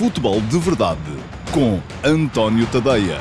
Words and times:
Futebol 0.00 0.40
de 0.40 0.58
Verdade 0.58 0.98
com 1.52 1.78
António 2.02 2.66
Tadeia. 2.72 3.18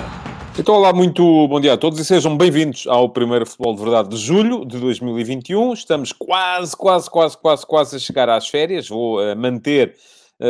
Então, 0.58 0.76
olá, 0.76 0.94
muito 0.94 1.46
bom 1.50 1.60
dia 1.60 1.74
a 1.74 1.78
todos 1.78 2.00
e 2.00 2.06
sejam 2.06 2.38
bem-vindos 2.38 2.88
ao 2.88 3.10
primeiro 3.10 3.46
Futebol 3.46 3.76
de 3.76 3.82
Verdade 3.82 4.08
de 4.08 4.16
julho 4.16 4.64
de 4.64 4.80
2021. 4.80 5.74
Estamos 5.74 6.14
quase, 6.14 6.78
quase, 6.78 7.10
quase, 7.10 7.38
quase, 7.38 7.66
quase 7.66 7.96
a 7.98 8.00
chegar 8.00 8.30
às 8.30 8.48
férias. 8.48 8.88
Vou 8.88 9.20
uh, 9.20 9.36
manter, 9.36 9.94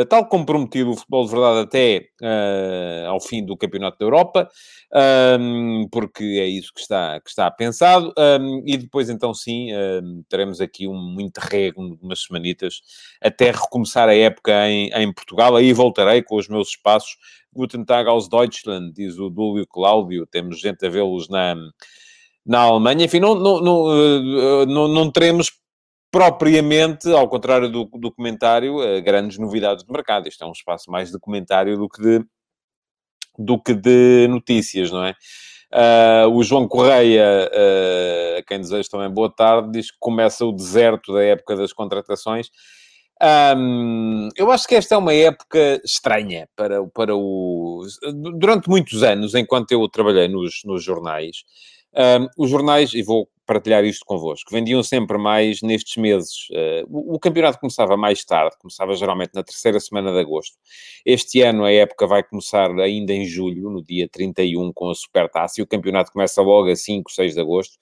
tal 0.08 0.26
como 0.26 0.46
prometido, 0.46 0.90
o 0.90 0.96
Futebol 0.96 1.24
de 1.24 1.30
Verdade 1.32 1.58
até 1.60 2.08
uh, 2.22 3.08
ao 3.08 3.20
fim 3.20 3.44
do 3.44 3.56
Campeonato 3.56 3.98
da 3.98 4.04
Europa, 4.04 4.48
um, 5.40 5.88
porque 5.90 6.24
é 6.40 6.46
isso 6.46 6.72
que 6.72 6.80
está, 6.80 7.20
que 7.20 7.28
está 7.28 7.50
pensado. 7.50 8.12
Um, 8.16 8.62
e 8.64 8.76
depois, 8.76 9.10
então, 9.10 9.34
sim, 9.34 9.68
um, 9.74 10.22
teremos 10.28 10.60
aqui 10.60 10.86
um 10.86 11.20
interregno 11.20 11.96
de 11.96 12.04
umas 12.04 12.22
semanitas 12.22 12.80
até 13.20 13.50
recomeçar 13.50 14.08
a 14.08 14.14
época 14.14 14.68
em, 14.68 14.90
em 14.90 15.12
Portugal. 15.12 15.56
Aí 15.56 15.72
voltarei 15.72 16.22
com 16.22 16.36
os 16.36 16.48
meus 16.48 16.68
espaços 16.68 17.16
Guten 17.52 17.84
Tag 17.84 18.08
aus 18.08 18.28
Deutschland, 18.28 18.92
diz 18.92 19.18
o 19.18 19.28
Dúlio 19.28 19.66
Cláudio, 19.66 20.26
temos 20.26 20.60
gente 20.60 20.86
a 20.86 20.88
vê-los 20.88 21.28
na, 21.28 21.56
na 22.46 22.60
Alemanha. 22.60 23.04
Enfim, 23.04 23.20
não, 23.20 23.34
não, 23.34 23.60
não, 23.60 24.62
eh, 24.62 24.66
não 24.66 25.10
teremos 25.10 25.50
propriamente, 26.10 27.10
ao 27.12 27.28
contrário 27.28 27.70
do 27.70 27.84
documentário, 27.84 28.82
eh, 28.82 29.00
grandes 29.00 29.38
novidades 29.38 29.84
de 29.84 29.92
mercado. 29.92 30.28
Isto 30.28 30.44
é 30.44 30.46
um 30.46 30.52
espaço 30.52 30.90
mais 30.90 31.10
de 31.10 31.18
comentário 31.18 31.76
do 31.76 31.88
que 31.88 32.02
de, 32.02 32.24
do 33.38 33.62
que 33.62 33.74
de 33.74 34.26
notícias, 34.28 34.90
não 34.90 35.04
é? 35.04 35.14
Uh, 35.72 36.28
o 36.34 36.42
João 36.42 36.66
Correia, 36.66 37.48
uh, 37.48 38.44
quem 38.44 38.58
desejo 38.58 38.90
também 38.90 39.08
boa 39.08 39.32
tarde, 39.32 39.70
diz 39.70 39.92
que 39.92 39.96
começa 40.00 40.44
o 40.44 40.50
deserto 40.50 41.12
da 41.12 41.22
época 41.22 41.54
das 41.54 41.72
contratações. 41.72 42.48
Um, 43.56 44.30
eu 44.34 44.50
acho 44.50 44.66
que 44.66 44.74
esta 44.74 44.94
é 44.96 44.98
uma 44.98 45.14
época 45.14 45.80
estranha 45.84 46.48
para, 46.56 46.84
para 46.86 47.14
o. 47.14 47.86
Durante 48.38 48.68
muitos 48.68 49.02
anos, 49.04 49.34
enquanto 49.34 49.70
eu 49.70 49.86
trabalhei 49.88 50.26
nos, 50.26 50.62
nos 50.64 50.82
jornais, 50.82 51.44
um, 51.94 52.26
os 52.36 52.50
jornais, 52.50 52.94
e 52.94 53.02
vou 53.02 53.28
partilhar 53.50 53.84
isto 53.84 54.04
convosco, 54.06 54.48
vendiam 54.52 54.80
sempre 54.80 55.18
mais 55.18 55.60
nestes 55.60 55.96
meses. 55.96 56.48
Uh, 56.52 56.86
o, 56.88 57.16
o, 57.16 57.18
campeonato 57.18 57.58
começava 57.58 57.96
mais 57.96 58.24
tarde, 58.24 58.56
começava 58.60 58.94
geralmente 58.94 59.32
na 59.34 59.42
terceira 59.42 59.80
semana 59.80 60.12
de 60.12 60.20
agosto. 60.20 60.56
Este 61.04 61.42
ano 61.42 61.64
a 61.64 61.72
época 61.72 62.06
vai 62.06 62.22
começar 62.22 62.70
ainda 62.78 63.12
em 63.12 63.24
julho, 63.24 63.68
no 63.68 63.82
dia 63.82 64.08
31, 64.08 64.72
com 64.72 64.88
a 64.88 64.94
Supertaça, 64.94 65.60
e 65.60 65.64
o 65.64 65.66
campeonato 65.66 66.12
começa 66.12 66.40
logo 66.40 66.70
a 66.70 66.76
5, 66.76 67.10
6 67.10 67.34
de 67.34 67.40
agosto, 67.40 67.76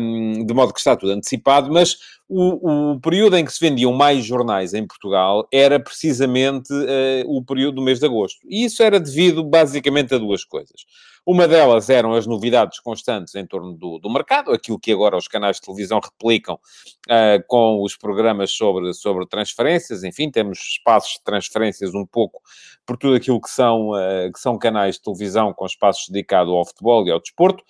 um, 0.00 0.44
de 0.46 0.54
modo 0.54 0.72
que 0.72 0.78
está 0.78 0.94
tudo 0.94 1.10
antecipado, 1.10 1.68
mas 1.72 1.96
o, 2.28 2.92
o, 2.92 3.00
período 3.00 3.36
em 3.36 3.44
que 3.44 3.52
se 3.52 3.58
vendiam 3.58 3.92
mais 3.92 4.24
jornais 4.24 4.72
em 4.72 4.86
Portugal 4.86 5.48
era 5.52 5.80
precisamente 5.80 6.72
uh, 6.72 7.24
o 7.26 7.44
período 7.44 7.74
do 7.74 7.82
mês 7.82 7.98
de 7.98 8.06
agosto. 8.06 8.38
E 8.48 8.64
isso 8.64 8.84
era 8.84 9.00
devido 9.00 9.42
basicamente 9.42 10.14
a 10.14 10.18
duas 10.18 10.44
coisas. 10.44 10.84
Uma 11.26 11.46
delas 11.46 11.90
eram 11.90 12.14
as 12.14 12.26
novidades 12.26 12.80
constantes 12.80 13.34
em 13.34 13.46
torno 13.46 13.74
do, 13.74 13.98
do 13.98 14.10
mercado, 14.10 14.52
aquilo 14.52 14.78
que 14.78 14.92
agora 14.92 15.16
os 15.16 15.28
canais 15.28 15.56
de 15.56 15.62
televisão 15.62 16.00
replicam 16.02 16.54
uh, 16.54 17.44
com 17.46 17.82
os 17.82 17.96
programas 17.96 18.52
sobre, 18.52 18.92
sobre 18.94 19.26
transferências. 19.26 20.02
Enfim, 20.02 20.30
temos 20.30 20.58
espaços 20.58 21.12
de 21.12 21.24
transferências 21.24 21.94
um 21.94 22.06
pouco 22.06 22.40
por 22.86 22.96
tudo 22.96 23.14
aquilo 23.14 23.40
que 23.40 23.50
são, 23.50 23.90
uh, 23.90 24.32
que 24.32 24.40
são 24.40 24.58
canais 24.58 24.96
de 24.96 25.02
televisão 25.02 25.52
com 25.52 25.66
espaços 25.66 26.08
dedicados 26.08 26.52
ao 26.52 26.64
futebol 26.64 27.06
e 27.06 27.10
ao 27.10 27.20
desporto. 27.20 27.62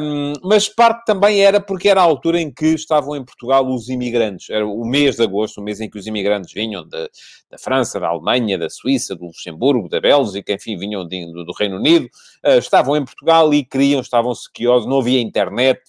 Um, 0.00 0.32
mas 0.44 0.68
parte 0.68 1.04
também 1.04 1.40
era 1.40 1.60
porque 1.60 1.88
era 1.88 2.00
a 2.00 2.04
altura 2.04 2.40
em 2.40 2.50
que 2.50 2.66
estavam 2.66 3.16
em 3.16 3.24
Portugal 3.24 3.66
os 3.66 3.88
imigrantes. 3.88 4.48
Era 4.50 4.66
o 4.66 4.84
mês 4.84 5.16
de 5.16 5.22
agosto, 5.22 5.60
o 5.60 5.64
mês 5.64 5.80
em 5.80 5.90
que 5.90 5.98
os 5.98 6.06
imigrantes 6.06 6.52
vinham 6.52 6.82
de, 6.84 7.10
da 7.50 7.58
França, 7.58 7.98
da 7.98 8.08
Alemanha, 8.08 8.58
da 8.58 8.70
Suíça, 8.70 9.14
do 9.14 9.26
Luxemburgo, 9.26 9.88
da 9.88 10.00
Bélgica, 10.00 10.52
enfim, 10.52 10.76
vinham 10.76 11.06
de, 11.06 11.26
do, 11.32 11.44
do, 11.44 11.52
Reino 11.52 11.76
Unido, 11.76 12.06
uh, 12.44 12.58
estavam 12.68 12.96
em 12.96 13.04
Portugal 13.04 13.52
e 13.52 13.64
queriam, 13.64 14.00
estavam 14.00 14.34
sequiosos, 14.34 14.88
não 14.88 15.00
havia 15.00 15.20
internet, 15.20 15.80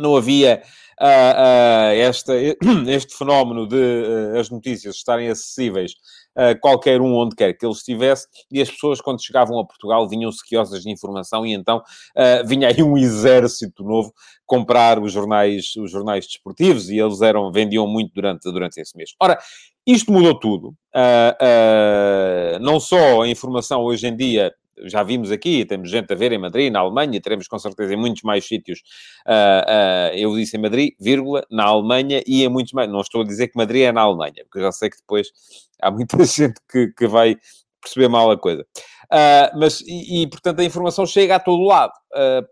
não 0.00 0.16
havia 0.16 0.62
uh, 1.00 1.04
uh, 1.04 1.94
esta, 1.94 2.34
este 2.88 3.16
fenómeno 3.16 3.66
de 3.66 3.76
uh, 3.76 4.38
as 4.38 4.50
notícias 4.50 4.96
estarem 4.96 5.28
acessíveis 5.28 5.92
a 6.36 6.54
qualquer 6.54 7.00
um 7.00 7.12
onde 7.14 7.34
quer 7.34 7.52
que 7.54 7.66
ele 7.66 7.72
estivesse, 7.72 8.26
e 8.52 8.62
as 8.62 8.70
pessoas, 8.70 9.00
quando 9.00 9.22
chegavam 9.22 9.58
a 9.58 9.66
Portugal, 9.66 10.08
vinham 10.08 10.30
sequiosas 10.30 10.80
de 10.80 10.88
informação, 10.88 11.44
e 11.44 11.52
então 11.52 11.82
vinha 12.46 12.68
aí 12.68 12.80
um 12.84 12.96
exército 12.96 13.82
novo 13.82 14.14
comprar 14.46 15.00
os 15.00 15.12
jornais, 15.12 15.74
os 15.76 15.90
jornais 15.90 16.26
desportivos, 16.26 16.88
e 16.88 16.98
eles 16.98 17.20
eram, 17.20 17.50
vendiam 17.50 17.84
muito 17.84 18.14
durante, 18.14 18.44
durante 18.44 18.80
esse 18.80 18.96
mês. 18.96 19.10
Ora, 19.20 19.38
isto 19.84 20.12
mudou 20.12 20.38
tudo. 20.38 20.72
não 22.60 22.78
só 22.78 23.22
a 23.22 23.28
informação 23.28 23.82
hoje 23.82 24.06
em 24.06 24.16
dia 24.16 24.54
já 24.84 25.02
vimos 25.02 25.30
aqui, 25.30 25.64
temos 25.64 25.90
gente 25.90 26.12
a 26.12 26.16
ver 26.16 26.32
em 26.32 26.38
Madrid, 26.38 26.72
na 26.72 26.80
Alemanha, 26.80 27.20
teremos 27.20 27.46
com 27.48 27.58
certeza 27.58 27.94
em 27.94 27.96
muitos 27.96 28.22
mais 28.22 28.46
sítios. 28.46 28.80
Uh, 29.26 30.12
uh, 30.12 30.16
eu 30.16 30.34
disse 30.36 30.56
em 30.56 30.60
Madrid, 30.60 30.94
vírgula, 30.98 31.44
na 31.50 31.64
Alemanha 31.64 32.22
e 32.26 32.44
em 32.44 32.48
muitos 32.48 32.72
mais. 32.72 32.90
Não 32.90 33.00
estou 33.00 33.22
a 33.22 33.24
dizer 33.24 33.48
que 33.48 33.56
Madrid 33.56 33.82
é 33.82 33.92
na 33.92 34.02
Alemanha, 34.02 34.44
porque 34.44 34.58
eu 34.58 34.62
já 34.62 34.72
sei 34.72 34.90
que 34.90 34.96
depois 34.98 35.28
há 35.80 35.90
muita 35.90 36.16
gente 36.24 36.60
que, 36.70 36.88
que 36.88 37.06
vai 37.06 37.36
perceber 37.80 38.08
mal 38.08 38.30
a 38.30 38.38
coisa. 38.38 38.62
Uh, 38.62 39.58
mas, 39.58 39.80
e, 39.80 40.22
e, 40.22 40.26
portanto, 40.28 40.60
a 40.60 40.64
informação 40.64 41.06
chega 41.06 41.36
a 41.36 41.40
todo 41.40 41.64
lado. 41.64 41.92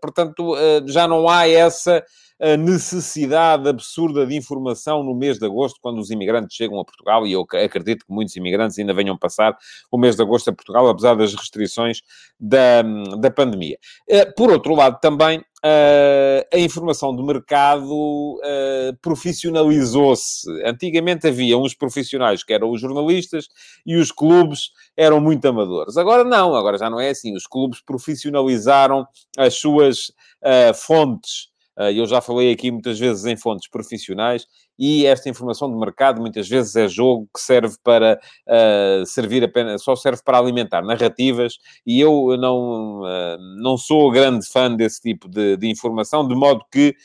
portanto, 0.01 0.55
já 0.87 1.07
não 1.07 1.29
há 1.29 1.47
essa 1.47 2.03
a 2.39 2.55
necessidade 2.55 3.67
absurda 3.67 4.25
de 4.25 4.35
informação 4.35 5.03
no 5.03 5.13
mês 5.13 5.37
de 5.37 5.45
agosto, 5.45 5.79
quando 5.81 5.99
os 5.99 6.09
imigrantes 6.09 6.55
chegam 6.55 6.79
a 6.79 6.85
Portugal, 6.85 7.27
e 7.27 7.33
eu 7.33 7.45
acredito 7.63 8.05
que 8.05 8.13
muitos 8.13 8.35
imigrantes 8.35 8.79
ainda 8.79 8.93
venham 8.93 9.17
passar 9.17 9.57
o 9.91 9.97
mês 9.97 10.15
de 10.15 10.21
agosto 10.21 10.49
a 10.49 10.53
Portugal, 10.53 10.87
apesar 10.87 11.15
das 11.15 11.33
restrições 11.33 12.01
da, 12.39 12.81
da 13.19 13.29
pandemia. 13.29 13.77
Eh, 14.07 14.25
por 14.25 14.51
outro 14.51 14.73
lado, 14.73 14.99
também 15.01 15.43
Uh, 15.59 16.39
a 16.53 16.57
informação 16.57 17.13
do 17.13 17.21
mercado 17.21 17.91
uh, 17.91 18.95
profissionalizou-se. 19.01 20.49
Antigamente 20.63 21.27
havia 21.27 21.57
uns 21.57 21.73
profissionais 21.73 22.45
que 22.45 22.53
eram 22.53 22.71
os 22.71 22.79
jornalistas 22.79 23.49
e 23.85 23.97
os 23.97 24.09
clubes 24.09 24.71
eram 24.95 25.19
muito 25.19 25.45
amadores. 25.45 25.97
Agora 25.97 26.23
não, 26.23 26.55
agora 26.55 26.77
já 26.77 26.89
não 26.89 26.97
é 26.97 27.09
assim. 27.09 27.35
Os 27.35 27.45
clubes 27.45 27.81
profissionalizaram 27.81 29.05
as 29.37 29.55
suas 29.55 30.13
uh, 30.41 30.73
fontes 30.73 31.49
eu 31.93 32.05
já 32.05 32.19
falei 32.19 32.51
aqui 32.51 32.71
muitas 32.71 32.99
vezes 32.99 33.25
em 33.25 33.37
fontes 33.37 33.69
profissionais 33.69 34.45
e 34.77 35.05
esta 35.05 35.29
informação 35.29 35.71
de 35.71 35.77
mercado 35.77 36.19
muitas 36.19 36.47
vezes 36.47 36.75
é 36.75 36.87
jogo 36.87 37.29
que 37.33 37.41
serve 37.41 37.75
para 37.83 38.19
uh, 38.47 39.05
servir 39.05 39.43
apenas, 39.43 39.83
só 39.83 39.95
serve 39.95 40.21
para 40.23 40.37
alimentar 40.37 40.81
narrativas 40.81 41.57
e 41.85 41.99
eu 41.99 42.35
não, 42.37 43.01
uh, 43.01 43.37
não 43.61 43.77
sou 43.77 44.11
grande 44.11 44.45
fã 44.45 44.73
desse 44.75 45.01
tipo 45.01 45.29
de, 45.29 45.55
de 45.55 45.69
informação, 45.69 46.27
de 46.27 46.35
modo 46.35 46.65
que 46.71 46.95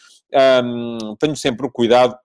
um, 0.65 1.15
tenho 1.17 1.37
sempre 1.37 1.67
o 1.67 1.71
cuidado 1.71 2.17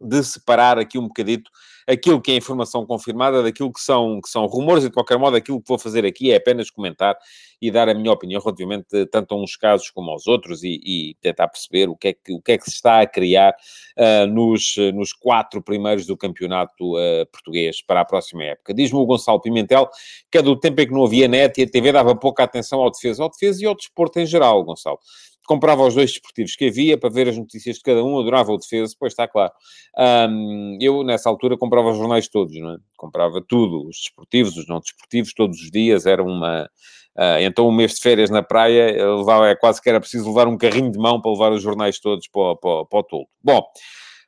de 0.00 0.22
separar 0.22 0.78
aqui 0.78 0.98
um 0.98 1.08
bocadito 1.08 1.50
aquilo 1.86 2.20
que 2.20 2.32
é 2.32 2.36
informação 2.36 2.86
confirmada 2.86 3.42
daquilo 3.42 3.72
que 3.72 3.80
são, 3.80 4.20
que 4.20 4.28
são 4.28 4.46
rumores, 4.46 4.84
e 4.84 4.88
de 4.88 4.94
qualquer 4.94 5.18
modo, 5.18 5.36
aquilo 5.36 5.60
que 5.60 5.68
vou 5.68 5.78
fazer 5.78 6.04
aqui 6.04 6.30
é 6.30 6.36
apenas 6.36 6.70
comentar 6.70 7.16
e 7.60 7.70
dar 7.70 7.88
a 7.88 7.94
minha 7.94 8.12
opinião 8.12 8.40
relativamente 8.40 9.06
tanto 9.06 9.34
a 9.34 9.38
uns 9.38 9.56
casos 9.56 9.90
como 9.90 10.10
aos 10.10 10.26
outros 10.26 10.62
e, 10.62 10.80
e 10.84 11.16
tentar 11.20 11.48
perceber 11.48 11.88
o 11.88 11.96
que, 11.96 12.08
é 12.08 12.12
que, 12.12 12.32
o 12.32 12.40
que 12.40 12.52
é 12.52 12.58
que 12.58 12.64
se 12.64 12.76
está 12.76 13.00
a 13.00 13.06
criar 13.06 13.54
uh, 13.96 14.26
nos, 14.26 14.74
nos 14.92 15.12
quatro 15.12 15.62
primeiros 15.62 16.04
do 16.04 16.16
campeonato 16.16 16.94
uh, 16.94 17.26
português 17.32 17.80
para 17.80 18.00
a 18.00 18.04
próxima 18.04 18.44
época. 18.44 18.74
Diz-me 18.74 18.98
o 18.98 19.06
Gonçalo 19.06 19.40
Pimentel 19.40 19.88
que 20.30 20.38
é 20.38 20.42
do 20.42 20.58
tempo 20.58 20.80
em 20.80 20.86
que 20.86 20.92
não 20.92 21.04
havia 21.04 21.26
net 21.26 21.58
e 21.60 21.64
a 21.64 21.70
TV 21.70 21.92
dava 21.92 22.14
pouca 22.14 22.44
atenção 22.44 22.80
ao 22.80 22.90
defesa, 22.90 23.22
ao 23.22 23.30
defesa 23.30 23.62
e 23.62 23.66
ao 23.66 23.74
desporto 23.74 24.18
em 24.18 24.26
geral, 24.26 24.62
Gonçalo 24.64 24.98
comprava 25.44 25.86
os 25.86 25.94
dois 25.94 26.10
desportivos 26.10 26.56
que 26.56 26.66
havia 26.66 26.98
para 26.98 27.10
ver 27.10 27.28
as 27.28 27.36
notícias 27.36 27.76
de 27.76 27.82
cada 27.82 28.02
um, 28.04 28.18
adorava 28.18 28.52
o 28.52 28.58
defesa, 28.58 28.94
pois 28.98 29.12
está 29.12 29.28
claro. 29.28 29.52
Um, 29.96 30.78
eu, 30.80 31.02
nessa 31.02 31.28
altura, 31.28 31.56
comprava 31.56 31.90
os 31.90 31.98
jornais 31.98 32.28
todos, 32.28 32.58
não 32.58 32.74
é? 32.74 32.76
Comprava 32.96 33.42
tudo, 33.46 33.86
os 33.88 33.96
desportivos, 33.96 34.56
os 34.56 34.66
não 34.66 34.80
desportivos, 34.80 35.32
todos 35.34 35.60
os 35.60 35.70
dias, 35.70 36.06
era 36.06 36.22
uma... 36.22 36.68
Uh, 37.16 37.38
então, 37.42 37.68
um 37.68 37.72
mês 37.72 37.94
de 37.94 38.00
férias 38.00 38.28
na 38.28 38.42
praia, 38.42 38.90
levava, 39.16 39.48
é 39.48 39.54
quase 39.54 39.80
que 39.80 39.88
era 39.88 40.00
preciso 40.00 40.28
levar 40.28 40.48
um 40.48 40.58
carrinho 40.58 40.90
de 40.90 40.98
mão 40.98 41.20
para 41.20 41.30
levar 41.30 41.52
os 41.52 41.62
jornais 41.62 42.00
todos 42.00 42.26
para, 42.26 42.56
para, 42.56 42.84
para 42.86 42.98
o 42.98 43.02
toldo. 43.04 43.28
Bom, 43.42 43.62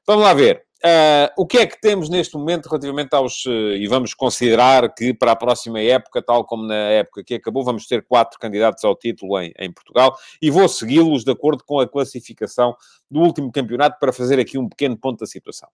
vamos 0.06 0.24
lá 0.24 0.34
ver. 0.34 0.65
Uh, 0.84 1.32
o 1.38 1.46
que 1.46 1.58
é 1.58 1.66
que 1.66 1.80
temos 1.80 2.10
neste 2.10 2.36
momento 2.36 2.66
relativamente 2.66 3.14
aos. 3.14 3.44
Uh, 3.46 3.72
e 3.76 3.86
vamos 3.88 4.12
considerar 4.12 4.92
que 4.94 5.14
para 5.14 5.32
a 5.32 5.36
próxima 5.36 5.80
época, 5.80 6.22
tal 6.22 6.44
como 6.44 6.66
na 6.66 6.74
época 6.74 7.24
que 7.24 7.34
acabou, 7.34 7.64
vamos 7.64 7.86
ter 7.86 8.04
quatro 8.06 8.38
candidatos 8.38 8.84
ao 8.84 8.94
título 8.94 9.40
em, 9.40 9.52
em 9.58 9.72
Portugal 9.72 10.16
e 10.40 10.50
vou 10.50 10.68
segui-los 10.68 11.24
de 11.24 11.32
acordo 11.32 11.64
com 11.64 11.80
a 11.80 11.88
classificação 11.88 12.76
do 13.10 13.20
último 13.20 13.50
campeonato 13.50 13.98
para 13.98 14.12
fazer 14.12 14.38
aqui 14.38 14.58
um 14.58 14.68
pequeno 14.68 14.96
ponto 14.96 15.20
da 15.20 15.26
situação. 15.26 15.68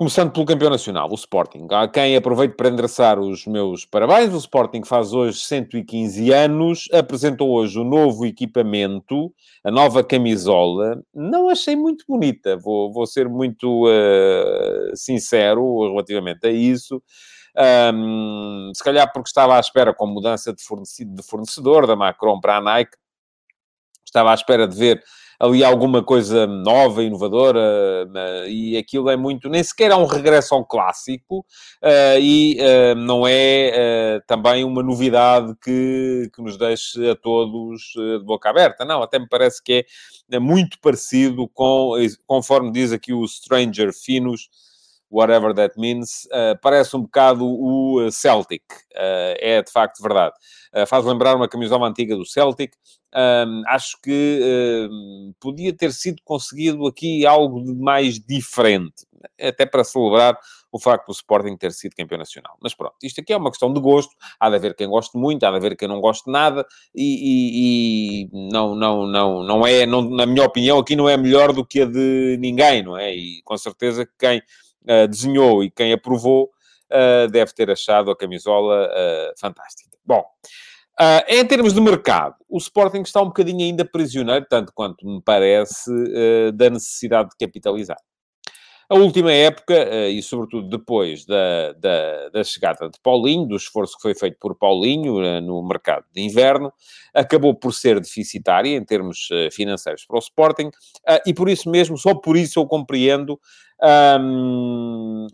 Começando 0.00 0.32
pelo 0.32 0.46
campeão 0.46 0.70
nacional, 0.70 1.10
o 1.10 1.14
Sporting. 1.14 1.66
A 1.70 1.86
quem 1.86 2.16
aproveito 2.16 2.56
para 2.56 2.70
endereçar 2.70 3.18
os 3.20 3.46
meus 3.46 3.84
parabéns. 3.84 4.32
O 4.32 4.38
Sporting 4.38 4.82
faz 4.82 5.12
hoje 5.12 5.38
115 5.40 6.32
anos, 6.32 6.88
apresentou 6.90 7.50
hoje 7.50 7.78
o 7.78 7.84
novo 7.84 8.24
equipamento, 8.24 9.30
a 9.62 9.70
nova 9.70 10.02
camisola. 10.02 11.04
Não 11.14 11.50
achei 11.50 11.76
muito 11.76 12.06
bonita, 12.08 12.56
vou, 12.56 12.90
vou 12.90 13.06
ser 13.06 13.28
muito 13.28 13.86
uh, 13.86 14.96
sincero 14.96 15.90
relativamente 15.90 16.46
a 16.46 16.50
isso. 16.50 17.02
Um, 17.94 18.72
se 18.74 18.82
calhar 18.82 19.12
porque 19.12 19.28
estava 19.28 19.58
à 19.58 19.60
espera 19.60 19.92
com 19.92 20.06
mudança 20.06 20.50
de 20.50 20.62
fornecedor, 20.62 21.14
de 21.14 21.22
fornecedor 21.22 21.86
da 21.86 21.94
Macron 21.94 22.40
para 22.40 22.56
a 22.56 22.60
Nike, 22.62 22.96
estava 24.06 24.30
à 24.30 24.34
espera 24.34 24.66
de 24.66 24.78
ver 24.78 25.02
ali 25.40 25.64
alguma 25.64 26.04
coisa 26.04 26.46
nova, 26.46 27.02
inovadora, 27.02 28.06
e 28.46 28.76
aquilo 28.76 29.08
é 29.08 29.16
muito, 29.16 29.48
nem 29.48 29.62
sequer 29.62 29.90
é 29.90 29.96
um 29.96 30.04
regresso 30.04 30.54
ao 30.54 30.66
clássico, 30.66 31.38
uh, 31.82 32.20
e 32.20 32.58
uh, 32.60 32.94
não 32.94 33.26
é 33.26 34.20
também 34.26 34.64
uma 34.64 34.82
novidade 34.82 35.54
que, 35.64 36.30
que 36.34 36.42
nos 36.42 36.58
deixe 36.58 37.08
a 37.08 37.16
todos 37.16 37.80
de 37.96 38.24
boca 38.24 38.50
aberta, 38.50 38.84
não, 38.84 39.02
até 39.02 39.18
me 39.18 39.26
parece 39.26 39.62
que 39.62 39.72
é, 40.30 40.36
é 40.36 40.38
muito 40.38 40.78
parecido 40.78 41.48
com, 41.48 41.94
conforme 42.26 42.70
diz 42.70 42.92
aqui 42.92 43.14
o 43.14 43.26
Stranger 43.26 43.94
Finos, 43.94 44.50
whatever 45.10 45.52
that 45.52 45.78
means, 45.78 46.26
uh, 46.26 46.58
parece 46.62 46.96
um 46.96 47.02
bocado 47.02 47.44
o 47.44 48.10
Celtic. 48.10 48.62
Uh, 48.94 49.34
é 49.38 49.62
de 49.62 49.70
facto 49.70 50.00
verdade. 50.00 50.34
Uh, 50.74 50.86
faz 50.86 51.04
lembrar 51.04 51.36
uma 51.36 51.48
camisola 51.48 51.88
antiga 51.88 52.16
do 52.16 52.24
Celtic. 52.24 52.74
acho 53.66 54.00
que 54.02 54.88
podia 55.40 55.72
ter 55.72 55.92
sido 55.92 56.22
conseguido 56.24 56.86
aqui 56.86 57.26
algo 57.26 57.64
de 57.64 57.74
mais 57.74 58.20
diferente, 58.20 59.04
até 59.40 59.66
para 59.66 59.82
celebrar 59.82 60.38
o 60.72 60.78
facto 60.78 61.06
do 61.06 61.12
Sporting 61.12 61.56
ter 61.56 61.72
sido 61.72 61.96
campeão 61.96 62.18
nacional. 62.18 62.56
Mas 62.62 62.72
pronto, 62.72 62.94
isto 63.02 63.20
aqui 63.20 63.32
é 63.32 63.36
uma 63.36 63.50
questão 63.50 63.72
de 63.72 63.80
gosto. 63.80 64.14
Há 64.38 64.48
de 64.48 64.54
haver 64.56 64.76
quem 64.76 64.88
goste 64.88 65.18
muito, 65.18 65.42
há 65.44 65.50
de 65.50 65.56
haver 65.56 65.76
quem 65.76 65.88
não 65.88 66.00
goste 66.00 66.30
nada, 66.30 66.64
e, 66.94 68.22
e, 68.22 68.22
e 68.22 68.50
não, 68.52 68.76
não, 68.76 69.06
não, 69.06 69.42
não 69.42 69.66
é, 69.66 69.84
não, 69.86 70.02
na 70.02 70.24
minha 70.24 70.44
opinião, 70.44 70.78
aqui 70.78 70.94
não 70.94 71.08
é 71.08 71.16
melhor 71.16 71.52
do 71.52 71.66
que 71.66 71.82
a 71.82 71.86
de 71.86 72.36
ninguém, 72.38 72.84
não 72.84 72.96
é? 72.96 73.12
E 73.12 73.42
com 73.42 73.58
certeza 73.58 74.06
que 74.06 74.12
quem 74.16 74.40
uh, 74.84 75.08
desenhou 75.08 75.62
e 75.62 75.70
quem 75.70 75.92
aprovou 75.92 76.50
uh, 76.90 77.30
deve 77.30 77.52
ter 77.52 77.70
achado 77.70 78.10
a 78.10 78.16
camisola 78.16 78.86
uh, 78.86 79.40
fantástica. 79.40 79.96
Bom, 80.04 80.24
em 81.28 81.46
termos 81.46 81.72
de 81.72 81.80
mercado, 81.80 82.34
o 82.46 82.58
Sporting 82.58 83.00
está 83.00 83.22
um 83.22 83.26
bocadinho 83.26 83.64
ainda 83.64 83.86
prisioneiro, 83.86 84.44
tanto 84.50 84.70
quanto 84.74 85.06
me 85.06 85.22
parece, 85.22 85.90
da 86.52 86.68
necessidade 86.68 87.30
de 87.30 87.46
capitalizar. 87.46 87.96
A 88.90 88.96
última 88.96 89.32
época, 89.32 89.72
eh, 89.72 90.08
e 90.10 90.20
sobretudo 90.20 90.68
depois 90.68 91.24
da, 91.24 91.72
da, 91.74 92.28
da, 92.30 92.42
chegada 92.42 92.88
de 92.88 92.98
Paulinho, 93.00 93.46
do 93.46 93.54
esforço 93.54 93.94
que 93.94 94.02
foi 94.02 94.16
feito 94.16 94.36
por 94.40 94.56
Paulinho 94.56 95.22
eh, 95.22 95.40
no 95.40 95.62
mercado 95.62 96.06
de 96.12 96.20
inverno, 96.20 96.72
acabou 97.14 97.54
por 97.54 97.72
ser 97.72 98.00
deficitária 98.00 98.76
em 98.76 98.84
termos 98.84 99.28
eh, 99.30 99.48
financeiros 99.52 100.04
para 100.04 100.16
o 100.16 100.18
Sporting, 100.18 100.72
e 101.24 101.32
por 101.32 101.48
isso 101.48 101.70
mesmo, 101.70 101.96
só 101.96 102.16
por 102.16 102.36
isso 102.36 102.58
eu 102.58 102.66
compreendo 102.66 103.38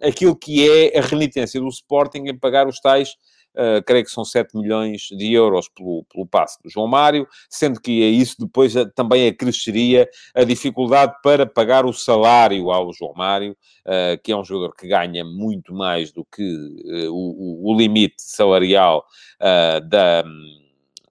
aquilo 0.03 0.37
que 0.37 0.71
é 0.71 0.99
a 0.99 1.01
renitência 1.01 1.59
do 1.59 1.69
Sporting 1.69 2.25
em 2.27 2.39
pagar 2.39 2.69
os 2.69 2.79
tais 2.79 3.17
Uh, 3.57 3.83
creio 3.85 4.05
que 4.05 4.11
são 4.11 4.25
7 4.25 4.57
milhões 4.57 5.09
de 5.11 5.33
euros 5.33 5.69
pelo, 5.69 6.05
pelo 6.13 6.27
passe 6.27 6.63
do 6.63 6.69
João 6.69 6.87
Mário, 6.87 7.27
sendo 7.49 7.81
que 7.81 8.03
a 8.03 8.09
isso 8.09 8.37
depois 8.39 8.77
a, 8.77 8.85
também 8.91 9.29
acresceria 9.29 10.09
a 10.35 10.45
dificuldade 10.45 11.15
para 11.23 11.47
pagar 11.47 11.87
o 11.87 11.93
salário 11.93 12.71
ao 12.71 12.93
João 12.93 13.15
Mário, 13.15 13.57
uh, 13.87 14.21
que 14.23 14.31
é 14.33 14.37
um 14.37 14.45
jogador 14.45 14.75
que 14.75 14.87
ganha 14.87 15.25
muito 15.25 15.75
mais 15.75 16.13
do 16.13 16.25
que 16.25 16.43
uh, 16.43 17.11
o, 17.11 17.73
o, 17.73 17.77
limite 17.77 18.17
salarial 18.19 19.05
da 19.89 20.25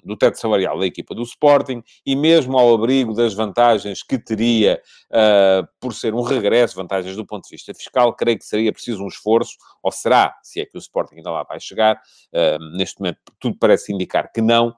do 0.05 0.15
teto 0.15 0.39
salarial 0.39 0.79
da 0.79 0.85
equipa 0.85 1.15
do 1.15 1.23
Sporting 1.23 1.83
e 2.05 2.15
mesmo 2.15 2.57
ao 2.57 2.73
abrigo 2.73 3.13
das 3.13 3.33
vantagens 3.33 4.03
que 4.03 4.17
teria 4.17 4.81
uh, 5.11 5.67
por 5.79 5.93
ser 5.93 6.13
um 6.13 6.21
regresso, 6.21 6.75
vantagens 6.75 7.15
do 7.15 7.25
ponto 7.25 7.43
de 7.43 7.49
vista 7.49 7.73
fiscal, 7.73 8.13
creio 8.13 8.37
que 8.37 8.45
seria 8.45 8.71
preciso 8.71 9.03
um 9.03 9.07
esforço, 9.07 9.57
ou 9.81 9.91
será, 9.91 10.35
se 10.43 10.61
é 10.61 10.65
que 10.65 10.77
o 10.77 10.79
Sporting 10.79 11.15
ainda 11.17 11.31
lá 11.31 11.43
vai 11.43 11.59
chegar, 11.59 11.95
uh, 11.95 12.77
neste 12.77 12.99
momento 12.99 13.19
tudo 13.39 13.57
parece 13.59 13.91
indicar 13.91 14.31
que 14.31 14.41
não, 14.41 14.75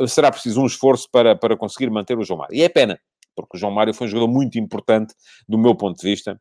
uh, 0.00 0.06
será 0.06 0.30
preciso 0.30 0.60
um 0.60 0.66
esforço 0.66 1.08
para, 1.10 1.34
para 1.34 1.56
conseguir 1.56 1.90
manter 1.90 2.18
o 2.18 2.24
João 2.24 2.40
Mário. 2.40 2.54
E 2.54 2.62
é 2.62 2.68
pena, 2.68 3.00
porque 3.34 3.56
o 3.56 3.60
João 3.60 3.72
Mário 3.72 3.94
foi 3.94 4.06
um 4.06 4.10
jogador 4.10 4.32
muito 4.32 4.58
importante 4.58 5.14
do 5.48 5.58
meu 5.58 5.74
ponto 5.74 5.98
de 5.98 6.08
vista, 6.08 6.40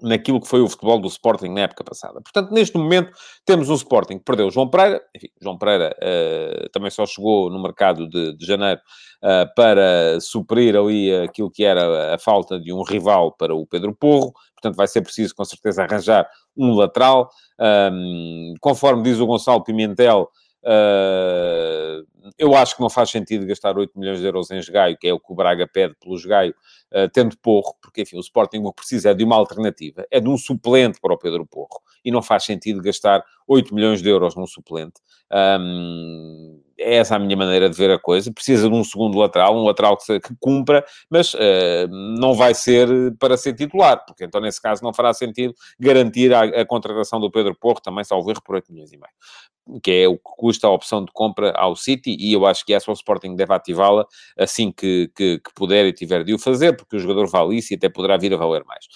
naquilo 0.00 0.40
que 0.40 0.48
foi 0.48 0.60
o 0.60 0.68
futebol 0.68 1.00
do 1.00 1.08
Sporting 1.08 1.48
na 1.48 1.62
época 1.62 1.82
passada. 1.82 2.20
Portanto, 2.20 2.52
neste 2.52 2.76
momento, 2.76 3.10
temos 3.44 3.70
um 3.70 3.74
Sporting 3.74 4.18
que 4.18 4.24
perdeu 4.24 4.50
João 4.50 4.68
Pereira. 4.68 5.02
Enfim, 5.14 5.28
João 5.40 5.56
Pereira 5.56 5.96
uh, 5.96 6.68
também 6.70 6.90
só 6.90 7.06
chegou 7.06 7.50
no 7.50 7.60
mercado 7.62 8.08
de, 8.08 8.36
de 8.36 8.46
janeiro 8.46 8.80
uh, 9.22 9.54
para 9.54 10.20
suprir 10.20 10.76
ali 10.76 11.14
aquilo 11.16 11.50
que 11.50 11.64
era 11.64 12.14
a 12.14 12.18
falta 12.18 12.60
de 12.60 12.72
um 12.72 12.82
rival 12.82 13.32
para 13.32 13.54
o 13.54 13.66
Pedro 13.66 13.94
Porro. 13.94 14.32
Portanto, 14.54 14.76
vai 14.76 14.86
ser 14.86 15.02
preciso, 15.02 15.34
com 15.34 15.44
certeza, 15.44 15.82
arranjar 15.82 16.28
um 16.56 16.74
lateral. 16.74 17.30
Um, 17.58 18.54
conforme 18.60 19.02
diz 19.02 19.18
o 19.18 19.26
Gonçalo 19.26 19.64
Pimentel, 19.64 20.28
Uh, 20.62 22.04
eu 22.38 22.54
acho 22.54 22.74
que 22.74 22.82
não 22.82 22.90
faz 22.90 23.10
sentido 23.10 23.46
gastar 23.46 23.78
8 23.78 23.98
milhões 23.98 24.18
de 24.18 24.26
euros 24.26 24.50
em 24.50 24.60
Jogaio, 24.60 24.96
que 24.98 25.06
é 25.06 25.12
o 25.12 25.20
que 25.20 25.32
o 25.32 25.34
Braga 25.34 25.66
pede 25.66 25.94
pelo 25.94 26.16
Jogaio, 26.16 26.54
uh, 26.92 27.08
tendo 27.12 27.36
Porro, 27.38 27.74
porque, 27.80 28.02
enfim, 28.02 28.16
o 28.16 28.20
Sporting 28.20 28.58
o 28.58 28.72
que 28.72 28.76
precisa 28.76 29.10
é 29.10 29.14
de 29.14 29.22
uma 29.22 29.36
alternativa, 29.36 30.04
é 30.10 30.20
de 30.20 30.28
um 30.28 30.36
suplente 30.36 31.00
para 31.00 31.14
o 31.14 31.18
Pedro 31.18 31.46
Porro, 31.46 31.80
e 32.04 32.10
não 32.10 32.22
faz 32.22 32.44
sentido 32.44 32.82
gastar 32.82 33.24
8 33.46 33.74
milhões 33.74 34.02
de 34.02 34.08
euros 34.08 34.34
num 34.34 34.46
suplente. 34.46 35.00
Um, 35.32 36.60
é 36.78 36.96
essa 36.96 37.16
a 37.16 37.18
minha 37.18 37.36
maneira 37.36 37.68
de 37.68 37.76
ver 37.76 37.90
a 37.90 37.98
coisa. 37.98 38.32
Precisa 38.32 38.68
de 38.68 38.74
um 38.74 38.84
segundo 38.84 39.18
lateral, 39.18 39.56
um 39.56 39.64
lateral 39.64 39.96
que, 39.96 40.04
se, 40.04 40.20
que 40.20 40.34
cumpra, 40.38 40.84
mas 41.10 41.34
uh, 41.34 41.88
não 41.90 42.34
vai 42.34 42.54
ser 42.54 42.88
para 43.18 43.36
ser 43.36 43.54
titular, 43.54 44.04
porque 44.06 44.24
então 44.24 44.40
nesse 44.40 44.60
caso 44.60 44.82
não 44.82 44.92
fará 44.92 45.12
sentido 45.12 45.54
garantir 45.78 46.34
a, 46.34 46.42
a 46.42 46.66
contratação 46.66 47.20
do 47.20 47.30
Pedro 47.30 47.56
Porro, 47.58 47.80
também 47.80 48.04
salvo 48.04 48.30
erro, 48.30 48.42
por 48.42 48.56
8 48.56 48.72
milhões 48.72 48.92
e 48.92 48.96
meio, 48.96 49.80
que 49.82 49.90
é 49.90 50.08
o 50.08 50.16
que 50.16 50.22
custa 50.22 50.66
a 50.66 50.70
opção 50.70 51.04
de 51.04 51.10
compra 51.12 51.52
ao 51.52 51.74
City, 51.74 52.16
e 52.18 52.32
eu 52.32 52.46
acho 52.46 52.64
que 52.64 52.74
essa 52.74 52.90
o 52.90 52.94
Sporting 52.94 53.34
deve 53.34 53.54
ativá-la 53.54 54.06
assim 54.38 54.70
que, 54.70 55.10
que, 55.14 55.38
que, 55.38 55.54
puder 55.54 55.86
e 55.86 55.92
tiver 55.92 56.24
de 56.24 56.34
o 56.34 56.38
fazer, 56.38 56.76
porque 56.76 56.96
o 56.96 56.98
jogador 56.98 57.26
vale 57.26 57.56
isso 57.56 57.72
e 57.72 57.76
até 57.76 57.88
poderá 57.88 58.16
vir 58.16 58.32
a 58.34 58.36
valer 58.36 58.64
mais. 58.64 58.86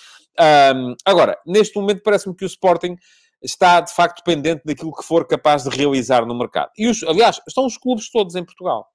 Um, 0.74 0.94
agora, 1.04 1.38
neste 1.46 1.78
momento 1.78 2.02
parece-me 2.02 2.34
que 2.34 2.44
o 2.44 2.46
Sporting 2.46 2.96
está 3.42 3.80
de 3.80 3.92
facto 3.94 4.22
dependente 4.24 4.62
daquilo 4.64 4.92
que 4.92 5.04
for 5.04 5.26
capaz 5.26 5.64
de 5.64 5.70
realizar 5.70 6.26
no 6.26 6.36
mercado. 6.36 6.70
E, 6.76 6.88
os, 6.88 7.02
aliás, 7.02 7.40
estão 7.46 7.66
os 7.66 7.76
clubes 7.76 8.10
todos 8.10 8.34
em 8.34 8.44
Portugal. 8.44 8.86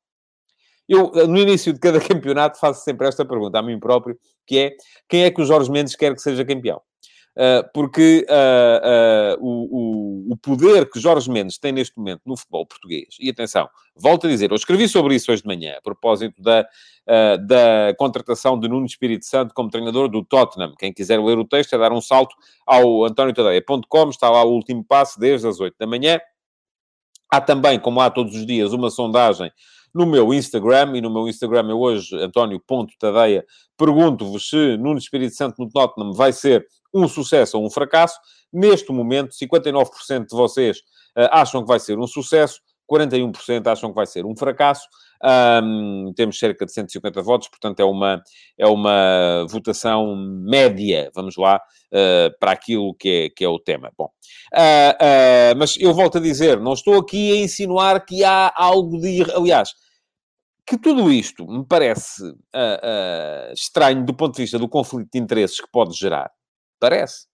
Eu, 0.87 1.11
no 1.27 1.37
início 1.37 1.73
de 1.73 1.79
cada 1.79 1.99
campeonato, 2.01 2.59
faço 2.59 2.83
sempre 2.83 3.07
esta 3.07 3.25
pergunta 3.25 3.57
a 3.59 3.63
mim 3.63 3.79
próprio, 3.79 4.17
que 4.45 4.57
é, 4.59 4.71
quem 5.09 5.23
é 5.23 5.31
que 5.31 5.41
o 5.41 5.45
Jorge 5.45 5.71
Mendes 5.71 5.95
quer 5.95 6.13
que 6.13 6.21
seja 6.21 6.45
campeão? 6.45 6.81
Uh, 7.35 7.67
porque 7.73 8.25
uh, 8.29 9.37
uh, 9.37 9.45
o, 9.45 10.31
o, 10.31 10.37
poder 10.37 10.89
que 10.89 11.01
Jorge 11.01 11.29
Mendes 11.29 11.57
tem 11.57 11.73
neste 11.73 11.97
momento 11.97 12.21
no 12.25 12.37
futebol 12.37 12.65
português, 12.65 13.17
e 13.19 13.29
atenção, 13.29 13.67
volto 13.93 14.25
a 14.25 14.29
dizer, 14.29 14.51
eu 14.51 14.55
escrevi 14.55 14.87
sobre 14.87 15.15
isso 15.15 15.29
hoje 15.29 15.41
de 15.41 15.47
manhã, 15.47 15.75
a 15.77 15.81
propósito 15.81 16.41
da, 16.41 16.65
da 17.41 17.93
contratação 17.97 18.57
de 18.57 18.69
Nuno 18.69 18.85
Espírito 18.85 19.25
Santo 19.25 19.53
como 19.53 19.69
treinador 19.69 20.07
do 20.07 20.23
Tottenham. 20.23 20.73
Quem 20.79 20.93
quiser 20.93 21.19
ler 21.19 21.37
o 21.37 21.43
texto 21.43 21.73
é 21.73 21.77
dar 21.77 21.91
um 21.91 21.99
salto 21.99 22.33
ao 22.65 23.03
antoniotadeia.com, 23.03 24.09
está 24.09 24.29
lá 24.29 24.43
o 24.43 24.53
último 24.53 24.83
passo 24.83 25.19
desde 25.19 25.45
as 25.45 25.59
8 25.59 25.75
da 25.77 25.85
manhã. 25.85 26.21
Há 27.29 27.41
também, 27.41 27.77
como 27.79 27.99
há 27.99 28.09
todos 28.09 28.33
os 28.33 28.45
dias, 28.45 28.71
uma 28.71 28.89
sondagem 28.89 29.51
no 29.95 30.05
meu 30.05 30.33
Instagram, 30.33 30.97
e 30.97 31.01
no 31.01 31.09
meu 31.09 31.25
Instagram 31.25 31.69
eu 31.69 31.79
hoje, 31.79 32.13
António.tadeia, 32.17 33.45
pergunto-vos 33.77 34.49
se 34.49 34.75
Nuno 34.75 34.97
Espírito 34.97 35.33
Santo 35.33 35.55
no 35.57 35.69
Tottenham 35.69 36.11
vai 36.11 36.33
ser 36.33 36.67
um 36.93 37.07
sucesso 37.07 37.57
ou 37.57 37.65
um 37.65 37.69
fracasso. 37.69 38.19
Neste 38.51 38.91
momento, 38.91 39.33
59% 39.33 40.25
de 40.27 40.35
vocês 40.35 40.79
uh, 41.17 41.31
acham 41.31 41.61
que 41.61 41.67
vai 41.69 41.79
ser 41.79 41.97
um 41.97 42.07
sucesso, 42.07 42.59
41% 42.91 43.65
acham 43.67 43.89
que 43.89 43.95
vai 43.95 44.05
ser 44.05 44.25
um 44.25 44.35
fracasso. 44.35 44.85
Um, 45.63 46.11
temos 46.13 46.37
cerca 46.37 46.65
de 46.65 46.73
150 46.73 47.21
votos, 47.21 47.47
portanto 47.47 47.79
é 47.79 47.85
uma, 47.85 48.21
é 48.59 48.67
uma 48.67 49.45
votação 49.49 50.13
média, 50.13 51.09
vamos 51.15 51.37
lá, 51.37 51.55
uh, 51.55 52.37
para 52.37 52.51
aquilo 52.51 52.93
que 52.95 53.09
é, 53.09 53.29
que 53.29 53.45
é 53.45 53.47
o 53.47 53.57
tema. 53.57 53.91
Bom, 53.97 54.09
uh, 54.53 54.57
uh, 54.57 55.57
mas 55.57 55.77
eu 55.79 55.93
volto 55.93 56.17
a 56.17 56.21
dizer, 56.21 56.59
não 56.59 56.73
estou 56.73 56.99
aqui 56.99 57.31
a 57.31 57.37
insinuar 57.37 58.05
que 58.05 58.25
há 58.25 58.51
algo 58.55 58.99
de... 58.99 59.23
Aliás, 59.33 59.73
que 60.67 60.77
tudo 60.77 61.11
isto 61.11 61.45
me 61.45 61.65
parece 61.65 62.23
estranho 63.53 64.05
do 64.05 64.13
ponto 64.13 64.35
de 64.35 64.41
vista 64.41 64.57
do 64.57 64.67
conflito 64.67 65.09
de 65.13 65.19
interesses 65.19 65.61
que 65.61 65.69
pode 65.71 65.93
gerar. 65.95 66.31
Parece. 66.79 67.27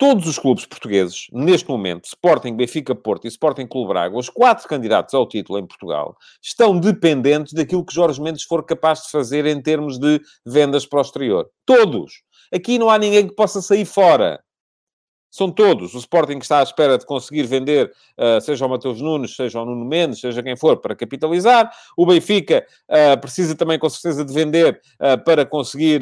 Todos 0.00 0.28
os 0.28 0.38
clubes 0.38 0.64
portugueses, 0.64 1.26
neste 1.32 1.68
momento, 1.68 2.04
Sporting, 2.04 2.54
Benfica, 2.54 2.94
Porto 2.94 3.24
e 3.24 3.28
Sporting 3.28 3.66
Clube 3.66 3.88
Braga, 3.88 4.16
os 4.16 4.28
quatro 4.28 4.68
candidatos 4.68 5.12
ao 5.12 5.26
título 5.26 5.58
em 5.58 5.66
Portugal, 5.66 6.16
estão 6.40 6.78
dependentes 6.78 7.52
daquilo 7.52 7.84
que 7.84 7.92
Jorge 7.92 8.22
Mendes 8.22 8.44
for 8.44 8.64
capaz 8.64 9.02
de 9.02 9.10
fazer 9.10 9.44
em 9.44 9.60
termos 9.60 9.98
de 9.98 10.20
vendas 10.46 10.86
para 10.86 11.00
o 11.00 11.02
exterior. 11.02 11.50
Todos. 11.66 12.22
Aqui 12.54 12.78
não 12.78 12.88
há 12.88 12.96
ninguém 12.96 13.26
que 13.26 13.34
possa 13.34 13.60
sair 13.60 13.84
fora. 13.84 14.40
São 15.30 15.50
todos. 15.50 15.94
O 15.94 15.98
Sporting 15.98 16.38
está 16.38 16.60
à 16.60 16.62
espera 16.62 16.96
de 16.96 17.04
conseguir 17.04 17.42
vender, 17.44 17.92
uh, 18.16 18.40
seja 18.40 18.64
o 18.64 18.68
Mateus 18.68 19.00
Nunes, 19.00 19.36
seja 19.36 19.60
o 19.60 19.64
Nuno 19.64 19.84
Mendes, 19.84 20.20
seja 20.20 20.42
quem 20.42 20.56
for, 20.56 20.78
para 20.78 20.96
capitalizar. 20.96 21.70
O 21.96 22.06
Benfica 22.06 22.64
uh, 22.88 23.20
precisa 23.20 23.54
também, 23.54 23.78
com 23.78 23.88
certeza, 23.90 24.24
de 24.24 24.32
vender 24.32 24.80
uh, 25.00 25.22
para 25.24 25.44
conseguir 25.44 26.00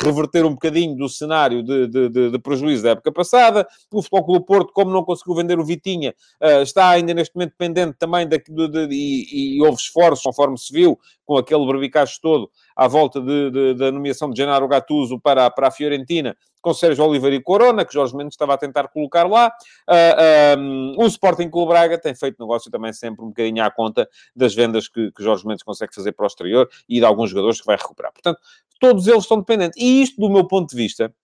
reverter 0.00 0.44
um 0.44 0.50
bocadinho 0.50 0.96
do 0.96 1.08
cenário 1.08 1.62
de, 1.62 1.86
de, 1.86 2.08
de, 2.08 2.30
de, 2.30 2.38
prejuízo 2.38 2.82
da 2.84 2.90
época 2.90 3.10
passada. 3.10 3.66
O 3.92 4.02
Futebol 4.02 4.24
Clube 4.24 4.46
Porto, 4.46 4.72
como 4.72 4.92
não 4.92 5.04
conseguiu 5.04 5.34
vender 5.34 5.58
o 5.58 5.64
Vitinha, 5.64 6.14
está 6.62 6.90
ainda 6.90 7.12
neste 7.14 7.34
momento 7.34 7.52
dependente 7.58 7.96
também 7.98 8.26
de, 8.26 8.42
e, 8.90 9.56
e, 9.56 9.62
houve 9.62 9.76
esforços, 9.80 10.22
conforme 10.22 10.58
se 10.58 10.72
viu, 10.72 10.98
com 11.28 11.36
aquele 11.36 11.66
barbicacho 11.66 12.18
todo 12.22 12.50
à 12.74 12.88
volta 12.88 13.20
da 13.20 13.92
nomeação 13.92 14.30
de 14.30 14.38
Gennaro 14.38 14.66
Gattuso 14.66 15.20
para, 15.20 15.50
para 15.50 15.68
a 15.68 15.70
Fiorentina, 15.70 16.34
com 16.62 16.72
Sérgio 16.72 17.04
Oliveira 17.04 17.36
e 17.36 17.42
Corona, 17.42 17.84
que 17.84 17.92
Jorge 17.92 18.16
Mendes 18.16 18.32
estava 18.32 18.54
a 18.54 18.56
tentar 18.56 18.88
colocar 18.88 19.28
lá. 19.28 19.52
Uh, 19.86 20.58
um, 20.58 20.94
o 20.96 21.06
Sporting 21.06 21.50
Clube 21.50 21.68
Braga 21.68 21.98
tem 21.98 22.14
feito 22.14 22.42
negócio 22.42 22.70
também 22.70 22.94
sempre 22.94 23.22
um 23.22 23.28
bocadinho 23.28 23.62
à 23.62 23.70
conta 23.70 24.08
das 24.34 24.54
vendas 24.54 24.88
que, 24.88 25.12
que 25.12 25.22
Jorge 25.22 25.46
Mendes 25.46 25.62
consegue 25.62 25.94
fazer 25.94 26.12
para 26.12 26.24
o 26.24 26.26
exterior 26.26 26.66
e 26.88 26.98
de 26.98 27.04
alguns 27.04 27.28
jogadores 27.28 27.60
que 27.60 27.66
vai 27.66 27.76
recuperar. 27.76 28.10
Portanto, 28.10 28.40
todos 28.80 29.06
eles 29.06 29.24
estão 29.24 29.38
dependentes. 29.38 29.78
E 29.78 30.00
isto, 30.00 30.18
do 30.18 30.30
meu 30.30 30.46
ponto 30.46 30.70
de 30.70 30.76
vista, 30.76 31.14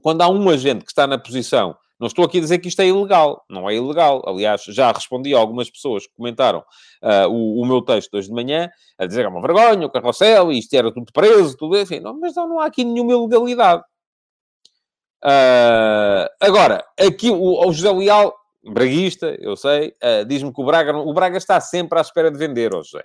quando 0.00 0.22
há 0.22 0.28
um 0.28 0.48
agente 0.48 0.84
que 0.84 0.92
está 0.92 1.08
na 1.08 1.18
posição 1.18 1.76
não 1.98 2.06
estou 2.06 2.24
aqui 2.24 2.38
a 2.38 2.40
dizer 2.40 2.58
que 2.58 2.68
isto 2.68 2.80
é 2.80 2.86
ilegal. 2.86 3.44
Não 3.50 3.68
é 3.68 3.74
ilegal. 3.74 4.22
Aliás, 4.26 4.62
já 4.62 4.92
respondi 4.92 5.34
a 5.34 5.38
algumas 5.38 5.68
pessoas 5.68 6.06
que 6.06 6.14
comentaram 6.14 6.60
uh, 7.02 7.28
o, 7.28 7.62
o, 7.62 7.66
meu 7.66 7.82
texto 7.82 8.14
hoje 8.14 8.28
de 8.28 8.34
manhã, 8.34 8.70
a 8.96 9.06
dizer 9.06 9.22
que 9.22 9.26
é 9.26 9.28
uma 9.28 9.40
vergonha, 9.40 9.86
o 9.86 9.90
carrossel, 9.90 10.52
isto 10.52 10.72
era 10.74 10.92
tudo 10.92 11.12
preso, 11.12 11.56
tudo 11.56 11.76
enfim. 11.76 11.98
Não, 11.98 12.18
mas 12.18 12.34
não, 12.36 12.48
não 12.48 12.60
há 12.60 12.66
aqui 12.66 12.84
nenhuma 12.84 13.12
ilegalidade. 13.12 13.82
Uh, 15.24 16.30
agora, 16.40 16.84
aqui 16.98 17.28
o, 17.28 17.66
o, 17.66 17.72
José 17.72 17.90
Leal, 17.90 18.32
braguista, 18.64 19.36
eu 19.40 19.56
sei, 19.56 19.88
uh, 19.88 20.24
diz-me 20.24 20.52
que 20.52 20.60
o 20.60 20.64
Braga, 20.64 20.96
o 20.96 21.12
Braga 21.12 21.36
está 21.36 21.60
sempre 21.60 21.98
à 21.98 22.02
espera 22.02 22.30
de 22.30 22.38
vender, 22.38 22.72
oh 22.72 22.82
José. 22.82 23.02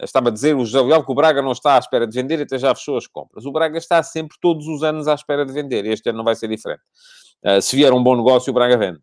Estava 0.00 0.28
a 0.28 0.32
dizer 0.32 0.54
o 0.54 0.64
José 0.64 0.80
Leal 0.80 1.04
que 1.04 1.10
o 1.10 1.14
Braga 1.14 1.40
não 1.40 1.52
está 1.52 1.76
à 1.76 1.78
espera 1.78 2.06
de 2.06 2.14
vender, 2.14 2.42
até 2.42 2.58
já 2.58 2.74
fechou 2.74 2.96
as 2.96 3.06
compras. 3.06 3.46
O 3.46 3.52
Braga 3.52 3.78
está 3.78 4.02
sempre, 4.02 4.36
todos 4.40 4.66
os 4.66 4.82
anos, 4.82 5.08
à 5.08 5.14
espera 5.14 5.44
de 5.46 5.52
vender. 5.52 5.86
Este 5.86 6.10
ano 6.10 6.18
não 6.18 6.24
vai 6.24 6.34
ser 6.34 6.48
diferente. 6.48 6.82
Uh, 7.44 7.60
se 7.62 7.74
vier 7.76 7.92
um 7.92 8.02
bom 8.02 8.16
negócio, 8.16 8.50
o 8.50 8.54
Braga 8.54 8.76
vende. 8.76 9.00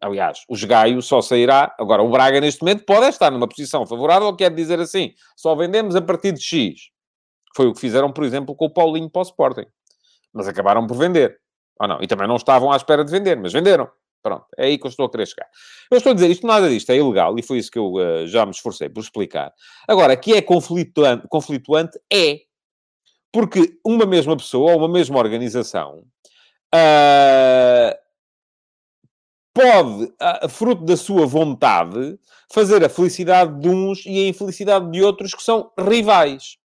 Aliás, 0.00 0.40
o 0.48 0.66
Gaio 0.66 1.00
só 1.02 1.20
sairá. 1.22 1.74
Agora, 1.78 2.02
o 2.02 2.10
Braga, 2.10 2.40
neste 2.40 2.62
momento, 2.62 2.84
pode 2.84 3.06
estar 3.06 3.30
numa 3.30 3.48
posição 3.48 3.86
favorável, 3.86 4.34
quer 4.34 4.54
dizer 4.54 4.80
assim, 4.80 5.14
só 5.36 5.54
vendemos 5.54 5.96
a 5.96 6.02
partir 6.02 6.32
de 6.32 6.42
X. 6.42 6.90
Foi 7.56 7.66
o 7.66 7.72
que 7.72 7.80
fizeram, 7.80 8.12
por 8.12 8.24
exemplo, 8.24 8.54
com 8.54 8.66
o 8.66 8.70
Paulinho 8.70 9.08
para 9.08 9.20
o 9.20 9.22
Sporting 9.22 9.66
mas 10.34 10.48
acabaram 10.48 10.86
por 10.86 10.98
vender. 10.98 11.40
Ou 11.80 11.88
não? 11.88 12.02
E 12.02 12.06
também 12.06 12.26
não 12.26 12.36
estavam 12.36 12.72
à 12.72 12.76
espera 12.76 13.04
de 13.04 13.10
vender, 13.10 13.36
mas 13.36 13.52
venderam. 13.52 13.88
Pronto, 14.24 14.46
é 14.56 14.64
aí 14.64 14.78
que 14.78 14.86
eu 14.86 14.88
estou 14.88 15.04
a 15.04 15.10
querer 15.10 15.26
chegar. 15.26 15.46
Eu 15.90 15.98
estou 15.98 16.12
a 16.12 16.14
dizer 16.14 16.30
isto, 16.30 16.46
nada 16.46 16.66
disto 16.66 16.88
é 16.88 16.96
ilegal, 16.96 17.38
e 17.38 17.42
foi 17.42 17.58
isso 17.58 17.70
que 17.70 17.78
eu 17.78 17.92
uh, 17.92 18.26
já 18.26 18.46
me 18.46 18.52
esforcei 18.52 18.88
por 18.88 19.00
explicar. 19.00 19.52
Agora, 19.86 20.16
que 20.16 20.32
é 20.32 20.40
conflituante, 20.40 21.28
conflituante 21.28 22.00
é 22.10 22.40
porque 23.30 23.78
uma 23.84 24.06
mesma 24.06 24.34
pessoa 24.34 24.72
ou 24.72 24.78
uma 24.78 24.88
mesma 24.88 25.18
organização 25.18 26.06
uh, 26.74 27.94
pode, 29.52 30.04
uh, 30.04 30.48
fruto 30.48 30.86
da 30.86 30.96
sua 30.96 31.26
vontade, 31.26 32.18
fazer 32.50 32.82
a 32.82 32.88
felicidade 32.88 33.60
de 33.60 33.68
uns 33.68 34.06
e 34.06 34.24
a 34.24 34.28
infelicidade 34.28 34.90
de 34.90 35.02
outros 35.02 35.34
que 35.34 35.42
são 35.42 35.70
rivais. 35.78 36.56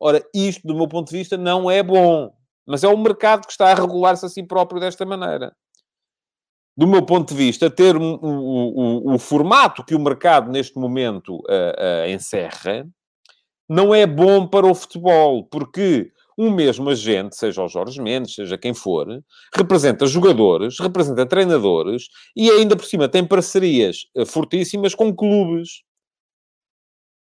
Ora, 0.00 0.20
isto, 0.34 0.66
do 0.66 0.74
meu 0.74 0.88
ponto 0.88 1.12
de 1.12 1.16
vista, 1.16 1.36
não 1.36 1.70
é 1.70 1.80
bom. 1.80 2.34
Mas 2.66 2.82
é 2.82 2.88
o 2.88 2.98
mercado 2.98 3.46
que 3.46 3.52
está 3.52 3.70
a 3.70 3.74
regular-se 3.74 4.26
a 4.26 4.28
si 4.28 4.42
próprio 4.42 4.80
desta 4.80 5.06
maneira. 5.06 5.54
Do 6.76 6.86
meu 6.86 7.02
ponto 7.02 7.28
de 7.28 7.34
vista, 7.34 7.70
ter 7.70 7.96
o, 7.96 8.02
o, 8.02 9.14
o 9.14 9.18
formato 9.18 9.84
que 9.84 9.94
o 9.94 10.00
mercado 10.00 10.50
neste 10.50 10.78
momento 10.78 11.36
uh, 11.36 12.06
uh, 12.06 12.10
encerra 12.10 12.86
não 13.68 13.94
é 13.94 14.06
bom 14.06 14.46
para 14.46 14.66
o 14.66 14.74
futebol, 14.74 15.44
porque 15.44 16.10
o 16.36 16.50
mesmo 16.50 16.88
agente, 16.88 17.36
seja 17.36 17.62
o 17.62 17.68
Jorge 17.68 18.00
Mendes, 18.00 18.34
seja 18.34 18.56
quem 18.56 18.72
for, 18.72 19.22
representa 19.54 20.06
jogadores, 20.06 20.78
representa 20.80 21.26
treinadores 21.26 22.08
e 22.34 22.50
ainda 22.50 22.74
por 22.74 22.86
cima 22.86 23.08
tem 23.08 23.24
parcerias 23.24 24.06
uh, 24.16 24.24
fortíssimas 24.24 24.94
com 24.94 25.14
clubes 25.14 25.82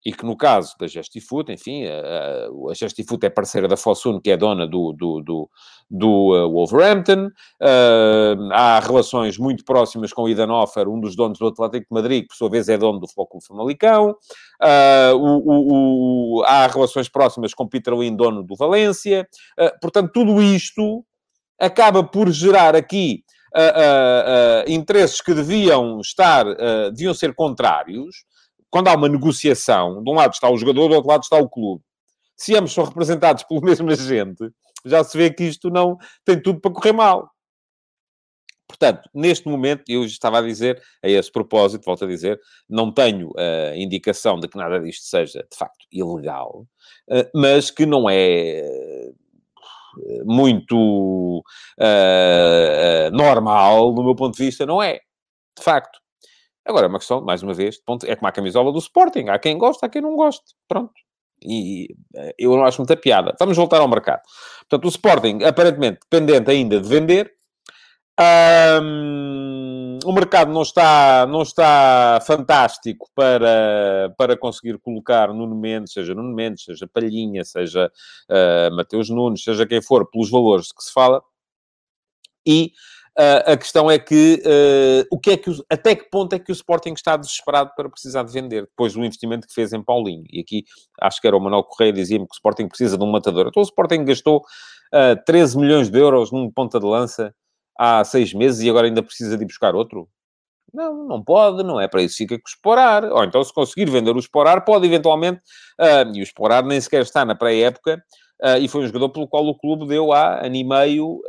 e 0.04 0.12
que 0.12 0.24
no 0.24 0.36
caso 0.36 0.74
da 0.78 0.86
Gestifoot, 0.86 1.50
enfim, 1.50 1.86
a, 1.86 2.48
a 2.48 3.26
é 3.26 3.30
parceira 3.30 3.66
da 3.66 3.76
Fosun, 3.76 4.20
que 4.20 4.30
é 4.30 4.36
dona 4.36 4.66
do, 4.66 4.92
do, 4.92 5.22
do, 5.22 5.50
do 5.90 6.08
uh, 6.34 6.50
Wolverhampton, 6.50 7.28
uh, 7.28 8.52
há 8.52 8.78
relações 8.80 9.38
muito 9.38 9.64
próximas 9.64 10.12
com 10.12 10.24
o 10.24 10.28
Idan 10.28 10.52
Offer, 10.52 10.88
um 10.88 11.00
dos 11.00 11.16
donos 11.16 11.38
do 11.38 11.46
Atlético 11.46 11.86
de 11.90 12.02
Madrid, 12.02 12.22
que 12.22 12.28
por 12.28 12.36
sua 12.36 12.50
vez 12.50 12.68
é 12.68 12.76
dono 12.76 13.00
do 13.00 13.06
Clube 13.06 13.46
Famalicão, 13.46 14.10
uh, 14.10 15.16
o, 15.16 15.38
o, 15.38 16.40
o, 16.40 16.42
há 16.44 16.66
relações 16.66 17.08
próximas 17.08 17.54
com 17.54 17.66
Peter 17.66 17.94
Lin, 17.94 18.14
dono 18.14 18.42
do 18.42 18.54
Valência, 18.56 19.26
portanto, 19.80 20.10
tudo 20.12 20.42
isto 20.42 21.02
acaba 21.58 22.04
por 22.04 22.30
gerar 22.30 22.76
aqui 22.76 23.22
interesses 24.66 25.20
que 25.20 25.32
deviam 25.32 26.00
estar, 26.00 26.44
deviam 26.90 27.14
ser 27.14 27.34
contrários, 27.34 28.24
quando 28.74 28.88
há 28.88 28.96
uma 28.96 29.08
negociação, 29.08 30.02
de 30.02 30.10
um 30.10 30.14
lado 30.14 30.32
está 30.32 30.50
o 30.50 30.56
jogador, 30.56 30.88
do 30.88 30.94
outro 30.96 31.08
lado 31.08 31.22
está 31.22 31.36
o 31.38 31.48
clube. 31.48 31.80
Se 32.36 32.56
ambos 32.56 32.72
são 32.72 32.82
representados 32.82 33.44
pelo 33.48 33.60
mesmo 33.60 33.88
agente, 33.88 34.50
já 34.84 35.04
se 35.04 35.16
vê 35.16 35.32
que 35.32 35.44
isto 35.44 35.70
não 35.70 35.96
tem 36.24 36.42
tudo 36.42 36.60
para 36.60 36.72
correr 36.72 36.90
mal. 36.90 37.30
Portanto, 38.66 39.08
neste 39.14 39.46
momento, 39.46 39.84
eu 39.86 40.04
estava 40.04 40.40
a 40.40 40.42
dizer, 40.42 40.82
a 41.04 41.08
esse 41.08 41.30
propósito, 41.30 41.84
volto 41.84 42.04
a 42.04 42.08
dizer, 42.08 42.40
não 42.68 42.92
tenho 42.92 43.28
uh, 43.28 43.76
indicação 43.76 44.40
de 44.40 44.48
que 44.48 44.58
nada 44.58 44.80
disto 44.80 45.04
seja, 45.04 45.46
de 45.48 45.56
facto, 45.56 45.86
ilegal, 45.92 46.66
uh, 47.12 47.30
mas 47.32 47.70
que 47.70 47.86
não 47.86 48.10
é 48.10 48.60
uh, 49.06 50.24
muito 50.24 51.44
normal, 53.12 53.94
do 53.94 54.02
meu 54.02 54.16
ponto 54.16 54.36
de 54.36 54.44
vista, 54.44 54.66
não 54.66 54.82
é. 54.82 54.94
De 55.56 55.62
facto. 55.62 56.03
Agora, 56.64 56.86
é 56.86 56.88
uma 56.88 56.98
questão, 56.98 57.20
mais 57.20 57.42
uma 57.42 57.52
vez, 57.52 57.78
é 58.06 58.16
como 58.16 58.28
a 58.28 58.32
camisola 58.32 58.72
do 58.72 58.78
Sporting. 58.78 59.28
Há 59.28 59.38
quem 59.38 59.58
gosta, 59.58 59.86
há 59.86 59.88
quem 59.88 60.00
não 60.00 60.16
goste. 60.16 60.54
Pronto. 60.66 60.92
E 61.42 61.88
eh, 62.14 62.34
eu 62.38 62.56
não 62.56 62.64
acho 62.64 62.80
muita 62.80 62.96
piada. 62.96 63.34
Vamos 63.38 63.56
voltar 63.56 63.80
ao 63.80 63.88
mercado. 63.88 64.22
Portanto, 64.60 64.84
o 64.86 64.88
Sporting, 64.88 65.42
aparentemente, 65.44 66.00
dependente 66.10 66.50
ainda 66.50 66.80
de 66.80 66.88
vender. 66.88 67.32
Um, 68.80 69.98
o 70.04 70.12
mercado 70.12 70.52
não 70.52 70.62
está, 70.62 71.26
não 71.26 71.42
está 71.42 72.20
fantástico 72.24 73.10
para, 73.14 74.14
para 74.16 74.36
conseguir 74.36 74.78
colocar 74.78 75.34
Nuno 75.34 75.56
Mendes, 75.56 75.92
seja 75.92 76.14
Nuno 76.14 76.32
Mendes, 76.32 76.64
seja 76.64 76.86
Palhinha, 76.86 77.44
seja 77.44 77.90
uh, 78.30 78.74
Mateus 78.76 79.10
Nunes, 79.10 79.42
seja 79.42 79.66
quem 79.66 79.82
for, 79.82 80.08
pelos 80.08 80.30
valores 80.30 80.72
que 80.72 80.82
se 80.82 80.92
fala. 80.92 81.22
E 82.46 82.72
Uh, 83.16 83.52
a 83.52 83.56
questão 83.56 83.88
é 83.88 83.96
que, 83.96 84.42
uh, 84.44 85.06
o 85.08 85.20
que 85.20 85.30
é 85.30 85.36
que 85.36 85.48
até 85.70 85.94
que 85.94 86.10
ponto 86.10 86.32
é 86.32 86.38
que 86.38 86.50
o 86.50 86.52
Sporting 86.52 86.94
está 86.94 87.16
desesperado 87.16 87.70
para 87.76 87.88
precisar 87.88 88.24
de 88.24 88.32
vender, 88.32 88.62
depois 88.62 88.94
do 88.94 89.04
investimento 89.04 89.46
que 89.46 89.54
fez 89.54 89.72
em 89.72 89.80
Paulinho. 89.80 90.24
E 90.32 90.40
aqui, 90.40 90.64
acho 91.00 91.20
que 91.20 91.26
era 91.28 91.36
o 91.36 91.40
Manuel 91.40 91.62
Correia, 91.62 91.92
dizia-me 91.92 92.26
que 92.26 92.32
o 92.32 92.34
Sporting 92.34 92.66
precisa 92.66 92.98
de 92.98 93.04
um 93.04 93.10
matador. 93.12 93.46
Então 93.46 93.62
o 93.62 93.64
Sporting 93.64 94.04
gastou 94.04 94.38
uh, 94.38 94.42
ah, 94.92 95.16
13 95.24 95.56
milhões 95.56 95.88
de 95.90 95.98
euros 95.98 96.32
num 96.32 96.50
ponta 96.50 96.80
de 96.80 96.86
lança 96.86 97.32
há 97.78 98.02
seis 98.02 98.34
meses 98.34 98.62
e 98.62 98.68
agora 98.68 98.88
ainda 98.88 99.02
precisa 99.02 99.36
de 99.36 99.44
ir 99.44 99.46
buscar 99.46 99.76
outro? 99.76 100.08
Não, 100.72 101.06
não 101.06 101.22
pode, 101.22 101.62
não 101.62 101.80
é 101.80 101.86
para 101.86 102.02
isso 102.02 102.16
fica 102.16 102.36
com 102.36 102.42
o 102.44 102.48
Esporar. 102.48 103.04
Ou 103.04 103.22
então, 103.22 103.44
se 103.44 103.54
conseguir 103.54 103.88
vender 103.88 104.10
o 104.10 104.18
Esporar, 104.18 104.64
pode 104.64 104.86
eventualmente... 104.86 105.40
e 106.12 106.20
o 106.20 106.22
Esporar 106.24 106.66
nem 106.66 106.80
sequer 106.80 107.02
está 107.02 107.24
na 107.24 107.36
pré-época, 107.36 108.02
e 108.60 108.66
foi 108.66 108.82
um 108.82 108.86
jogador 108.86 109.10
pelo 109.10 109.28
qual 109.28 109.46
o 109.46 109.56
clube 109.56 109.86
deu 109.86 110.12
há 110.12 110.44
ano 110.44 110.56
e 110.56 110.64
meio 110.64 111.22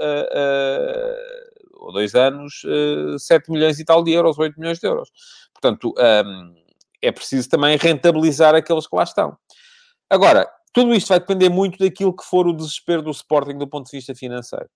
ou 1.75 1.91
dois 1.91 2.15
anos, 2.15 2.63
uh, 2.63 3.15
eh, 3.15 3.19
7 3.19 3.51
milhões 3.51 3.79
e 3.79 3.85
tal 3.85 4.03
de 4.03 4.11
euros, 4.11 4.37
8 4.37 4.59
milhões 4.59 4.79
de 4.79 4.87
euros. 4.87 5.09
Portanto, 5.53 5.93
um, 5.97 6.55
é 7.01 7.11
preciso 7.11 7.49
também 7.49 7.77
rentabilizar 7.77 8.55
aqueles 8.55 8.87
que 8.87 8.95
lá 8.95 9.03
estão. 9.03 9.37
Agora, 10.09 10.49
tudo 10.73 10.93
isto 10.93 11.09
vai 11.09 11.19
depender 11.19 11.49
muito 11.49 11.77
daquilo 11.79 12.15
que 12.15 12.23
for 12.23 12.47
o 12.47 12.53
desespero 12.53 13.01
do 13.01 13.11
Sporting 13.11 13.57
do 13.57 13.67
ponto 13.67 13.85
de 13.89 13.97
vista 13.97 14.13
financeiro. 14.13 14.69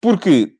Porque, 0.00 0.56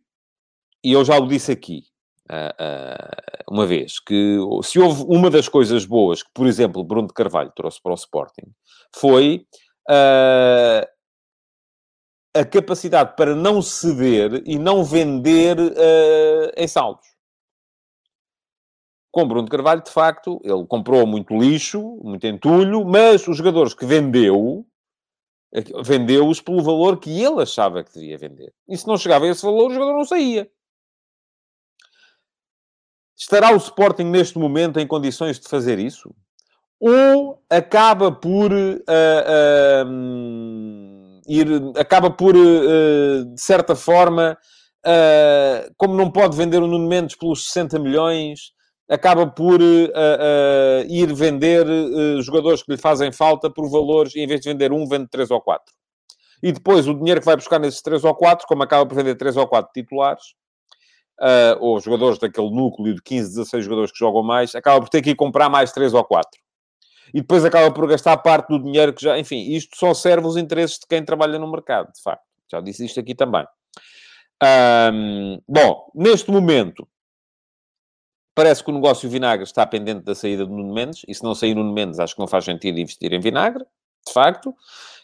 e 0.82 0.92
eu 0.92 1.04
já 1.04 1.18
o 1.18 1.26
disse 1.26 1.52
aqui, 1.52 1.84
uh, 2.30 2.62
uh, 2.62 3.52
uma 3.52 3.66
vez, 3.66 3.98
que 3.98 4.38
se 4.62 4.78
houve 4.78 5.04
uma 5.08 5.30
das 5.30 5.48
coisas 5.48 5.84
boas 5.84 6.22
que, 6.22 6.30
por 6.32 6.46
exemplo, 6.46 6.84
Bruno 6.84 7.08
de 7.08 7.14
Carvalho 7.14 7.52
trouxe 7.54 7.82
para 7.82 7.92
o 7.92 7.96
Sporting, 7.96 8.52
foi 8.94 9.46
uh, 9.90 10.86
a 12.40 12.44
capacidade 12.44 13.14
para 13.16 13.34
não 13.34 13.60
ceder 13.60 14.42
e 14.46 14.58
não 14.58 14.84
vender 14.84 15.58
uh, 15.58 16.52
em 16.56 16.66
saldos. 16.66 17.06
Com 19.10 19.26
Bruno 19.26 19.44
de 19.44 19.50
Carvalho, 19.50 19.82
de 19.82 19.90
facto, 19.90 20.40
ele 20.44 20.66
comprou 20.66 21.06
muito 21.06 21.36
lixo, 21.36 21.98
muito 22.02 22.26
entulho, 22.26 22.84
mas 22.84 23.26
os 23.26 23.36
jogadores 23.36 23.72
que 23.72 23.86
vendeu 23.86 24.66
Vendeu-os 25.82 26.40
pelo 26.40 26.62
valor 26.62 26.98
que 26.98 27.22
ele 27.22 27.42
achava 27.42 27.82
que 27.82 27.92
devia 27.92 28.18
vender. 28.18 28.52
E 28.68 28.76
se 28.76 28.86
não 28.86 28.98
chegava 28.98 29.24
a 29.24 29.28
esse 29.28 29.42
valor, 29.42 29.70
o 29.70 29.74
jogador 29.74 29.94
não 29.94 30.04
saía. 30.04 30.50
Estará 33.16 33.52
o 33.52 33.56
Sporting 33.56 34.04
neste 34.04 34.38
momento 34.38 34.78
em 34.78 34.86
condições 34.86 35.40
de 35.40 35.48
fazer 35.48 35.78
isso? 35.78 36.14
Ou 36.78 37.42
acaba 37.48 38.12
por 38.12 38.52
uh, 38.52 38.84
ir, 41.28 41.48
acaba 41.76 42.10
por, 42.10 42.36
uh, 42.36 43.24
de 43.24 43.40
certa 43.40 43.74
forma, 43.74 44.36
como 45.76 45.94
não 45.94 46.10
pode 46.10 46.36
vender 46.36 46.62
o 46.62 46.66
Nuno 46.66 46.86
Mendes 46.86 47.16
pelos 47.16 47.48
60 47.48 47.78
milhões, 47.80 48.52
acaba 48.88 49.26
por 49.26 49.60
ir 49.60 51.12
vender 51.12 51.66
jogadores 52.22 52.62
que 52.62 52.70
lhe 52.70 52.78
fazem 52.78 53.10
falta 53.10 53.50
por 53.50 53.68
valores, 53.68 54.14
em 54.14 54.28
vez 54.28 54.40
de 54.40 54.48
vender 54.48 54.72
um, 54.72 54.86
vende 54.86 55.08
três 55.10 55.28
ou 55.28 55.40
quatro. 55.40 55.74
E 56.40 56.52
depois 56.52 56.86
o 56.86 56.94
dinheiro 56.94 57.20
que 57.20 57.26
vai 57.26 57.34
buscar 57.34 57.58
nesses 57.58 57.82
três 57.82 58.04
ou 58.04 58.14
quatro, 58.14 58.46
como 58.46 58.62
acaba 58.62 58.86
por 58.86 58.94
vender 58.94 59.16
três 59.16 59.36
ou 59.36 59.48
quatro 59.48 59.72
titulares, 59.74 60.22
ou 61.58 61.80
jogadores 61.80 62.18
daquele 62.18 62.50
núcleo 62.50 62.94
de 62.94 63.02
15, 63.02 63.28
16 63.30 63.64
jogadores 63.64 63.92
que 63.92 63.98
jogam 63.98 64.22
mais, 64.22 64.54
acaba 64.54 64.80
por 64.80 64.88
ter 64.88 65.02
que 65.02 65.10
ir 65.10 65.16
comprar 65.16 65.48
mais 65.48 65.72
3 65.72 65.94
ou 65.94 66.04
4. 66.04 66.30
E 67.14 67.20
depois 67.20 67.44
acaba 67.44 67.72
por 67.72 67.86
gastar 67.86 68.16
parte 68.18 68.48
do 68.48 68.62
dinheiro 68.62 68.92
que 68.92 69.02
já... 69.02 69.18
Enfim, 69.18 69.50
isto 69.50 69.76
só 69.76 69.94
serve 69.94 70.26
os 70.26 70.36
interesses 70.36 70.78
de 70.78 70.86
quem 70.86 71.04
trabalha 71.04 71.38
no 71.38 71.50
mercado, 71.50 71.92
de 71.92 72.02
facto. 72.02 72.24
Já 72.50 72.60
disse 72.60 72.84
isto 72.84 73.00
aqui 73.00 73.14
também. 73.14 73.44
Bom, 75.48 75.90
neste 75.94 76.30
momento, 76.30 76.86
parece 78.34 78.62
que 78.62 78.70
o 78.70 78.74
negócio 78.74 79.08
vinagre 79.08 79.44
está 79.44 79.66
pendente 79.66 80.04
da 80.04 80.14
saída 80.14 80.44
do 80.44 80.52
Nuno 80.52 80.74
Mendes. 80.74 81.02
E 81.08 81.14
se 81.14 81.24
não 81.24 81.34
sair 81.34 81.54
Nuno 81.54 81.72
Mendes, 81.72 81.98
acho 81.98 82.14
que 82.14 82.20
não 82.20 82.28
faz 82.28 82.44
sentido 82.44 82.78
investir 82.78 83.12
em 83.12 83.20
vinagre, 83.20 83.64
de 84.06 84.12
facto. 84.12 84.54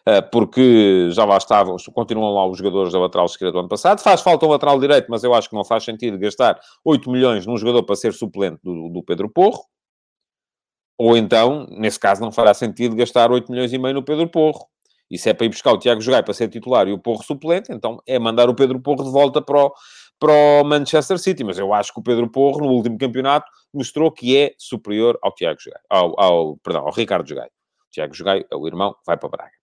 Eh, 0.04 0.20
porque 0.20 1.10
já 1.12 1.24
lá 1.24 1.36
estavam, 1.36 1.76
continuam 1.94 2.34
lá 2.34 2.44
os 2.46 2.58
jogadores 2.58 2.92
da 2.92 2.98
lateral 2.98 3.26
esquerda 3.26 3.52
do 3.52 3.58
ano 3.60 3.68
passado. 3.68 4.00
Faz 4.00 4.20
falta 4.20 4.44
um 4.44 4.48
lateral 4.48 4.78
direito, 4.80 5.06
mas 5.08 5.22
eu 5.22 5.32
acho 5.32 5.48
que 5.48 5.54
não 5.54 5.64
faz 5.64 5.84
sentido 5.84 6.18
gastar 6.18 6.58
8 6.84 7.08
milhões 7.10 7.46
num 7.46 7.56
jogador 7.56 7.84
para 7.84 7.94
ser 7.94 8.12
suplente 8.12 8.58
do, 8.62 8.88
do 8.88 9.02
Pedro 9.02 9.30
Porro. 9.30 9.64
Ou 10.98 11.16
então, 11.16 11.66
nesse 11.70 11.98
caso, 11.98 12.20
não 12.20 12.30
fará 12.30 12.54
sentido 12.54 12.94
gastar 12.94 13.30
8 13.30 13.50
milhões 13.50 13.72
e 13.72 13.78
meio 13.78 13.94
no 13.94 14.02
Pedro 14.02 14.28
Porro. 14.28 14.66
E 15.10 15.18
se 15.18 15.28
é 15.28 15.34
para 15.34 15.44
ir 15.44 15.50
buscar 15.50 15.72
o 15.72 15.78
Tiago 15.78 16.00
Jogai 16.00 16.22
para 16.22 16.32
ser 16.32 16.48
titular 16.48 16.88
e 16.88 16.92
o 16.92 16.98
Porro 16.98 17.22
suplente, 17.22 17.70
então 17.70 17.98
é 18.06 18.18
mandar 18.18 18.48
o 18.48 18.54
Pedro 18.54 18.80
Porro 18.80 19.04
de 19.04 19.10
volta 19.10 19.42
para 19.42 19.66
o, 19.66 19.72
para 20.18 20.32
o 20.32 20.64
Manchester 20.64 21.18
City. 21.18 21.44
Mas 21.44 21.58
eu 21.58 21.74
acho 21.74 21.92
que 21.92 22.00
o 22.00 22.02
Pedro 22.02 22.30
Porro, 22.30 22.60
no 22.60 22.68
último 22.68 22.96
campeonato, 22.96 23.50
mostrou 23.74 24.10
que 24.10 24.36
é 24.36 24.54
superior 24.58 25.18
ao 25.22 25.34
Tiago 25.34 25.60
Jogai, 25.60 25.80
ao, 25.90 26.18
ao, 26.18 26.56
perdão, 26.58 26.86
ao 26.86 26.92
Ricardo 26.92 27.28
Jogai. 27.28 27.48
O 27.48 27.90
Tiago 27.90 28.14
Jogai 28.14 28.44
é 28.50 28.56
o 28.56 28.66
irmão, 28.66 28.94
vai 29.06 29.16
para 29.16 29.28
Braga. 29.28 29.62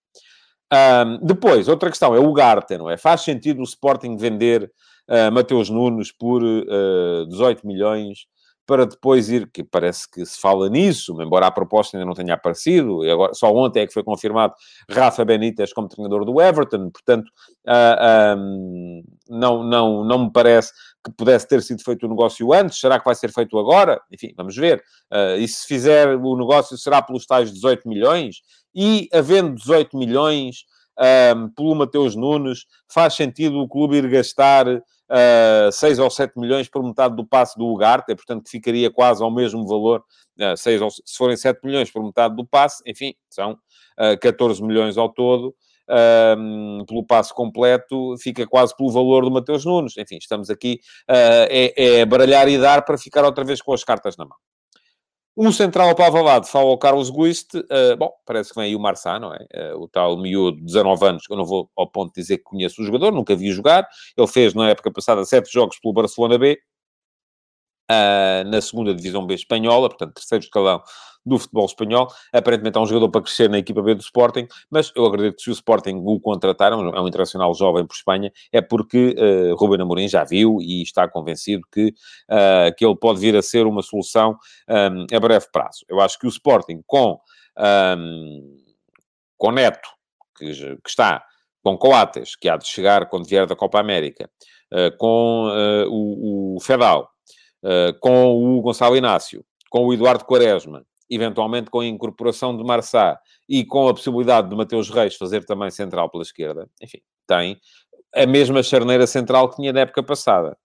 Um, 0.72 1.26
depois, 1.26 1.68
outra 1.68 1.90
questão 1.90 2.14
é 2.16 2.20
o 2.20 2.32
Garte, 2.32 2.78
não 2.78 2.90
é? 2.90 2.96
Faz 2.96 3.22
sentido 3.22 3.60
o 3.62 3.64
Sporting 3.64 4.18
vender 4.18 4.72
uh, 5.10 5.32
Mateus 5.32 5.70
Nunes 5.70 6.12
por 6.12 6.44
uh, 6.44 7.24
ah, 7.24 7.26
18 7.28 7.66
milhões 7.66 8.28
para 8.70 8.86
depois 8.86 9.30
ir, 9.30 9.50
que 9.52 9.64
parece 9.64 10.08
que 10.08 10.24
se 10.24 10.40
fala 10.40 10.70
nisso, 10.70 11.20
embora 11.24 11.48
a 11.48 11.52
proposta 11.52 11.98
ainda 11.98 12.06
não 12.06 12.14
tenha 12.14 12.36
aparecido, 12.36 13.04
e 13.04 13.10
agora, 13.10 13.34
só 13.34 13.52
ontem 13.52 13.80
é 13.80 13.88
que 13.88 13.94
foi 13.94 14.04
confirmado 14.04 14.54
Rafa 14.88 15.26
Benítez 15.26 15.74
como 15.74 15.88
treinador 15.88 16.24
do 16.24 16.40
Everton, 16.40 16.92
portanto, 16.92 17.32
uh, 17.66 18.38
um, 18.38 19.04
não, 19.28 19.64
não, 19.64 20.04
não 20.04 20.26
me 20.26 20.32
parece 20.32 20.72
que 21.04 21.12
pudesse 21.18 21.48
ter 21.48 21.64
sido 21.64 21.84
feito 21.84 22.06
o 22.06 22.10
negócio 22.10 22.54
antes, 22.54 22.80
será 22.80 23.00
que 23.00 23.06
vai 23.06 23.16
ser 23.16 23.34
feito 23.34 23.58
agora? 23.58 24.00
Enfim, 24.14 24.36
vamos 24.38 24.56
ver. 24.56 24.84
Uh, 25.12 25.40
e 25.40 25.48
se 25.48 25.66
fizer 25.66 26.16
o 26.16 26.38
negócio, 26.38 26.78
será 26.78 27.02
pelos 27.02 27.26
tais 27.26 27.52
18 27.52 27.90
milhões? 27.90 28.44
E, 28.76 29.10
havendo 29.12 29.56
18 29.56 29.98
milhões 29.98 30.66
um, 31.00 31.50
pelo 31.50 31.76
Mateus 31.76 32.16
Nunes, 32.16 32.66
faz 32.92 33.16
sentido 33.16 33.60
o 33.60 33.68
clube 33.68 33.98
ir 33.98 34.10
gastar 34.10 34.68
uh, 34.68 35.72
6 35.72 36.00
ou 36.00 36.10
7 36.10 36.38
milhões 36.38 36.68
por 36.68 36.84
metade 36.84 37.16
do 37.16 37.26
passe 37.26 37.58
do 37.58 37.66
Ugarte, 37.66 38.14
portanto 38.16 38.44
que 38.44 38.52
ficaria 38.52 38.92
quase 38.92 39.24
ao 39.24 39.32
mesmo 39.32 39.66
valor, 39.68 40.04
uh, 40.40 40.58
6 40.58 40.82
ou, 40.82 40.90
se 40.92 41.18
forem 41.18 41.38
7 41.38 41.60
milhões 41.64 41.90
por 41.90 42.04
metade 42.04 42.36
do 42.36 42.46
passe, 42.46 42.84
enfim, 42.86 43.14
são 43.30 43.54
uh, 43.54 44.20
14 44.22 44.62
milhões 44.64 44.98
ao 44.98 45.10
todo, 45.10 45.56
um, 46.38 46.86
pelo 46.88 47.04
passe 47.04 47.34
completo, 47.34 48.16
fica 48.20 48.46
quase 48.46 48.76
pelo 48.76 48.92
valor 48.92 49.24
do 49.24 49.32
Mateus 49.32 49.66
Nunes. 49.66 49.98
Enfim, 49.98 50.18
estamos 50.18 50.50
aqui, 50.50 50.80
uh, 51.10 51.48
é, 51.50 52.00
é 52.02 52.06
baralhar 52.06 52.48
e 52.48 52.60
dar 52.60 52.84
para 52.84 52.98
ficar 52.98 53.26
outra 53.26 53.44
vez 53.44 53.62
com 53.62 53.74
as 53.74 53.84
cartas 53.84 54.16
na 54.16 54.26
mão. 54.26 54.38
Um 55.42 55.54
central 55.54 55.96
para 55.96 56.08
Alvalade, 56.08 56.50
fala 56.50 56.70
ao 56.70 56.78
Carlos 56.78 57.10
Guiste. 57.10 57.60
Uh, 57.60 57.96
bom, 57.98 58.12
parece 58.26 58.50
que 58.50 58.60
vem 58.60 58.66
aí 58.66 58.76
o 58.76 58.80
Marçá, 58.80 59.18
não 59.18 59.34
é? 59.34 59.74
Uh, 59.74 59.84
o 59.84 59.88
tal 59.88 60.18
miúdo 60.18 60.58
de 60.58 60.66
19 60.66 61.06
anos, 61.06 61.24
eu 61.30 61.38
não 61.38 61.46
vou 61.46 61.70
ao 61.78 61.90
ponto 61.90 62.14
de 62.14 62.20
dizer 62.20 62.40
que 62.40 62.44
conheço 62.44 62.82
o 62.82 62.86
jogador, 62.86 63.14
nunca 63.14 63.34
vi 63.38 63.50
jogar. 63.54 63.88
Ele 64.18 64.28
fez, 64.28 64.54
na 64.54 64.70
época 64.70 64.92
passada, 64.92 65.24
sete 65.24 65.50
jogos 65.50 65.80
pelo 65.80 65.94
Barcelona 65.94 66.38
B 66.38 66.60
uh, 67.90 68.50
na 68.50 68.62
segunda 68.62 68.94
divisão 68.94 69.26
B 69.26 69.34
espanhola, 69.34 69.90
portanto, 69.90 70.14
terceiro 70.14 70.44
escalão 70.44 70.82
do 71.26 71.38
futebol 71.38 71.66
espanhol. 71.66 72.08
Aparentemente 72.34 72.78
é 72.78 72.82
um 72.82 72.86
jogador 72.86 73.10
para 73.10 73.22
crescer 73.22 73.50
na 73.50 73.58
equipa 73.58 73.82
B 73.82 73.96
do 73.96 74.02
Sporting, 74.02 74.48
mas 74.70 74.92
eu 74.96 75.06
acredito 75.06 75.36
que 75.38 75.44
se 75.44 75.50
o 75.50 75.54
Sporting 75.54 76.02
o 76.04 76.20
contratar, 76.20 76.72
é 76.72 76.76
um 76.76 77.08
internacional 77.08 77.54
jovem 77.54 77.86
por 77.86 77.94
Espanha, 77.94 78.32
é 78.52 78.62
porque 78.62 79.16
uh, 79.18 79.56
Ruben 79.56 79.82
Amorim 79.82 80.08
já 80.08 80.24
viu 80.24 80.58
e 80.62 80.82
está 80.82 81.08
convencido 81.08 81.64
que, 81.72 81.90
uh, 82.30 82.76
que 82.78 82.86
ele 82.86 82.96
pode 82.96 83.20
vir 83.20 83.36
a 83.36 83.42
ser 83.42 83.66
uma 83.66 83.82
solução 83.82 84.38
um, 84.70 85.16
a 85.16 85.20
breve 85.20 85.48
prazo. 85.52 85.86
Eu 85.88 86.00
acho 86.00 86.18
que 86.18 86.26
o 86.26 86.30
Sporting 86.30 86.82
com, 86.86 87.20
um, 87.98 88.58
com 89.38 89.52
Neto, 89.52 89.90
que, 90.38 90.46
que 90.54 90.90
está 90.90 91.24
com 91.62 91.78
Coates, 91.78 92.36
que 92.36 92.48
há 92.48 92.56
de 92.56 92.68
chegar 92.68 93.08
quando 93.08 93.28
vier 93.28 93.46
da 93.46 93.56
Copa 93.56 93.80
América, 93.80 94.30
uh, 94.72 94.96
com 94.98 95.50
uh, 95.50 95.90
o, 95.90 96.56
o 96.56 96.60
Fedal, 96.62 97.10
uh, 97.64 97.98
com 98.00 98.36
o 98.36 98.62
Gonçalo 98.62 98.96
Inácio, 98.96 99.44
com 99.70 99.86
o 99.86 99.94
Eduardo 99.94 100.26
Quaresma, 100.26 100.86
eventualmente 101.10 101.70
com 101.70 101.80
a 101.80 101.86
incorporação 101.86 102.56
de 102.56 102.64
Marçá 102.64 103.20
e 103.48 103.66
com 103.66 103.88
a 103.88 103.94
possibilidade 103.94 104.50
de 104.50 104.56
Mateus 104.56 104.90
Reis 104.90 105.16
fazer 105.16 105.44
também 105.46 105.72
central 105.72 106.10
pela 106.10 106.24
esquerda, 106.24 106.70
enfim, 106.82 107.00
tem 107.28 107.60
a 108.16 108.26
mesma 108.26 108.64
charneira 108.64 109.06
central 109.08 109.50
que 109.50 109.58
tinha 109.58 109.74
na 109.74 109.82
época 109.82 110.04
passada. 110.04 110.58